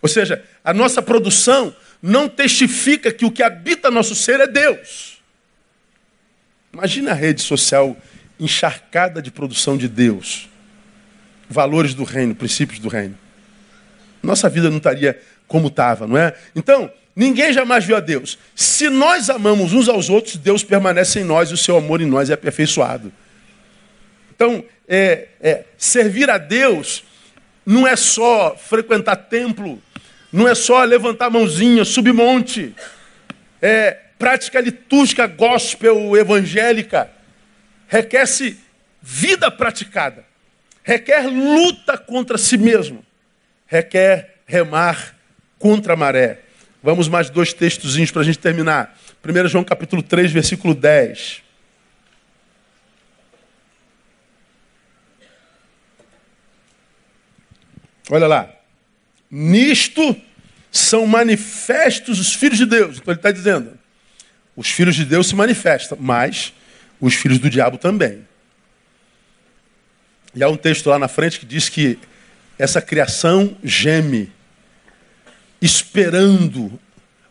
Ou 0.00 0.08
seja, 0.08 0.44
a 0.62 0.74
nossa 0.74 1.00
produção 1.00 1.74
não 2.02 2.28
testifica 2.28 3.10
que 3.10 3.24
o 3.24 3.30
que 3.30 3.42
habita 3.42 3.90
nosso 3.90 4.14
ser 4.14 4.40
é 4.40 4.46
Deus. 4.46 5.20
Imagina 6.72 7.12
a 7.12 7.14
rede 7.14 7.40
social 7.40 7.96
encharcada 8.38 9.22
de 9.22 9.30
produção 9.30 9.76
de 9.76 9.88
Deus, 9.88 10.48
valores 11.48 11.94
do 11.94 12.02
reino, 12.02 12.34
princípios 12.34 12.78
do 12.80 12.88
reino. 12.88 13.16
Nossa 14.22 14.48
vida 14.48 14.68
não 14.68 14.78
estaria 14.78 15.20
como 15.46 15.68
estava, 15.68 16.06
não 16.06 16.16
é? 16.16 16.34
Então, 16.54 16.90
ninguém 17.14 17.52
jamais 17.52 17.84
viu 17.84 17.96
a 17.96 18.00
Deus. 18.00 18.38
Se 18.54 18.88
nós 18.88 19.30
amamos 19.30 19.72
uns 19.72 19.88
aos 19.88 20.08
outros, 20.08 20.36
Deus 20.36 20.62
permanece 20.62 21.20
em 21.20 21.24
nós 21.24 21.50
e 21.50 21.54
o 21.54 21.56
seu 21.56 21.76
amor 21.76 22.00
em 22.00 22.06
nós 22.06 22.30
é 22.30 22.34
aperfeiçoado. 22.34 23.12
Então, 24.34 24.64
é, 24.88 25.28
é, 25.40 25.64
servir 25.76 26.28
a 26.30 26.38
Deus 26.38 27.04
não 27.64 27.86
é 27.86 27.94
só 27.94 28.56
frequentar 28.56 29.16
templo, 29.16 29.80
não 30.32 30.48
é 30.48 30.54
só 30.54 30.82
levantar 30.84 31.26
a 31.26 31.30
mãozinha, 31.30 31.84
subir 31.84 32.12
monte, 32.12 32.74
é 33.60 33.98
prática 34.18 34.60
litúrgica 34.60 35.26
gospel 35.26 36.16
evangélica 36.16 37.10
requer-se 37.92 38.58
vida 39.02 39.50
praticada, 39.50 40.24
requer 40.82 41.26
luta 41.26 41.98
contra 41.98 42.38
si 42.38 42.56
mesmo, 42.56 43.04
requer 43.66 44.38
remar 44.46 45.14
contra 45.58 45.92
a 45.92 45.96
maré. 45.96 46.38
Vamos 46.82 47.08
mais 47.08 47.30
dois 47.30 47.52
textozinhos 47.52 48.10
para 48.10 48.22
a 48.22 48.24
gente 48.24 48.38
terminar. 48.38 48.98
1 49.24 49.48
João 49.48 49.62
capítulo 49.62 50.02
3, 50.02 50.32
versículo 50.32 50.74
10. 50.74 51.42
Olha 58.10 58.26
lá. 58.26 58.50
Nisto 59.30 60.14
são 60.70 61.06
manifestos 61.06 62.18
os 62.18 62.34
filhos 62.34 62.58
de 62.58 62.66
Deus. 62.66 62.98
Então 62.98 63.12
ele 63.12 63.18
está 63.18 63.30
dizendo: 63.30 63.78
os 64.56 64.68
filhos 64.68 64.96
de 64.96 65.04
Deus 65.04 65.28
se 65.28 65.36
manifestam, 65.36 65.96
mas 66.00 66.52
os 67.00 67.14
filhos 67.14 67.38
do 67.38 67.48
diabo 67.48 67.78
também. 67.78 68.26
E 70.34 70.42
há 70.42 70.48
um 70.48 70.56
texto 70.56 70.88
lá 70.88 70.98
na 70.98 71.08
frente 71.08 71.38
que 71.38 71.46
diz 71.46 71.68
que 71.68 71.98
essa 72.58 72.80
criação 72.80 73.56
geme, 73.62 74.32
esperando 75.62 76.78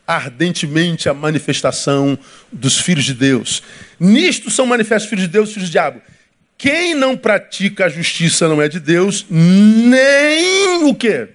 ardentemente 0.08 1.08
a 1.08 1.14
manifestação 1.14 2.18
dos 2.52 2.78
filhos 2.80 3.06
de 3.06 3.14
Deus. 3.14 3.62
Nisto 4.00 4.50
são 4.50 4.66
manifestos 4.66 5.04
os 5.04 5.10
filhos 5.10 5.26
de 5.26 5.32
Deus 5.32 5.48
e 5.48 5.50
os 5.50 5.54
filhos 5.54 5.70
do 5.70 5.72
diabo. 5.72 6.02
Quem 6.58 6.94
não 6.94 7.18
pratica 7.18 7.86
a 7.86 7.90
justiça 7.90 8.48
não 8.48 8.62
é 8.62 8.68
de 8.68 8.80
Deus, 8.80 9.26
nem 9.30 10.84
o 10.86 10.96
quê? 10.96 11.30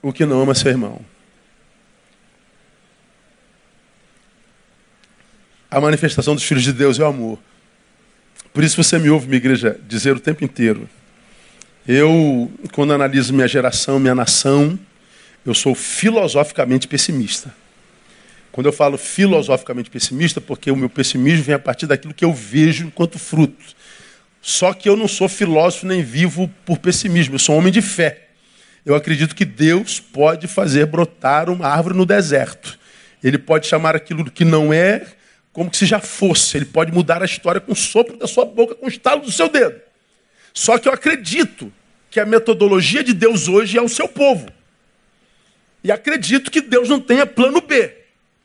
O 0.00 0.12
que 0.12 0.24
não 0.24 0.40
ama 0.40 0.54
seu 0.54 0.70
irmão. 0.70 1.00
A 5.70 5.80
manifestação 5.80 6.34
dos 6.34 6.44
filhos 6.44 6.62
de 6.62 6.72
Deus 6.72 7.00
é 7.00 7.02
o 7.02 7.06
amor. 7.06 7.38
Por 8.52 8.62
isso 8.62 8.80
você 8.80 8.96
me 8.96 9.10
ouve, 9.10 9.26
minha 9.26 9.38
igreja, 9.38 9.76
dizer 9.88 10.14
o 10.14 10.20
tempo 10.20 10.44
inteiro. 10.44 10.88
Eu, 11.86 12.52
quando 12.72 12.92
analiso 12.92 13.34
minha 13.34 13.48
geração, 13.48 13.98
minha 13.98 14.14
nação, 14.14 14.78
eu 15.44 15.54
sou 15.54 15.74
filosoficamente 15.74 16.88
pessimista. 16.88 17.54
Quando 18.50 18.66
eu 18.66 18.72
falo 18.72 18.96
filosoficamente 18.96 19.90
pessimista, 19.90 20.40
porque 20.40 20.70
o 20.70 20.76
meu 20.76 20.88
pessimismo 20.88 21.44
vem 21.44 21.54
a 21.54 21.58
partir 21.58 21.86
daquilo 21.86 22.14
que 22.14 22.24
eu 22.24 22.32
vejo 22.32 22.86
enquanto 22.86 23.18
fruto. 23.18 23.74
Só 24.40 24.72
que 24.72 24.88
eu 24.88 24.96
não 24.96 25.08
sou 25.08 25.28
filósofo 25.28 25.86
nem 25.86 26.02
vivo 26.02 26.48
por 26.64 26.78
pessimismo, 26.78 27.34
eu 27.34 27.38
sou 27.38 27.54
um 27.54 27.58
homem 27.58 27.72
de 27.72 27.82
fé. 27.82 28.28
Eu 28.86 28.94
acredito 28.94 29.34
que 29.34 29.44
Deus 29.44 29.98
pode 29.98 30.46
fazer 30.46 30.86
brotar 30.86 31.48
uma 31.48 31.66
árvore 31.66 31.96
no 31.96 32.04
deserto. 32.04 32.78
Ele 33.22 33.38
pode 33.38 33.66
chamar 33.66 33.96
aquilo 33.96 34.30
que 34.30 34.44
não 34.44 34.72
é 34.72 35.04
como 35.52 35.74
se 35.74 35.86
já 35.86 35.98
fosse. 35.98 36.58
Ele 36.58 36.66
pode 36.66 36.92
mudar 36.92 37.22
a 37.22 37.24
história 37.24 37.60
com 37.60 37.72
o 37.72 37.76
sopro 37.76 38.18
da 38.18 38.26
sua 38.26 38.44
boca, 38.44 38.74
com 38.74 38.84
o 38.84 38.88
estalo 38.88 39.22
do 39.22 39.32
seu 39.32 39.48
dedo. 39.48 39.80
Só 40.52 40.78
que 40.78 40.86
eu 40.86 40.92
acredito 40.92 41.72
que 42.10 42.20
a 42.20 42.26
metodologia 42.26 43.02
de 43.02 43.14
Deus 43.14 43.48
hoje 43.48 43.78
é 43.78 43.82
o 43.82 43.88
seu 43.88 44.06
povo. 44.06 44.46
E 45.84 45.92
acredito 45.92 46.50
que 46.50 46.62
Deus 46.62 46.88
não 46.88 46.98
tenha 46.98 47.26
plano 47.26 47.60
B. 47.60 47.92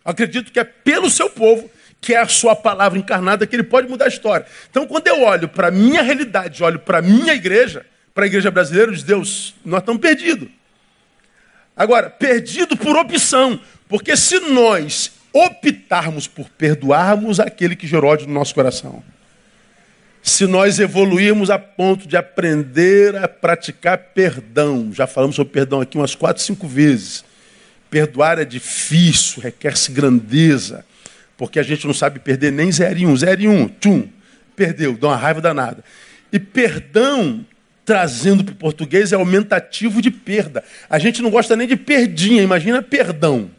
Acredito 0.04 0.52
que 0.52 0.60
é 0.60 0.64
pelo 0.66 1.10
seu 1.10 1.30
povo, 1.30 1.72
que 2.02 2.14
é 2.14 2.18
a 2.20 2.28
sua 2.28 2.54
palavra 2.54 3.00
encarnada, 3.00 3.48
que 3.48 3.56
ele 3.56 3.64
pode 3.64 3.88
mudar 3.88 4.06
a 4.06 4.10
história. 4.10 4.46
Então, 4.70 4.86
quando 4.86 5.08
eu 5.08 5.24
olho 5.24 5.48
para 5.48 5.70
a 5.70 5.72
minha 5.72 6.02
realidade, 6.02 6.62
olho 6.62 6.80
para 6.80 6.98
a 6.98 7.02
minha 7.02 7.34
igreja, 7.34 7.86
para 8.14 8.26
a 8.26 8.28
igreja 8.28 8.52
brasileira, 8.52 8.92
diz 8.92 9.04
Deus, 9.04 9.56
nós 9.64 9.80
estamos 9.80 10.02
perdidos. 10.02 10.50
Agora, 11.76 12.10
perdido 12.10 12.76
por 12.76 12.98
opção. 12.98 13.58
Porque 13.88 14.18
se 14.18 14.40
nós 14.42 15.12
optarmos 15.32 16.28
por 16.28 16.50
perdoarmos 16.50 17.40
aquele 17.40 17.76
que 17.76 17.88
gerou 17.88 18.12
ódio 18.12 18.28
no 18.28 18.34
nosso 18.34 18.54
coração, 18.54 19.02
se 20.22 20.46
nós 20.46 20.80
evoluirmos 20.80 21.50
a 21.50 21.58
ponto 21.58 22.08
de 22.08 22.18
aprender 22.18 23.16
a 23.16 23.28
praticar 23.28 23.98
perdão, 24.14 24.92
já 24.94 25.08
falamos 25.08 25.36
sobre 25.36 25.54
perdão 25.54 25.80
aqui 25.80 25.98
umas 25.98 26.14
quatro, 26.14 26.44
cinco 26.44 26.68
vezes. 26.68 27.24
Perdoar 27.90 28.40
é 28.40 28.46
difícil, 28.46 29.42
requer-se 29.42 29.92
grandeza, 29.92 30.86
porque 31.36 31.60
a 31.60 31.64
gente 31.64 31.88
não 31.88 31.94
sabe 31.94 32.20
perder 32.20 32.52
nem 32.52 32.72
em 33.40 33.48
um, 33.48 33.68
tchum, 33.68 34.08
perdeu, 34.56 34.96
dá 34.96 35.08
uma 35.08 35.16
raiva 35.16 35.42
danada. 35.42 35.84
E 36.32 36.38
perdão, 36.38 37.46
trazendo 37.84 38.44
para 38.44 38.54
o 38.54 38.58
português, 38.58 39.12
é 39.12 39.16
aumentativo 39.16 40.02
de 40.02 40.12
perda. 40.12 40.64
A 40.88 41.00
gente 41.00 41.22
não 41.22 41.32
gosta 41.32 41.56
nem 41.56 41.68
de 41.68 41.76
perdinha, 41.76 42.44
imagina 42.44 42.84
perdão. 42.84 43.50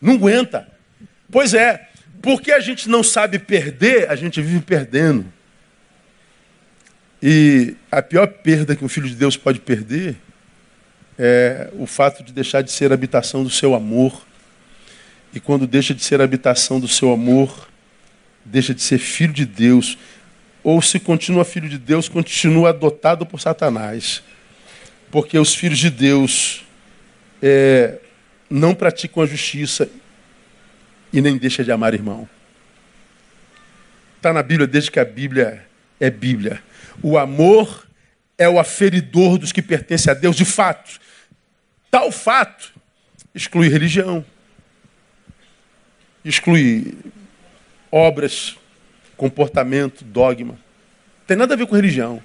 Não 0.00 0.14
aguenta. 0.14 0.66
Pois 1.30 1.54
é, 1.54 1.88
porque 2.20 2.50
a 2.50 2.58
gente 2.58 2.88
não 2.88 3.04
sabe 3.04 3.38
perder, 3.38 4.10
a 4.10 4.16
gente 4.16 4.42
vive 4.42 4.60
perdendo. 4.60 5.32
E 7.22 7.76
a 7.90 8.02
pior 8.02 8.26
perda 8.26 8.74
que 8.74 8.84
um 8.84 8.88
filho 8.88 9.08
de 9.08 9.14
Deus 9.14 9.36
pode 9.36 9.60
perder 9.60 10.16
é 11.24 11.70
o 11.74 11.86
fato 11.86 12.24
de 12.24 12.32
deixar 12.32 12.62
de 12.62 12.72
ser 12.72 12.92
habitação 12.92 13.44
do 13.44 13.50
seu 13.50 13.76
amor. 13.76 14.26
E 15.32 15.38
quando 15.38 15.68
deixa 15.68 15.94
de 15.94 16.02
ser 16.02 16.20
habitação 16.20 16.80
do 16.80 16.88
seu 16.88 17.12
amor, 17.12 17.68
deixa 18.44 18.74
de 18.74 18.82
ser 18.82 18.98
filho 18.98 19.32
de 19.32 19.46
Deus. 19.46 19.96
Ou 20.64 20.82
se 20.82 20.98
continua 20.98 21.44
filho 21.44 21.68
de 21.68 21.78
Deus, 21.78 22.08
continua 22.08 22.70
adotado 22.70 23.24
por 23.24 23.40
Satanás. 23.40 24.20
Porque 25.12 25.38
os 25.38 25.54
filhos 25.54 25.78
de 25.78 25.90
Deus 25.90 26.64
é, 27.40 28.00
não 28.50 28.74
praticam 28.74 29.22
a 29.22 29.26
justiça 29.26 29.88
e 31.12 31.20
nem 31.20 31.36
deixa 31.36 31.62
de 31.62 31.70
amar 31.70 31.94
irmão. 31.94 32.28
Está 34.16 34.32
na 34.32 34.42
Bíblia 34.42 34.66
desde 34.66 34.90
que 34.90 34.98
a 34.98 35.04
Bíblia 35.04 35.64
é 36.00 36.10
Bíblia. 36.10 36.60
O 37.00 37.16
amor 37.16 37.86
é 38.36 38.48
o 38.48 38.58
aferidor 38.58 39.38
dos 39.38 39.52
que 39.52 39.62
pertencem 39.62 40.10
a 40.10 40.14
Deus 40.14 40.34
de 40.34 40.44
fato. 40.44 41.00
Tal 41.92 42.10
fato 42.10 42.72
exclui 43.34 43.68
religião, 43.68 44.24
exclui 46.24 46.94
obras, 47.90 48.56
comportamento, 49.14 50.02
dogma. 50.02 50.58
Tem 51.26 51.36
nada 51.36 51.52
a 51.52 51.56
ver 51.56 51.66
com 51.66 51.76
religião. 51.76 52.22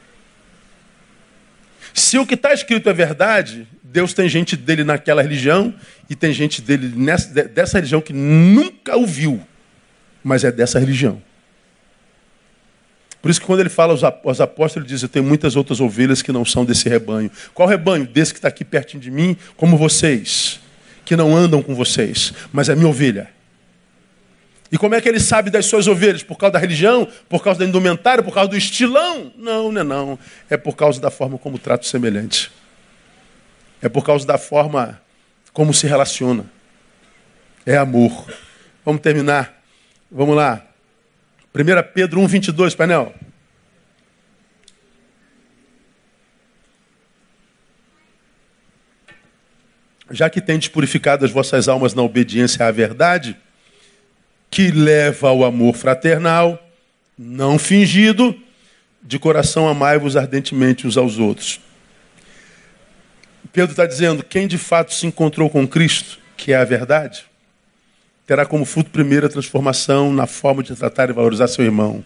Se 1.93 2.17
o 2.17 2.25
que 2.25 2.35
está 2.35 2.53
escrito 2.53 2.89
é 2.89 2.93
verdade, 2.93 3.67
Deus 3.83 4.13
tem 4.13 4.29
gente 4.29 4.55
dele 4.55 4.85
naquela 4.85 5.21
religião 5.21 5.75
e 6.09 6.15
tem 6.15 6.31
gente 6.31 6.61
dele 6.61 6.93
nessa, 6.95 7.43
dessa 7.43 7.77
religião 7.77 7.99
que 7.99 8.13
nunca 8.13 8.95
o 8.95 9.05
viu, 9.05 9.45
mas 10.23 10.45
é 10.45 10.51
dessa 10.51 10.79
religião. 10.79 11.21
Por 13.21 13.31
isso 13.31 13.39
que 13.39 13.45
quando 13.45 13.59
ele 13.59 13.69
fala 13.69 13.93
aos 13.93 14.03
apóstolos, 14.39 14.75
ele 14.77 14.85
diz: 14.85 15.01
Eu 15.01 15.09
tenho 15.09 15.25
muitas 15.25 15.55
outras 15.55 15.79
ovelhas 15.79 16.21
que 16.21 16.31
não 16.31 16.45
são 16.45 16.63
desse 16.63 16.87
rebanho. 16.87 17.31
Qual 17.53 17.67
rebanho? 17.67 18.05
Desse 18.05 18.33
que 18.33 18.39
está 18.39 18.47
aqui 18.47 18.63
pertinho 18.63 19.01
de 19.01 19.09
mim, 19.09 19.35
como 19.55 19.77
vocês, 19.77 20.59
que 21.03 21.15
não 21.15 21.35
andam 21.35 21.61
com 21.61 21.73
vocês, 21.73 22.33
mas 22.51 22.69
é 22.69 22.75
minha 22.75 22.87
ovelha. 22.87 23.29
E 24.71 24.77
como 24.77 24.95
é 24.95 25.01
que 25.01 25.07
ele 25.07 25.19
sabe 25.19 25.49
das 25.49 25.65
suas 25.65 25.87
ovelhas? 25.87 26.23
Por 26.23 26.37
causa 26.37 26.53
da 26.53 26.59
religião? 26.59 27.07
Por 27.29 27.41
causa 27.41 27.59
da 27.59 27.65
indumentária? 27.65 28.21
Por 28.21 28.33
causa 28.33 28.49
do 28.49 28.57
estilão? 28.57 29.31
Não, 29.37 29.71
não 29.71 29.81
é 29.81 29.83
não. 29.83 30.19
É 30.49 30.57
por 30.57 30.75
causa 30.75 30.99
da 30.99 31.09
forma 31.09 31.37
como 31.37 31.57
trata 31.57 31.83
o 31.83 31.87
semelhante. 31.87 32.51
É 33.81 33.87
por 33.87 34.05
causa 34.05 34.27
da 34.27 34.37
forma 34.37 35.01
como 35.53 35.73
se 35.73 35.87
relaciona. 35.87 36.45
É 37.65 37.77
amor. 37.77 38.25
Vamos 38.83 39.01
terminar. 39.01 39.61
Vamos 40.11 40.35
lá. 40.35 40.65
1 41.57 41.91
Pedro 41.93 42.21
1, 42.21 42.27
22, 42.27 42.75
painel. 42.75 43.13
Já 50.11 50.29
que 50.29 50.39
tendes 50.39 50.67
purificado 50.67 51.25
as 51.25 51.31
vossas 51.31 51.67
almas 51.67 51.93
na 51.93 52.01
obediência 52.01 52.65
à 52.65 52.71
verdade, 52.71 53.35
que 54.49 54.71
leva 54.71 55.29
ao 55.29 55.43
amor 55.43 55.75
fraternal, 55.75 56.63
não 57.17 57.59
fingido, 57.59 58.39
de 59.01 59.19
coração 59.19 59.67
amai-vos 59.67 60.15
ardentemente 60.15 60.85
uns 60.85 60.95
aos 60.95 61.17
outros. 61.17 61.59
Pedro 63.51 63.71
está 63.71 63.85
dizendo: 63.85 64.23
quem 64.23 64.47
de 64.47 64.57
fato 64.57 64.93
se 64.93 65.07
encontrou 65.07 65.49
com 65.49 65.67
Cristo, 65.67 66.19
que 66.37 66.53
é 66.53 66.55
a 66.55 66.63
verdade, 66.63 67.25
terá 68.27 68.45
como 68.45 68.65
fruto 68.65 68.91
primeiro 68.91 69.25
a 69.25 69.29
transformação 69.29 70.13
na 70.13 70.27
forma 70.27 70.61
de 70.61 70.75
tratar 70.75 71.09
e 71.09 71.13
valorizar 71.13 71.47
seu 71.47 71.65
irmão. 71.65 72.05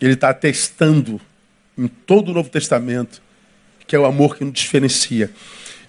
Ele 0.00 0.12
está 0.12 0.30
atestando 0.30 1.20
em 1.76 1.88
todo 1.88 2.30
o 2.30 2.34
Novo 2.34 2.48
Testamento 2.48 3.20
que 3.90 3.96
é 3.96 3.98
o 3.98 4.06
amor 4.06 4.36
que 4.36 4.44
nos 4.44 4.52
diferencia. 4.52 5.32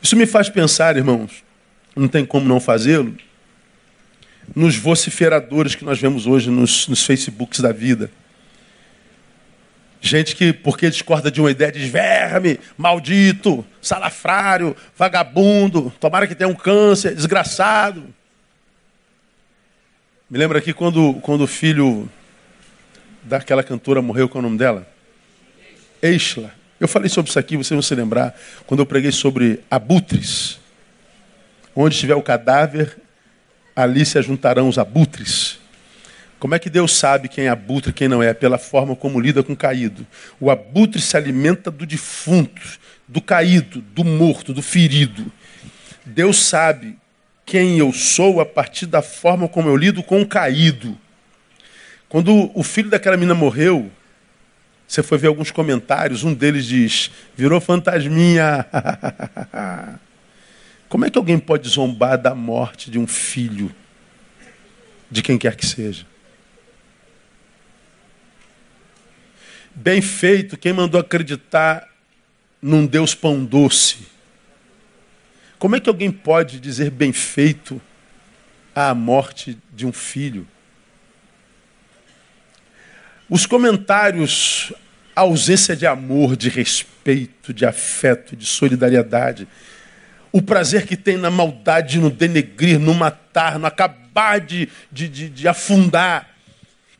Isso 0.02 0.16
me 0.16 0.26
faz 0.26 0.50
pensar, 0.50 0.98
irmãos, 0.98 1.44
não 1.96 2.08
tem 2.08 2.26
como 2.26 2.48
não 2.48 2.60
fazê-lo, 2.60 3.16
nos 4.56 4.76
vociferadores 4.76 5.76
que 5.76 5.86
nós 5.86 6.02
vemos 6.02 6.26
hoje 6.26 6.50
nos, 6.50 6.88
nos 6.88 7.06
Facebooks 7.06 7.60
da 7.60 7.72
vida. 7.72 8.10
Gente 10.02 10.36
que, 10.36 10.52
porque 10.52 10.90
discorda 10.90 11.30
de 11.30 11.40
uma 11.40 11.52
ideia, 11.52 11.72
diz 11.72 11.88
verme, 11.88 12.60
maldito, 12.76 13.64
salafrário, 13.80 14.76
vagabundo, 14.98 15.94
tomara 16.00 16.26
que 16.26 16.34
tenha 16.34 16.50
um 16.50 16.56
câncer, 16.56 17.14
desgraçado. 17.14 18.04
Me 20.32 20.38
lembra 20.38 20.60
aqui 20.60 20.72
quando, 20.72 21.16
quando 21.16 21.42
o 21.42 21.48
filho 21.48 22.10
daquela 23.22 23.62
cantora 23.62 24.02
morreu, 24.02 24.30
qual 24.30 24.42
é 24.42 24.46
o 24.46 24.48
nome 24.48 24.58
dela? 24.58 24.88
Eixla. 26.02 26.54
Eu 26.80 26.88
falei 26.88 27.10
sobre 27.10 27.30
isso 27.30 27.38
aqui, 27.38 27.58
vocês 27.58 27.76
vão 27.76 27.82
se 27.82 27.94
lembrar, 27.94 28.34
quando 28.66 28.80
eu 28.80 28.86
preguei 28.86 29.12
sobre 29.12 29.60
abutres. 29.70 30.58
Onde 31.76 31.96
estiver 31.96 32.16
o 32.16 32.22
cadáver, 32.22 32.98
ali 33.76 34.06
se 34.06 34.18
ajuntarão 34.18 34.70
os 34.70 34.78
abutres. 34.78 35.60
Como 36.40 36.56
é 36.56 36.60
que 36.60 36.70
Deus 36.70 36.96
sabe 36.96 37.28
quem 37.28 37.48
é 37.48 37.50
abutre 37.50 37.92
e 37.92 37.94
quem 37.94 38.08
não 38.08 38.24
é? 38.24 38.34
Pela 38.34 38.58
forma 38.58 38.96
como 38.96 39.20
lida 39.20 39.44
com 39.44 39.52
o 39.52 39.58
caído. 39.58 40.08
O 40.40 40.50
abutre 40.50 41.02
se 41.02 41.18
alimenta 41.18 41.70
do 41.70 41.86
defunto, 41.86 42.80
do 43.06 43.20
caído, 43.20 43.82
do 43.82 44.06
morto, 44.06 44.54
do 44.54 44.62
ferido. 44.62 45.30
Deus 46.06 46.38
sabe 46.38 47.01
quem 47.52 47.78
eu 47.78 47.92
sou 47.92 48.40
a 48.40 48.46
partir 48.46 48.86
da 48.86 49.02
forma 49.02 49.46
como 49.46 49.68
eu 49.68 49.76
lido 49.76 50.02
com 50.02 50.22
o 50.22 50.26
caído. 50.26 50.98
Quando 52.08 52.50
o 52.58 52.64
filho 52.64 52.90
daquela 52.90 53.18
menina 53.18 53.36
morreu, 53.36 53.92
você 54.88 55.04
foi 55.04 55.18
ver 55.18 55.28
alguns 55.28 55.52
comentários, 55.52 56.24
um 56.24 56.34
deles 56.34 56.66
diz: 56.66 57.12
virou 57.36 57.60
fantasminha. 57.60 58.66
Como 60.88 61.04
é 61.04 61.10
que 61.10 61.18
alguém 61.18 61.38
pode 61.38 61.68
zombar 61.68 62.18
da 62.18 62.34
morte 62.34 62.90
de 62.90 62.98
um 62.98 63.06
filho, 63.06 63.70
de 65.10 65.22
quem 65.22 65.38
quer 65.38 65.58
que 65.58 65.66
seja? 65.66 66.06
Bem 69.76 70.02
feito, 70.02 70.56
quem 70.56 70.72
mandou 70.72 71.02
acreditar 71.02 71.86
num 72.62 72.86
Deus 72.86 73.14
pão 73.14 73.44
doce? 73.44 74.11
Como 75.62 75.76
é 75.76 75.80
que 75.80 75.88
alguém 75.88 76.12
pode 76.12 76.60
dizer 76.60 76.90
bem 76.90 77.14
feito 77.14 77.80
à 78.74 78.96
morte 78.96 79.56
de 79.72 79.86
um 79.86 79.94
filho? 79.94 80.48
Os 83.30 83.46
comentários, 83.46 84.74
a 85.16 85.22
ausência 85.22 85.76
de 85.76 85.86
amor, 85.86 86.36
de 86.36 86.50
respeito, 86.50 87.54
de 87.54 87.64
afeto, 87.64 88.36
de 88.36 88.44
solidariedade, 88.44 89.48
o 90.32 90.42
prazer 90.42 90.88
que 90.88 90.98
tem 90.98 91.16
na 91.16 91.30
maldade, 91.30 92.00
no 92.00 92.10
denegrir, 92.10 92.80
no 92.80 92.96
matar, 92.96 93.60
no 93.60 93.68
acabar 93.68 94.40
de, 94.42 94.68
de, 94.92 95.08
de, 95.08 95.30
de 95.30 95.48
afundar, 95.48 96.28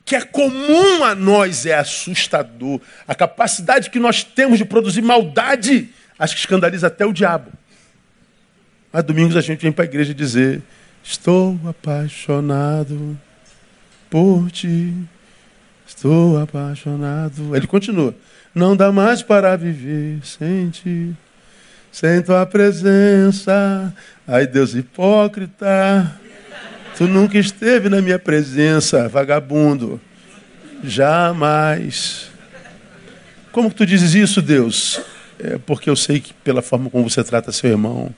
que 0.04 0.14
é 0.14 0.20
comum 0.20 1.02
a 1.02 1.16
nós, 1.16 1.66
é 1.66 1.74
assustador. 1.74 2.80
A 3.08 3.14
capacidade 3.16 3.90
que 3.90 3.98
nós 3.98 4.22
temos 4.22 4.56
de 4.56 4.64
produzir 4.64 5.02
maldade, 5.02 5.88
acho 6.16 6.34
que 6.36 6.40
escandaliza 6.40 6.86
até 6.86 7.04
o 7.04 7.12
diabo. 7.12 7.50
Mas 8.92 9.04
domingos 9.04 9.36
a 9.36 9.40
gente 9.40 9.62
vem 9.62 9.72
para 9.72 9.84
a 9.84 9.86
igreja 9.86 10.12
dizer: 10.12 10.62
Estou 11.02 11.58
apaixonado 11.66 13.18
por 14.10 14.50
ti. 14.50 14.94
Estou 15.86 16.38
apaixonado. 16.38 17.56
Ele 17.56 17.66
continua. 17.66 18.14
Não 18.54 18.76
dá 18.76 18.92
mais 18.92 19.22
para 19.22 19.56
viver 19.56 20.18
sem 20.22 20.68
ti. 20.68 21.16
Sem 21.90 22.22
tua 22.22 22.44
presença. 22.44 23.94
Ai, 24.26 24.46
Deus 24.46 24.74
hipócrita. 24.74 26.20
Tu 26.96 27.06
nunca 27.06 27.38
esteve 27.38 27.88
na 27.88 28.02
minha 28.02 28.18
presença, 28.18 29.08
vagabundo. 29.08 30.00
Jamais. 30.84 32.30
Como 33.50 33.70
que 33.70 33.76
tu 33.76 33.86
dizes 33.86 34.14
isso, 34.14 34.42
Deus? 34.42 35.00
É 35.38 35.58
porque 35.58 35.88
eu 35.88 35.96
sei 35.96 36.20
que 36.20 36.32
pela 36.34 36.62
forma 36.62 36.90
como 36.90 37.08
você 37.08 37.24
trata 37.24 37.50
seu 37.52 37.70
irmão. 37.70 38.14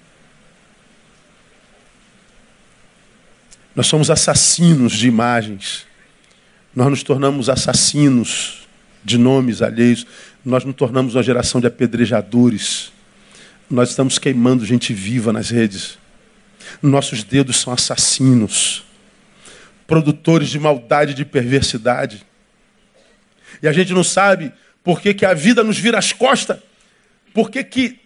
Nós 3.74 3.86
somos 3.86 4.10
assassinos 4.10 4.92
de 4.92 5.08
imagens. 5.08 5.86
Nós 6.74 6.88
nos 6.88 7.02
tornamos 7.02 7.48
assassinos 7.48 8.66
de 9.04 9.18
nomes 9.18 9.62
alheios. 9.62 10.06
Nós 10.44 10.64
nos 10.64 10.74
tornamos 10.76 11.14
uma 11.14 11.22
geração 11.22 11.60
de 11.60 11.66
apedrejadores. 11.66 12.92
Nós 13.68 13.90
estamos 13.90 14.18
queimando 14.18 14.64
gente 14.64 14.92
viva 14.92 15.32
nas 15.32 15.50
redes. 15.50 15.98
Nossos 16.82 17.22
dedos 17.22 17.56
são 17.56 17.72
assassinos, 17.72 18.84
produtores 19.86 20.48
de 20.48 20.58
maldade 20.58 21.12
e 21.12 21.14
de 21.14 21.24
perversidade. 21.24 22.24
E 23.62 23.68
a 23.68 23.72
gente 23.72 23.92
não 23.92 24.04
sabe 24.04 24.52
por 24.82 25.00
que, 25.00 25.14
que 25.14 25.26
a 25.26 25.34
vida 25.34 25.62
nos 25.62 25.78
vira 25.78 25.98
as 25.98 26.12
costas, 26.12 26.58
por 27.32 27.50
que, 27.50 27.64
que 27.64 28.00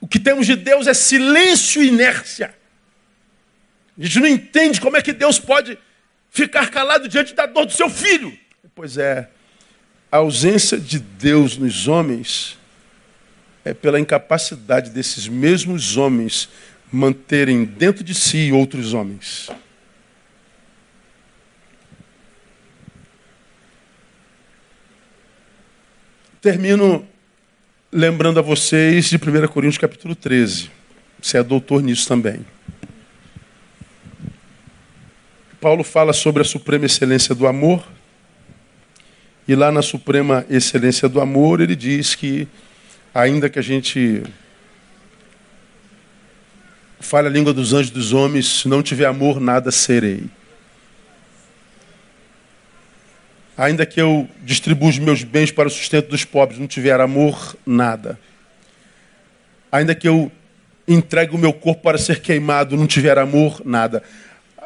o 0.00 0.06
que 0.06 0.18
temos 0.18 0.46
de 0.46 0.56
Deus 0.56 0.86
é 0.86 0.94
silêncio 0.94 1.82
e 1.82 1.88
inércia. 1.88 2.54
A 3.98 4.02
gente 4.02 4.20
não 4.20 4.26
entende 4.26 4.80
como 4.80 4.96
é 4.96 5.02
que 5.02 5.12
Deus 5.12 5.38
pode 5.38 5.78
ficar 6.30 6.70
calado 6.70 7.08
diante 7.08 7.34
da 7.34 7.46
dor 7.46 7.66
do 7.66 7.72
seu 7.72 7.88
filho. 7.88 8.36
Pois 8.74 8.98
é, 8.98 9.28
a 10.12 10.18
ausência 10.18 10.78
de 10.78 10.98
Deus 10.98 11.56
nos 11.56 11.88
homens 11.88 12.58
é 13.64 13.72
pela 13.72 13.98
incapacidade 13.98 14.90
desses 14.90 15.26
mesmos 15.26 15.96
homens 15.96 16.48
manterem 16.92 17.64
dentro 17.64 18.04
de 18.04 18.14
si 18.14 18.52
outros 18.52 18.94
homens. 18.94 19.48
Termino 26.40 27.08
lembrando 27.90 28.38
a 28.38 28.42
vocês 28.42 29.06
de 29.06 29.16
1 29.16 29.48
Coríntios 29.48 29.78
capítulo 29.78 30.14
13. 30.14 30.70
Você 31.20 31.38
é 31.38 31.42
doutor 31.42 31.82
nisso 31.82 32.06
também. 32.06 32.44
Paulo 35.66 35.82
fala 35.82 36.12
sobre 36.12 36.42
a 36.42 36.44
suprema 36.44 36.86
excelência 36.86 37.34
do 37.34 37.44
amor. 37.44 37.84
E 39.48 39.56
lá 39.56 39.72
na 39.72 39.82
suprema 39.82 40.46
excelência 40.48 41.08
do 41.08 41.20
amor, 41.20 41.60
ele 41.60 41.74
diz 41.74 42.14
que, 42.14 42.46
ainda 43.12 43.50
que 43.50 43.58
a 43.58 43.62
gente 43.62 44.22
fale 47.00 47.26
a 47.26 47.30
língua 47.32 47.52
dos 47.52 47.72
anjos 47.72 47.90
dos 47.90 48.12
homens, 48.12 48.60
se 48.60 48.68
não 48.68 48.80
tiver 48.80 49.06
amor, 49.06 49.40
nada 49.40 49.72
serei. 49.72 50.26
Ainda 53.58 53.84
que 53.84 54.00
eu 54.00 54.28
distribua 54.44 54.90
os 54.90 55.00
meus 55.00 55.24
bens 55.24 55.50
para 55.50 55.66
o 55.66 55.70
sustento 55.70 56.10
dos 56.10 56.24
pobres, 56.24 56.60
não 56.60 56.68
tiver 56.68 57.00
amor, 57.00 57.56
nada. 57.66 58.16
Ainda 59.72 59.96
que 59.96 60.06
eu 60.06 60.30
entregue 60.86 61.34
o 61.34 61.38
meu 61.38 61.52
corpo 61.52 61.82
para 61.82 61.98
ser 61.98 62.20
queimado, 62.20 62.76
não 62.76 62.86
tiver 62.86 63.18
amor, 63.18 63.62
nada 63.64 64.04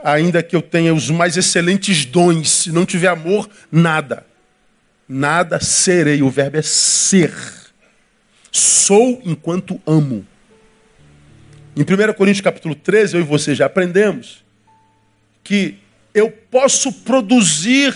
ainda 0.02 0.42
que 0.42 0.54
eu 0.54 0.62
tenha 0.62 0.94
os 0.94 1.10
mais 1.10 1.36
excelentes 1.36 2.04
dons, 2.04 2.50
se 2.50 2.72
não 2.72 2.86
tiver 2.86 3.08
amor, 3.08 3.48
nada. 3.70 4.26
Nada 5.08 5.60
serei. 5.60 6.22
O 6.22 6.30
verbo 6.30 6.58
é 6.58 6.62
ser. 6.62 7.32
Sou 8.50 9.20
enquanto 9.24 9.80
amo. 9.86 10.26
Em 11.76 11.82
1 11.82 12.12
Coríntios 12.14 12.42
capítulo 12.42 12.74
13, 12.74 13.16
eu 13.16 13.20
e 13.20 13.24
você 13.24 13.54
já 13.54 13.66
aprendemos 13.66 14.44
que 15.42 15.76
eu 16.12 16.30
posso 16.30 16.92
produzir 16.92 17.94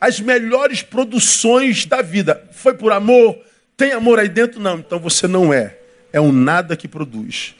as 0.00 0.20
melhores 0.20 0.82
produções 0.82 1.86
da 1.86 2.02
vida. 2.02 2.42
Foi 2.52 2.74
por 2.74 2.92
amor? 2.92 3.38
Tem 3.76 3.92
amor 3.92 4.18
aí 4.18 4.28
dentro? 4.28 4.60
Não, 4.60 4.78
então 4.78 4.98
você 4.98 5.26
não 5.26 5.52
é. 5.52 5.76
É 6.12 6.20
um 6.20 6.32
nada 6.32 6.76
que 6.76 6.88
produz. 6.88 7.54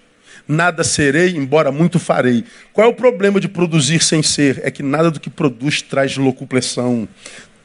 Nada 0.49 0.85
serei, 0.85 1.31
embora 1.37 1.73
muito 1.73 1.99
farei. 1.99 2.45
Qual 2.73 2.87
é 2.87 2.91
o 2.91 2.95
problema 2.95 3.41
de 3.41 3.49
produzir 3.49 4.03
sem 4.03 4.23
ser? 4.23 4.61
É 4.63 4.71
que 4.71 4.83
nada 4.83 5.11
do 5.11 5.19
que 5.19 5.29
produz 5.29 5.83
traz 5.83 6.17
locupressão, 6.17 7.09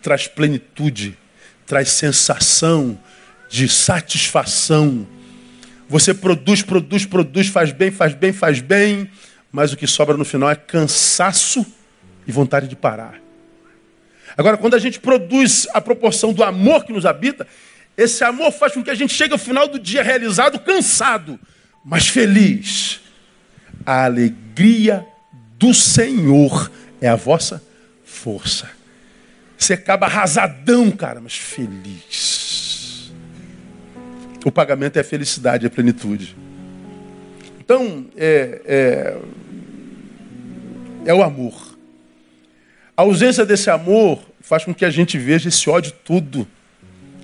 traz 0.01 0.27
plenitude, 0.27 1.17
traz 1.65 1.89
sensação 1.89 2.97
de 3.49 3.69
satisfação. 3.69 5.07
Você 5.87 6.13
produz, 6.13 6.63
produz, 6.63 7.05
produz, 7.05 7.47
faz 7.47 7.71
bem, 7.71 7.91
faz 7.91 8.13
bem, 8.15 8.33
faz 8.33 8.61
bem, 8.61 9.11
mas 9.51 9.71
o 9.73 9.77
que 9.77 9.85
sobra 9.85 10.17
no 10.17 10.25
final 10.25 10.49
é 10.49 10.55
cansaço 10.55 11.65
e 12.25 12.31
vontade 12.31 12.67
de 12.67 12.75
parar. 12.75 13.21
Agora, 14.37 14.57
quando 14.57 14.73
a 14.73 14.79
gente 14.79 14.99
produz 14.99 15.67
a 15.73 15.81
proporção 15.81 16.33
do 16.33 16.43
amor 16.43 16.85
que 16.85 16.93
nos 16.93 17.05
habita, 17.05 17.45
esse 17.97 18.23
amor 18.23 18.51
faz 18.51 18.73
com 18.73 18.83
que 18.83 18.89
a 18.89 18.95
gente 18.95 19.13
chegue 19.13 19.33
ao 19.33 19.37
final 19.37 19.67
do 19.67 19.77
dia 19.77 20.01
realizado, 20.01 20.59
cansado, 20.59 21.39
mas 21.83 22.07
feliz. 22.07 22.99
A 23.85 24.05
alegria 24.05 25.05
do 25.57 25.73
Senhor 25.73 26.71
é 26.99 27.07
a 27.07 27.15
vossa 27.15 27.63
força. 28.03 28.69
Você 29.57 29.73
acaba 29.73 30.05
arrasadão, 30.05 30.91
cara, 30.91 31.19
mas 31.19 31.35
feliz. 31.35 33.11
O 34.43 34.51
pagamento 34.51 34.97
é 34.97 35.01
a 35.01 35.03
felicidade, 35.03 35.65
é 35.65 35.67
a 35.67 35.71
plenitude. 35.71 36.35
Então, 37.59 38.07
é, 38.17 38.61
é, 38.65 39.17
é 41.05 41.13
o 41.13 41.21
amor. 41.23 41.77
A 42.97 43.03
ausência 43.03 43.45
desse 43.45 43.69
amor 43.69 44.21
faz 44.41 44.65
com 44.65 44.73
que 44.73 44.83
a 44.83 44.89
gente 44.89 45.17
veja 45.17 45.49
esse 45.49 45.69
ódio 45.69 45.93
todo, 46.03 46.47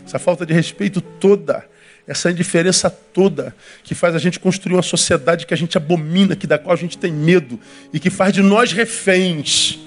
essa 0.06 0.20
falta 0.20 0.46
de 0.46 0.54
respeito 0.54 1.02
toda 1.02 1.66
essa 2.08 2.32
indiferença 2.32 2.90
toda 2.90 3.54
que 3.84 3.94
faz 3.94 4.16
a 4.16 4.20
gente 4.20 4.40
construir 4.40 4.76
uma 4.76 4.82
sociedade 4.82 5.46
que 5.46 5.54
a 5.54 5.58
gente 5.58 5.78
abomina, 5.78 6.38
que 6.38 6.48
da 6.48 6.58
qual 6.58 6.74
a 6.74 6.80
gente 6.80 6.98
tem 6.98 7.12
medo 7.12 7.60
e 7.92 8.00
que 8.00 8.10
faz 8.10 8.34
de 8.34 8.42
nós 8.42 8.72
reféns. 8.72 9.78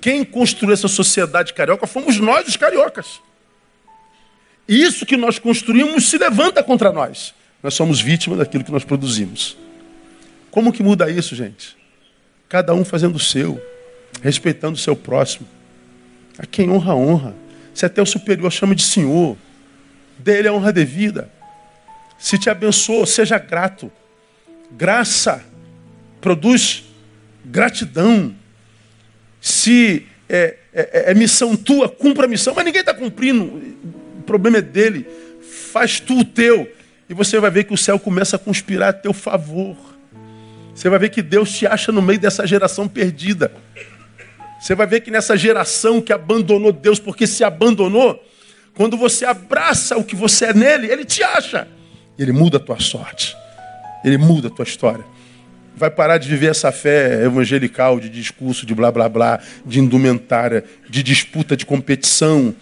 Quem 0.00 0.24
construiu 0.24 0.72
essa 0.72 0.86
sociedade 0.86 1.52
carioca 1.52 1.86
fomos 1.88 2.18
nós, 2.18 2.46
os 2.46 2.56
cariocas. 2.56 3.20
isso 4.68 5.04
que 5.04 5.16
nós 5.16 5.40
construímos 5.40 6.08
se 6.08 6.16
levanta 6.16 6.62
contra 6.62 6.92
nós. 6.92 7.34
Nós 7.60 7.74
somos 7.74 8.00
vítimas 8.00 8.38
daquilo 8.38 8.62
que 8.62 8.70
nós 8.70 8.84
produzimos. 8.84 9.56
Como 10.50 10.72
que 10.72 10.82
muda 10.82 11.10
isso, 11.10 11.34
gente? 11.34 11.76
Cada 12.48 12.72
um 12.72 12.84
fazendo 12.84 13.16
o 13.16 13.20
seu, 13.20 13.60
respeitando 14.22 14.76
o 14.76 14.80
seu 14.80 14.94
próximo. 14.94 15.46
A 16.38 16.46
quem 16.46 16.70
honra, 16.70 16.94
honra. 16.94 17.34
Se 17.74 17.84
até 17.84 18.00
o 18.00 18.06
superior 18.06 18.50
chama 18.50 18.74
de 18.74 18.84
senhor, 18.84 19.36
dele 20.18 20.48
a 20.48 20.52
honra 20.52 20.72
devida. 20.72 21.30
Se 22.20 22.38
te 22.38 22.50
abençoou, 22.50 23.06
seja 23.06 23.38
grato. 23.38 23.90
Graça 24.70 25.42
produz 26.20 26.84
gratidão. 27.42 28.34
Se 29.40 30.06
é, 30.28 30.56
é, 30.72 31.10
é 31.10 31.14
missão 31.14 31.56
tua, 31.56 31.88
cumpra 31.88 32.26
a 32.26 32.28
missão, 32.28 32.54
mas 32.54 32.64
ninguém 32.64 32.82
está 32.82 32.92
cumprindo. 32.92 33.44
O 34.18 34.22
problema 34.26 34.58
é 34.58 34.62
dele. 34.62 35.06
Faz 35.72 35.98
tu 35.98 36.20
o 36.20 36.24
teu. 36.24 36.70
E 37.08 37.14
você 37.14 37.40
vai 37.40 37.50
ver 37.50 37.64
que 37.64 37.72
o 37.72 37.78
céu 37.78 37.98
começa 37.98 38.36
a 38.36 38.38
conspirar 38.38 38.90
a 38.90 38.92
teu 38.92 39.14
favor. 39.14 39.76
Você 40.74 40.90
vai 40.90 40.98
ver 40.98 41.08
que 41.08 41.22
Deus 41.22 41.50
te 41.50 41.66
acha 41.66 41.90
no 41.90 42.02
meio 42.02 42.20
dessa 42.20 42.46
geração 42.46 42.86
perdida. 42.86 43.50
Você 44.60 44.74
vai 44.74 44.86
ver 44.86 45.00
que 45.00 45.10
nessa 45.10 45.38
geração 45.38 46.02
que 46.02 46.12
abandonou 46.12 46.70
Deus 46.70 47.00
porque 47.00 47.26
se 47.26 47.42
abandonou, 47.42 48.22
quando 48.74 48.94
você 48.94 49.24
abraça 49.24 49.96
o 49.96 50.04
que 50.04 50.14
você 50.14 50.46
é 50.46 50.54
nele, 50.54 50.86
ele 50.86 51.04
te 51.06 51.22
acha. 51.22 51.66
Ele 52.18 52.32
muda 52.32 52.56
a 52.56 52.60
tua 52.60 52.78
sorte. 52.78 53.36
Ele 54.04 54.18
muda 54.18 54.48
a 54.48 54.50
tua 54.50 54.64
história. 54.64 55.04
Vai 55.76 55.90
parar 55.90 56.18
de 56.18 56.28
viver 56.28 56.50
essa 56.50 56.70
fé 56.72 57.24
evangelical 57.24 57.98
de 57.98 58.08
discurso, 58.08 58.66
de 58.66 58.74
blá 58.74 58.90
blá 58.90 59.08
blá, 59.08 59.40
de 59.64 59.80
indumentária, 59.80 60.64
de 60.88 61.02
disputa, 61.02 61.56
de 61.56 61.64
competição, 61.64 62.54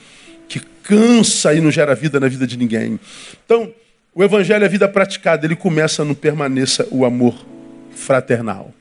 que 0.49 0.61
cansa 0.83 1.53
e 1.55 1.61
não 1.61 1.71
gera 1.71 1.95
vida 1.95 2.21
na 2.21 2.29
vida 2.29 2.47
de 2.47 2.57
ninguém. 2.57 3.01
Então, 3.45 3.73
o 4.15 4.23
evangelho 4.23 4.65
é 4.65 4.69
vida 4.69 4.89
praticada, 4.89 5.47
ele 5.47 5.57
começa 5.57 6.05
no 6.05 6.15
permaneça 6.15 6.87
o 6.91 7.05
amor 7.05 7.47
fraternal. 7.93 8.73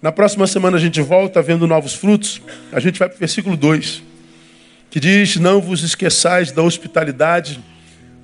Na 0.00 0.12
próxima 0.12 0.46
semana 0.46 0.76
a 0.76 0.80
gente 0.80 1.00
volta 1.00 1.42
vendo 1.42 1.66
novos 1.66 1.92
frutos. 1.92 2.40
A 2.70 2.78
gente 2.78 2.98
vai 2.98 3.08
para 3.08 3.16
o 3.16 3.18
versículo 3.18 3.56
2, 3.56 4.02
que 4.90 5.00
diz: 5.00 5.36
Não 5.36 5.60
vos 5.60 5.82
esqueçais 5.82 6.52
da 6.52 6.62
hospitalidade, 6.62 7.60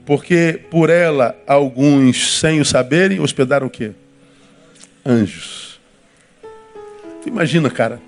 porque 0.07 0.61
por 0.71 0.91
ela 0.91 1.35
alguns, 1.47 2.39
sem 2.39 2.61
o 2.61 2.65
saberem, 2.65 3.21
hospedaram 3.21 3.67
o 3.67 3.71
quê? 3.71 3.93
Anjos. 5.05 5.81
Tu 7.23 7.29
imagina, 7.29 7.71
cara, 7.71 8.01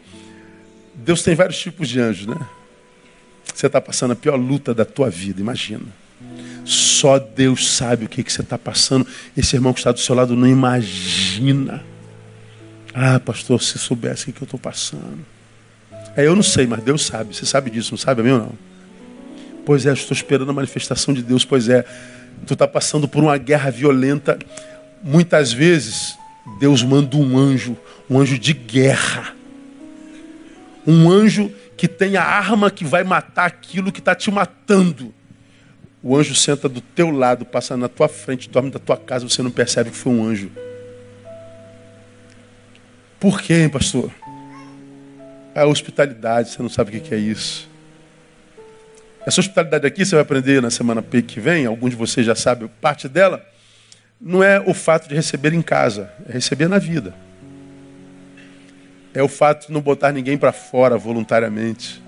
Deus 0.94 1.22
tem 1.22 1.34
vários 1.34 1.58
tipos 1.58 1.88
de 1.88 2.00
anjos, 2.00 2.26
né? 2.26 2.38
Você 3.54 3.66
está 3.66 3.80
passando 3.80 4.12
a 4.12 4.16
pior 4.16 4.36
luta 4.36 4.74
da 4.74 4.84
tua 4.84 5.08
vida, 5.08 5.40
imagina. 5.40 5.86
Só 6.64 7.18
Deus 7.18 7.70
sabe 7.70 8.04
o 8.04 8.08
que, 8.08 8.22
que 8.22 8.32
você 8.32 8.42
está 8.42 8.58
passando. 8.58 9.06
Esse 9.36 9.56
irmão 9.56 9.72
que 9.72 9.80
está 9.80 9.92
do 9.92 10.00
seu 10.00 10.14
lado 10.14 10.36
não 10.36 10.46
imagina. 10.46 11.84
Ah, 12.92 13.20
pastor, 13.20 13.62
se 13.62 13.78
soubesse 13.78 14.28
o 14.28 14.32
que 14.32 14.42
eu 14.42 14.46
estou 14.46 14.58
passando. 14.58 15.24
É, 16.16 16.26
eu 16.26 16.34
não 16.34 16.42
sei, 16.42 16.66
mas 16.66 16.82
Deus 16.82 17.06
sabe. 17.06 17.34
Você 17.34 17.46
sabe 17.46 17.70
disso, 17.70 17.92
não 17.92 17.98
sabe 17.98 18.20
a 18.20 18.24
mim 18.24 18.30
ou 18.30 18.38
não? 18.38 18.65
Pois 19.66 19.84
é, 19.84 19.92
estou 19.92 20.14
esperando 20.14 20.48
a 20.48 20.52
manifestação 20.52 21.12
de 21.12 21.24
Deus. 21.24 21.44
Pois 21.44 21.68
é, 21.68 21.84
tu 22.46 22.52
está 22.52 22.68
passando 22.68 23.08
por 23.08 23.20
uma 23.20 23.36
guerra 23.36 23.68
violenta. 23.68 24.38
Muitas 25.02 25.52
vezes, 25.52 26.16
Deus 26.60 26.84
manda 26.84 27.16
um 27.16 27.36
anjo, 27.36 27.76
um 28.08 28.16
anjo 28.16 28.38
de 28.38 28.52
guerra. 28.52 29.34
Um 30.86 31.10
anjo 31.10 31.52
que 31.76 31.88
tem 31.88 32.16
a 32.16 32.22
arma 32.22 32.70
que 32.70 32.84
vai 32.84 33.02
matar 33.02 33.46
aquilo 33.46 33.90
que 33.90 33.98
está 33.98 34.14
te 34.14 34.30
matando. 34.30 35.12
O 36.00 36.16
anjo 36.16 36.36
senta 36.36 36.68
do 36.68 36.80
teu 36.80 37.10
lado, 37.10 37.44
passa 37.44 37.76
na 37.76 37.88
tua 37.88 38.06
frente, 38.06 38.48
dorme 38.48 38.70
da 38.70 38.78
tua 38.78 38.96
casa, 38.96 39.28
você 39.28 39.42
não 39.42 39.50
percebe 39.50 39.90
que 39.90 39.96
foi 39.96 40.12
um 40.12 40.24
anjo. 40.24 40.48
Por 43.18 43.42
quê, 43.42 43.54
hein, 43.54 43.68
pastor? 43.68 44.12
A 45.52 45.66
hospitalidade, 45.66 46.50
você 46.50 46.62
não 46.62 46.68
sabe 46.68 46.96
o 46.96 47.00
que 47.00 47.12
é 47.12 47.18
isso. 47.18 47.68
Essa 49.26 49.40
hospitalidade 49.40 49.84
aqui 49.84 50.04
você 50.04 50.14
vai 50.14 50.22
aprender 50.22 50.62
na 50.62 50.70
semana 50.70 51.02
que 51.02 51.40
vem, 51.40 51.66
alguns 51.66 51.90
de 51.90 51.96
vocês 51.96 52.24
já 52.24 52.36
sabem 52.36 52.70
parte 52.80 53.08
dela. 53.08 53.44
Não 54.20 54.40
é 54.40 54.60
o 54.64 54.72
fato 54.72 55.08
de 55.08 55.16
receber 55.16 55.52
em 55.52 55.60
casa, 55.60 56.08
é 56.28 56.34
receber 56.34 56.68
na 56.68 56.78
vida. 56.78 57.12
É 59.12 59.20
o 59.20 59.26
fato 59.26 59.66
de 59.66 59.72
não 59.72 59.80
botar 59.80 60.12
ninguém 60.12 60.38
para 60.38 60.52
fora 60.52 60.96
voluntariamente. 60.96 62.00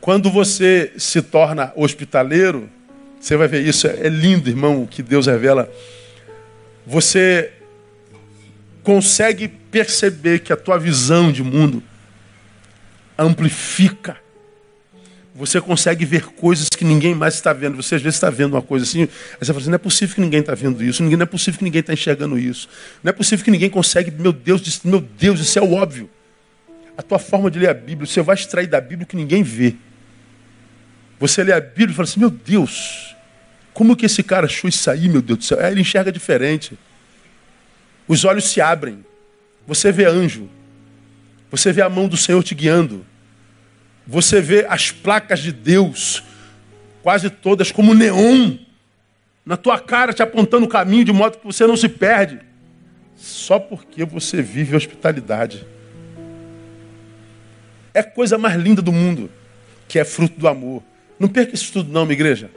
Quando 0.00 0.30
você 0.30 0.92
se 0.96 1.20
torna 1.20 1.72
hospitaleiro, 1.74 2.70
você 3.18 3.36
vai 3.36 3.48
ver 3.48 3.66
isso, 3.66 3.88
é 3.88 4.08
lindo, 4.08 4.48
irmão, 4.48 4.84
o 4.84 4.86
que 4.86 5.02
Deus 5.02 5.26
revela. 5.26 5.68
Você 6.86 7.52
consegue 8.84 9.48
perceber 9.48 10.38
que 10.38 10.52
a 10.52 10.56
tua 10.56 10.78
visão 10.78 11.32
de 11.32 11.42
mundo 11.42 11.82
amplifica. 13.18 14.22
Você 15.34 15.60
consegue 15.60 16.04
ver 16.04 16.26
coisas 16.26 16.68
que 16.68 16.84
ninguém 16.84 17.12
mais 17.12 17.34
está 17.34 17.52
vendo. 17.52 17.76
Você 17.76 17.96
às 17.96 18.02
vezes 18.02 18.16
está 18.16 18.30
vendo 18.30 18.52
uma 18.52 18.62
coisa 18.62 18.84
assim, 18.84 19.02
aí 19.02 19.08
você 19.40 19.46
fala 19.46 19.58
assim, 19.58 19.68
não 19.68 19.74
é 19.74 19.78
possível 19.78 20.14
que 20.14 20.20
ninguém 20.20 20.40
está 20.40 20.54
vendo 20.54 20.82
isso, 20.82 21.02
não 21.02 21.22
é 21.22 21.26
possível 21.26 21.58
que 21.58 21.64
ninguém 21.64 21.80
está 21.80 21.92
enxergando 21.92 22.38
isso. 22.38 22.68
Não 23.02 23.10
é 23.10 23.12
possível 23.12 23.44
que 23.44 23.50
ninguém 23.50 23.68
consegue, 23.68 24.12
meu 24.12 24.32
Deus, 24.32 24.80
meu 24.84 25.00
Deus, 25.00 25.40
isso 25.40 25.58
é 25.58 25.62
o 25.62 25.72
óbvio. 25.72 26.08
A 26.96 27.02
tua 27.02 27.18
forma 27.18 27.50
de 27.50 27.58
ler 27.58 27.70
a 27.70 27.74
Bíblia, 27.74 28.06
você 28.06 28.22
vai 28.22 28.36
extrair 28.36 28.68
da 28.68 28.80
Bíblia 28.80 29.02
o 29.02 29.06
que 29.06 29.16
ninguém 29.16 29.42
vê. 29.42 29.74
Você 31.18 31.42
lê 31.42 31.52
a 31.52 31.60
Bíblia 31.60 31.90
e 31.90 31.94
fala 31.94 32.08
assim, 32.08 32.20
meu 32.20 32.30
Deus, 32.30 33.16
como 33.72 33.96
que 33.96 34.06
esse 34.06 34.22
cara 34.22 34.46
achou 34.46 34.68
isso 34.68 34.88
aí, 34.88 35.08
meu 35.08 35.20
Deus 35.20 35.38
do 35.40 35.44
céu? 35.44 35.58
Aí 35.58 35.72
ele 35.72 35.80
enxerga 35.80 36.12
diferente. 36.12 36.78
Os 38.06 38.24
olhos 38.24 38.44
se 38.44 38.60
abrem. 38.60 39.04
Você 39.66 39.90
vê 39.90 40.04
anjo. 40.04 40.48
Você 41.50 41.72
vê 41.72 41.82
a 41.82 41.88
mão 41.88 42.06
do 42.06 42.16
Senhor 42.16 42.40
te 42.44 42.54
guiando. 42.54 43.04
Você 44.06 44.40
vê 44.40 44.66
as 44.68 44.90
placas 44.90 45.40
de 45.40 45.52
Deus, 45.52 46.22
quase 47.02 47.30
todas 47.30 47.72
como 47.72 47.94
neon, 47.94 48.56
na 49.44 49.56
tua 49.56 49.78
cara 49.78 50.12
te 50.12 50.22
apontando 50.22 50.66
o 50.66 50.68
caminho 50.68 51.04
de 51.04 51.12
modo 51.12 51.38
que 51.38 51.44
você 51.44 51.66
não 51.66 51.76
se 51.76 51.88
perde. 51.88 52.40
Só 53.16 53.58
porque 53.58 54.04
você 54.04 54.42
vive 54.42 54.76
hospitalidade. 54.76 55.66
É 57.92 58.00
a 58.00 58.04
coisa 58.04 58.36
mais 58.36 58.56
linda 58.60 58.82
do 58.82 58.92
mundo, 58.92 59.30
que 59.86 59.98
é 59.98 60.04
fruto 60.04 60.38
do 60.38 60.48
amor. 60.48 60.82
Não 61.18 61.28
perca 61.28 61.54
isso 61.54 61.72
tudo, 61.72 61.92
não, 61.92 62.04
minha 62.04 62.14
igreja. 62.14 62.50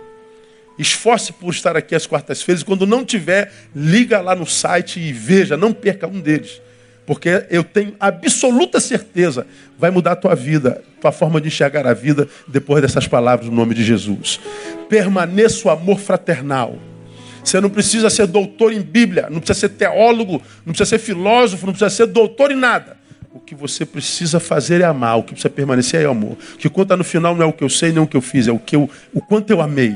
Esforce 0.80 1.32
por 1.32 1.52
estar 1.52 1.78
aqui 1.78 1.95
às 1.95 2.08
quartas-feiras. 2.08 2.64
Quando 2.64 2.86
não 2.86 3.06
tiver, 3.06 3.52
liga 3.76 4.20
lá 4.20 4.36
no 4.36 4.45
site 4.45 5.00
e 5.00 5.14
veja, 5.14 5.56
não 5.56 5.74
perca 5.74 6.08
um 6.08 6.20
deles. 6.20 6.62
Porque 7.08 7.45
eu 7.49 7.64
tenho 7.64 7.95
absoluta 8.01 8.82
certeza, 8.82 9.47
vai 9.80 9.89
mudar 9.89 10.12
a 10.12 10.16
tua 10.18 10.36
vida, 10.36 10.84
tua 10.99 11.14
forma 11.14 11.39
de 11.39 11.47
enxergar 11.47 11.88
a 11.88 11.93
vida 11.93 12.28
depois 12.45 12.82
dessas 12.82 13.08
palavras 13.08 13.49
no 13.49 13.55
nome 13.55 13.74
de 13.74 13.82
Jesus. 13.82 14.41
Permaneça 14.89 15.70
o 15.70 15.72
amor 15.72 15.99
fraternal. 15.99 16.78
Você 17.41 17.62
não 17.62 17.70
precisa 17.70 18.10
ser 18.10 18.28
doutor 18.28 18.74
em 18.74 18.82
Bíblia, 18.82 19.30
não 19.32 19.39
precisa 19.39 19.58
ser 19.58 19.70
teólogo, 19.70 20.41
não 20.66 20.74
precisa 20.74 20.89
ser 20.89 20.99
filósofo, 20.99 21.66
não 21.66 21.72
precisa 21.72 21.89
ser 21.89 22.08
doutor 22.08 22.51
em 22.51 22.58
nada. 22.58 22.97
O 23.34 23.39
que 23.39 23.55
você 23.55 23.86
precisa 23.86 24.38
fazer 24.38 24.82
é 24.82 24.84
amar, 24.84 25.20
o 25.20 25.24
que 25.24 25.32
precisa 25.32 25.49
permanecer 25.49 26.01
é 26.01 26.05
amor. 26.05 26.38
O 26.55 26.58
que 26.58 26.68
conta 26.68 26.97
no 26.97 27.05
final 27.05 27.34
não 27.34 27.43
é 27.43 27.45
o 27.45 27.53
que 27.53 27.64
eu 27.64 27.70
sei, 27.70 27.93
nem 27.93 28.03
o 28.03 28.08
que 28.08 28.18
eu 28.18 28.22
fiz, 28.22 28.49
é 28.49 28.51
o, 28.51 28.60
que 28.60 28.76
eu, 28.76 28.89
o 29.14 29.22
quanto 29.22 29.49
eu 29.49 29.62
amei. 29.62 29.95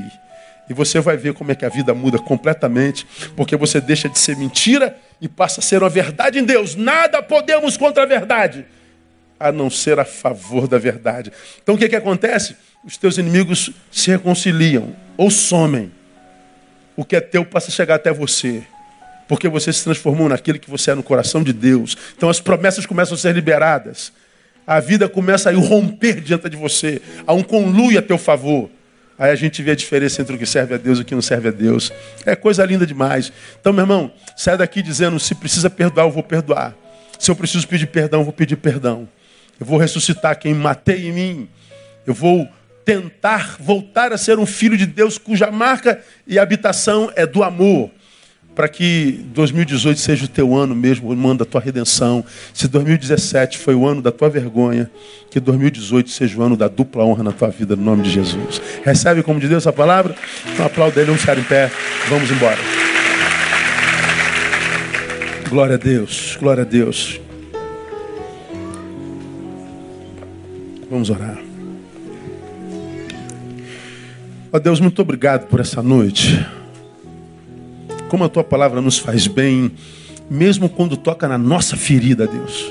E 0.72 0.74
você 0.74 1.00
vai 1.00 1.18
ver 1.18 1.34
como 1.34 1.52
é 1.52 1.54
que 1.54 1.66
a 1.66 1.68
vida 1.68 1.92
muda 1.92 2.18
completamente, 2.18 3.06
porque 3.36 3.54
você 3.56 3.78
deixa 3.78 4.08
de 4.08 4.18
ser 4.18 4.38
mentira 4.38 4.96
e 5.20 5.28
passa 5.28 5.60
a 5.60 5.62
ser 5.62 5.82
uma 5.82 5.90
verdade 5.90 6.38
em 6.38 6.44
Deus. 6.44 6.74
Nada 6.74 7.22
podemos 7.22 7.76
contra 7.76 8.04
a 8.04 8.06
verdade, 8.06 8.64
a 9.38 9.52
não 9.52 9.68
ser 9.68 10.00
a 10.00 10.04
favor 10.06 10.66
da 10.66 10.78
verdade. 10.78 11.30
Então 11.62 11.74
o 11.74 11.78
que, 11.78 11.90
que 11.90 11.94
acontece? 11.94 12.56
Os 12.82 12.96
teus 12.96 13.18
inimigos 13.18 13.70
se 13.90 14.10
reconciliam 14.12 14.96
ou 15.14 15.30
somem. 15.30 15.92
O 16.96 17.04
que 17.04 17.16
é 17.16 17.20
teu 17.20 17.44
passa 17.44 17.68
a 17.68 17.70
chegar 17.70 17.96
até 17.96 18.10
você. 18.10 18.62
Porque 19.28 19.50
você 19.50 19.74
se 19.74 19.84
transformou 19.84 20.26
naquilo 20.26 20.58
que 20.58 20.70
você 20.70 20.92
é 20.92 20.94
no 20.94 21.02
coração 21.02 21.42
de 21.42 21.52
Deus. 21.52 21.98
Então 22.16 22.30
as 22.30 22.40
promessas 22.40 22.86
começam 22.86 23.14
a 23.14 23.18
ser 23.18 23.34
liberadas. 23.34 24.10
A 24.66 24.80
vida 24.80 25.06
começa 25.06 25.50
a 25.50 25.52
romper 25.52 26.22
diante 26.22 26.48
de 26.48 26.56
você. 26.56 27.02
Há 27.26 27.34
um 27.34 27.42
conluio 27.42 27.98
a 27.98 28.02
teu 28.02 28.16
favor. 28.16 28.70
Aí 29.18 29.30
a 29.30 29.34
gente 29.34 29.62
vê 29.62 29.72
a 29.72 29.74
diferença 29.74 30.20
entre 30.20 30.34
o 30.34 30.38
que 30.38 30.46
serve 30.46 30.74
a 30.74 30.78
Deus 30.78 30.98
e 30.98 31.02
o 31.02 31.04
que 31.04 31.14
não 31.14 31.22
serve 31.22 31.48
a 31.48 31.52
Deus. 31.52 31.92
É 32.24 32.34
coisa 32.34 32.64
linda 32.64 32.86
demais. 32.86 33.32
Então, 33.60 33.72
meu 33.72 33.82
irmão, 33.82 34.12
sai 34.36 34.56
daqui 34.56 34.82
dizendo: 34.82 35.18
se 35.20 35.34
precisa 35.34 35.68
perdoar, 35.68 36.06
eu 36.06 36.10
vou 36.10 36.22
perdoar. 36.22 36.74
Se 37.18 37.30
eu 37.30 37.36
preciso 37.36 37.68
pedir 37.68 37.86
perdão, 37.86 38.20
eu 38.20 38.24
vou 38.24 38.32
pedir 38.32 38.56
perdão. 38.56 39.08
Eu 39.60 39.66
vou 39.66 39.78
ressuscitar 39.78 40.38
quem 40.38 40.54
matei 40.54 41.08
em 41.08 41.12
mim. 41.12 41.48
Eu 42.06 42.14
vou 42.14 42.48
tentar 42.84 43.56
voltar 43.60 44.12
a 44.12 44.18
ser 44.18 44.38
um 44.38 44.46
filho 44.46 44.76
de 44.76 44.86
Deus 44.86 45.18
cuja 45.18 45.50
marca 45.50 46.02
e 46.26 46.38
habitação 46.38 47.12
é 47.14 47.26
do 47.26 47.44
amor. 47.44 47.90
Para 48.54 48.68
que 48.68 49.24
2018 49.34 49.98
seja 49.98 50.24
o 50.26 50.28
teu 50.28 50.54
ano 50.54 50.74
mesmo, 50.74 51.08
o 51.08 51.12
ano 51.12 51.38
da 51.38 51.44
tua 51.44 51.60
redenção. 51.60 52.24
Se 52.52 52.68
2017 52.68 53.58
foi 53.58 53.74
o 53.74 53.86
ano 53.86 54.02
da 54.02 54.12
tua 54.12 54.28
vergonha, 54.28 54.90
que 55.30 55.40
2018 55.40 56.10
seja 56.10 56.38
o 56.38 56.42
ano 56.42 56.56
da 56.56 56.68
dupla 56.68 57.04
honra 57.04 57.22
na 57.22 57.32
tua 57.32 57.48
vida, 57.48 57.74
no 57.74 57.82
nome 57.82 58.02
de 58.02 58.10
Jesus. 58.10 58.60
Recebe 58.84 59.22
como 59.22 59.40
de 59.40 59.48
Deus 59.48 59.62
essa 59.62 59.72
palavra? 59.72 60.14
Então 60.52 60.66
aplauda 60.66 61.00
ele, 61.00 61.06
vamos 61.06 61.22
ficar 61.22 61.38
em 61.38 61.42
pé, 61.42 61.70
vamos 62.08 62.30
embora. 62.30 62.58
Glória 65.48 65.74
a 65.74 65.78
Deus, 65.78 66.36
glória 66.38 66.62
a 66.62 66.66
Deus. 66.66 67.20
Vamos 70.90 71.08
orar. 71.08 71.38
Ó 74.52 74.58
Deus, 74.58 74.78
muito 74.78 75.00
obrigado 75.00 75.46
por 75.46 75.60
essa 75.60 75.82
noite 75.82 76.44
como 78.12 78.24
a 78.24 78.28
tua 78.28 78.44
palavra 78.44 78.82
nos 78.82 78.98
faz 78.98 79.26
bem, 79.26 79.72
mesmo 80.28 80.68
quando 80.68 80.98
toca 80.98 81.26
na 81.26 81.38
nossa 81.38 81.78
ferida, 81.78 82.26
Deus. 82.26 82.70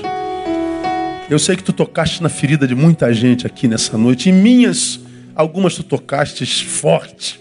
Eu 1.28 1.36
sei 1.36 1.56
que 1.56 1.64
tu 1.64 1.72
tocaste 1.72 2.22
na 2.22 2.28
ferida 2.28 2.64
de 2.64 2.76
muita 2.76 3.12
gente 3.12 3.44
aqui 3.44 3.66
nessa 3.66 3.98
noite, 3.98 4.28
e 4.28 4.32
minhas, 4.32 5.00
algumas 5.34 5.74
tu 5.74 5.82
tocaste 5.82 6.46
forte. 6.64 7.40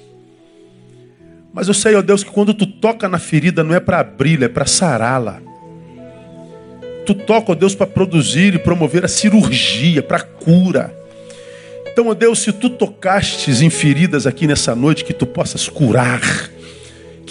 Mas 1.54 1.68
eu 1.68 1.76
sei, 1.76 1.94
ó 1.94 2.02
Deus, 2.02 2.24
que 2.24 2.32
quando 2.32 2.56
tu 2.56 2.66
toca 2.66 3.08
na 3.08 3.20
ferida 3.20 3.64
não 3.64 3.76
é 3.76 3.80
para 3.80 4.00
abri-la, 4.00 4.46
é 4.46 4.50
para 4.50 4.66
sará-la. 4.66 5.40
Tu 7.06 7.14
toca, 7.14 7.52
ó 7.52 7.56
Deus, 7.56 7.76
para 7.76 7.86
produzir 7.86 8.56
e 8.56 8.58
promover 8.58 9.06
a 9.06 9.08
cirurgia, 9.08 10.02
para 10.02 10.22
cura. 10.22 10.92
Então, 11.86 12.08
ó 12.08 12.16
Deus, 12.16 12.40
se 12.40 12.52
tu 12.52 12.68
tocastes 12.68 13.62
em 13.62 13.70
feridas 13.70 14.26
aqui 14.26 14.48
nessa 14.48 14.74
noite, 14.74 15.06
que 15.06 15.14
tu 15.14 15.28
possas 15.28 15.70
curar 15.70 16.50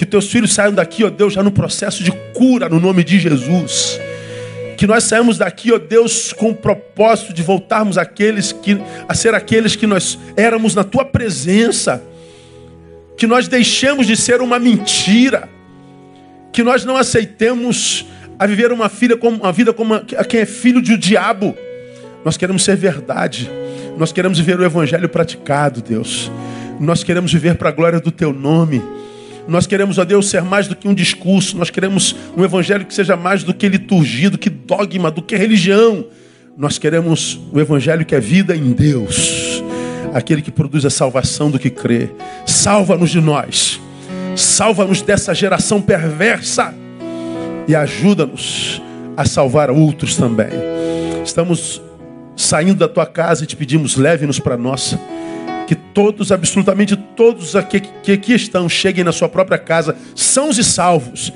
que 0.01 0.07
teus 0.07 0.33
filhos 0.33 0.55
saiam 0.55 0.73
daqui, 0.73 1.05
ó 1.05 1.11
Deus, 1.11 1.35
já 1.35 1.43
no 1.43 1.53
processo 1.53 2.03
de 2.03 2.11
cura 2.33 2.71
no 2.71 2.81
nome 2.81 3.05
de 3.05 3.19
Jesus. 3.19 4.01
Que 4.79 4.87
nós 4.87 5.05
saímos 5.05 5.37
daqui, 5.37 5.71
ó 5.75 5.79
Deus, 5.79 6.33
com 6.33 6.49
o 6.49 6.55
propósito 6.55 7.35
de 7.35 7.43
voltarmos 7.43 7.99
que, 8.63 8.81
a 9.07 9.13
ser 9.13 9.35
aqueles 9.35 9.77
que 9.77 9.87
nós 9.87 10.19
éramos 10.39 10.75
na 10.75 10.85
tua 10.85 11.05
presença. 11.05 12.03
Que 13.15 13.27
nós 13.27 13.47
deixemos 13.47 14.07
de 14.07 14.17
ser 14.17 14.41
uma 14.41 14.59
mentira. 14.59 15.47
Que 16.51 16.63
nós 16.63 16.83
não 16.83 16.97
aceitemos 16.97 18.07
a 18.39 18.47
viver 18.47 18.73
uma, 18.73 18.89
filha 18.89 19.19
como, 19.19 19.37
uma 19.37 19.53
vida 19.53 19.71
como 19.71 19.93
a, 19.93 20.01
quem 20.01 20.41
é 20.41 20.47
filho 20.47 20.81
um 20.81 20.97
diabo. 20.97 21.55
Nós 22.25 22.39
queremos 22.39 22.65
ser 22.65 22.75
verdade. 22.75 23.51
Nós 23.99 24.13
queremos 24.13 24.39
viver 24.39 24.59
o 24.59 24.65
evangelho 24.65 25.11
praticado, 25.11 25.83
Deus. 25.83 26.33
Nós 26.81 27.05
queremos 27.05 27.31
viver 27.31 27.57
para 27.57 27.69
a 27.69 27.73
glória 27.73 28.01
do 28.01 28.11
teu 28.11 28.33
nome. 28.33 28.83
Nós 29.51 29.67
queremos, 29.67 29.99
ó 29.99 30.05
Deus, 30.05 30.31
ser 30.31 30.43
mais 30.43 30.69
do 30.69 30.77
que 30.77 30.87
um 30.87 30.95
discurso. 30.95 31.59
Nós 31.59 31.71
queremos 31.71 32.15
um 32.37 32.45
evangelho 32.45 32.87
que 32.87 32.95
seja 32.95 33.17
mais 33.17 33.43
do 33.43 33.53
que 33.53 33.69
liturgia, 33.69 34.31
do 34.31 34.39
que 34.39 34.49
dogma, 34.49 35.11
do 35.11 35.21
que 35.21 35.35
religião. 35.35 36.07
Nós 36.57 36.79
queremos 36.79 37.37
o 37.53 37.59
evangelho 37.59 38.07
que 38.07 38.15
é 38.15 38.21
vida 38.21 38.55
em 38.55 38.71
Deus. 38.71 39.61
Aquele 40.15 40.41
que 40.41 40.53
produz 40.53 40.85
a 40.85 40.91
salvação 40.91 41.51
do 41.51 41.59
que 41.59 41.69
crê. 41.69 42.11
Salva-nos 42.47 43.11
de 43.11 43.21
nós. 43.21 43.81
Salva-nos 44.37 45.03
dessa 45.03 45.35
geração 45.35 45.83
perversa. 45.83 46.73
E 47.67 47.75
ajuda-nos 47.75 48.81
a 49.17 49.25
salvar 49.25 49.69
outros 49.69 50.15
também. 50.15 50.51
Estamos 51.25 51.83
saindo 52.37 52.79
da 52.79 52.89
tua 52.89 53.05
casa 53.05 53.43
e 53.43 53.49
te 53.49 53.57
pedimos, 53.57 53.97
leve-nos 53.97 54.39
para 54.39 54.55
a 54.55 54.59
nossa 54.59 54.97
que 55.71 55.77
todos, 55.77 56.33
absolutamente 56.33 56.97
todos 56.97 57.55
aqui, 57.55 57.79
que 58.03 58.11
aqui 58.11 58.35
estão, 58.35 58.69
cheguem 58.69 59.05
na 59.05 59.13
sua 59.13 59.29
própria 59.29 59.57
casa, 59.57 59.95
sãos 60.17 60.59
e 60.59 60.65
salvos, 60.65 61.33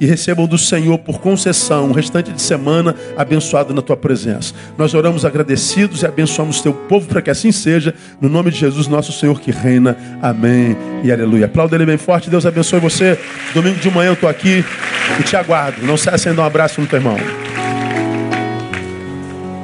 e 0.00 0.04
recebam 0.04 0.44
do 0.44 0.58
Senhor 0.58 0.98
por 0.98 1.20
concessão 1.20 1.88
o 1.88 1.92
restante 1.92 2.32
de 2.32 2.42
semana 2.42 2.96
abençoado 3.16 3.72
na 3.72 3.80
tua 3.80 3.96
presença. 3.96 4.52
Nós 4.76 4.92
oramos 4.92 5.24
agradecidos 5.24 6.02
e 6.02 6.06
abençoamos 6.06 6.60
teu 6.60 6.74
povo 6.74 7.06
para 7.06 7.22
que 7.22 7.30
assim 7.30 7.52
seja, 7.52 7.94
no 8.20 8.28
nome 8.28 8.50
de 8.50 8.58
Jesus, 8.58 8.88
nosso 8.88 9.12
Senhor 9.12 9.40
que 9.40 9.52
reina. 9.52 9.96
Amém 10.20 10.76
e 11.04 11.12
aleluia. 11.12 11.46
Aplauda 11.46 11.76
ele 11.76 11.86
bem 11.86 11.96
forte, 11.96 12.28
Deus 12.28 12.44
abençoe 12.44 12.80
você. 12.80 13.16
Domingo 13.54 13.78
de 13.78 13.88
manhã 13.88 14.08
eu 14.08 14.14
estou 14.14 14.28
aqui 14.28 14.64
e 15.20 15.22
te 15.22 15.36
aguardo. 15.36 15.86
Não 15.86 15.96
cesse 15.96 16.28
ainda 16.28 16.42
um 16.42 16.44
abraço 16.44 16.80
no 16.80 16.88
teu 16.88 16.98
irmão. 16.98 17.16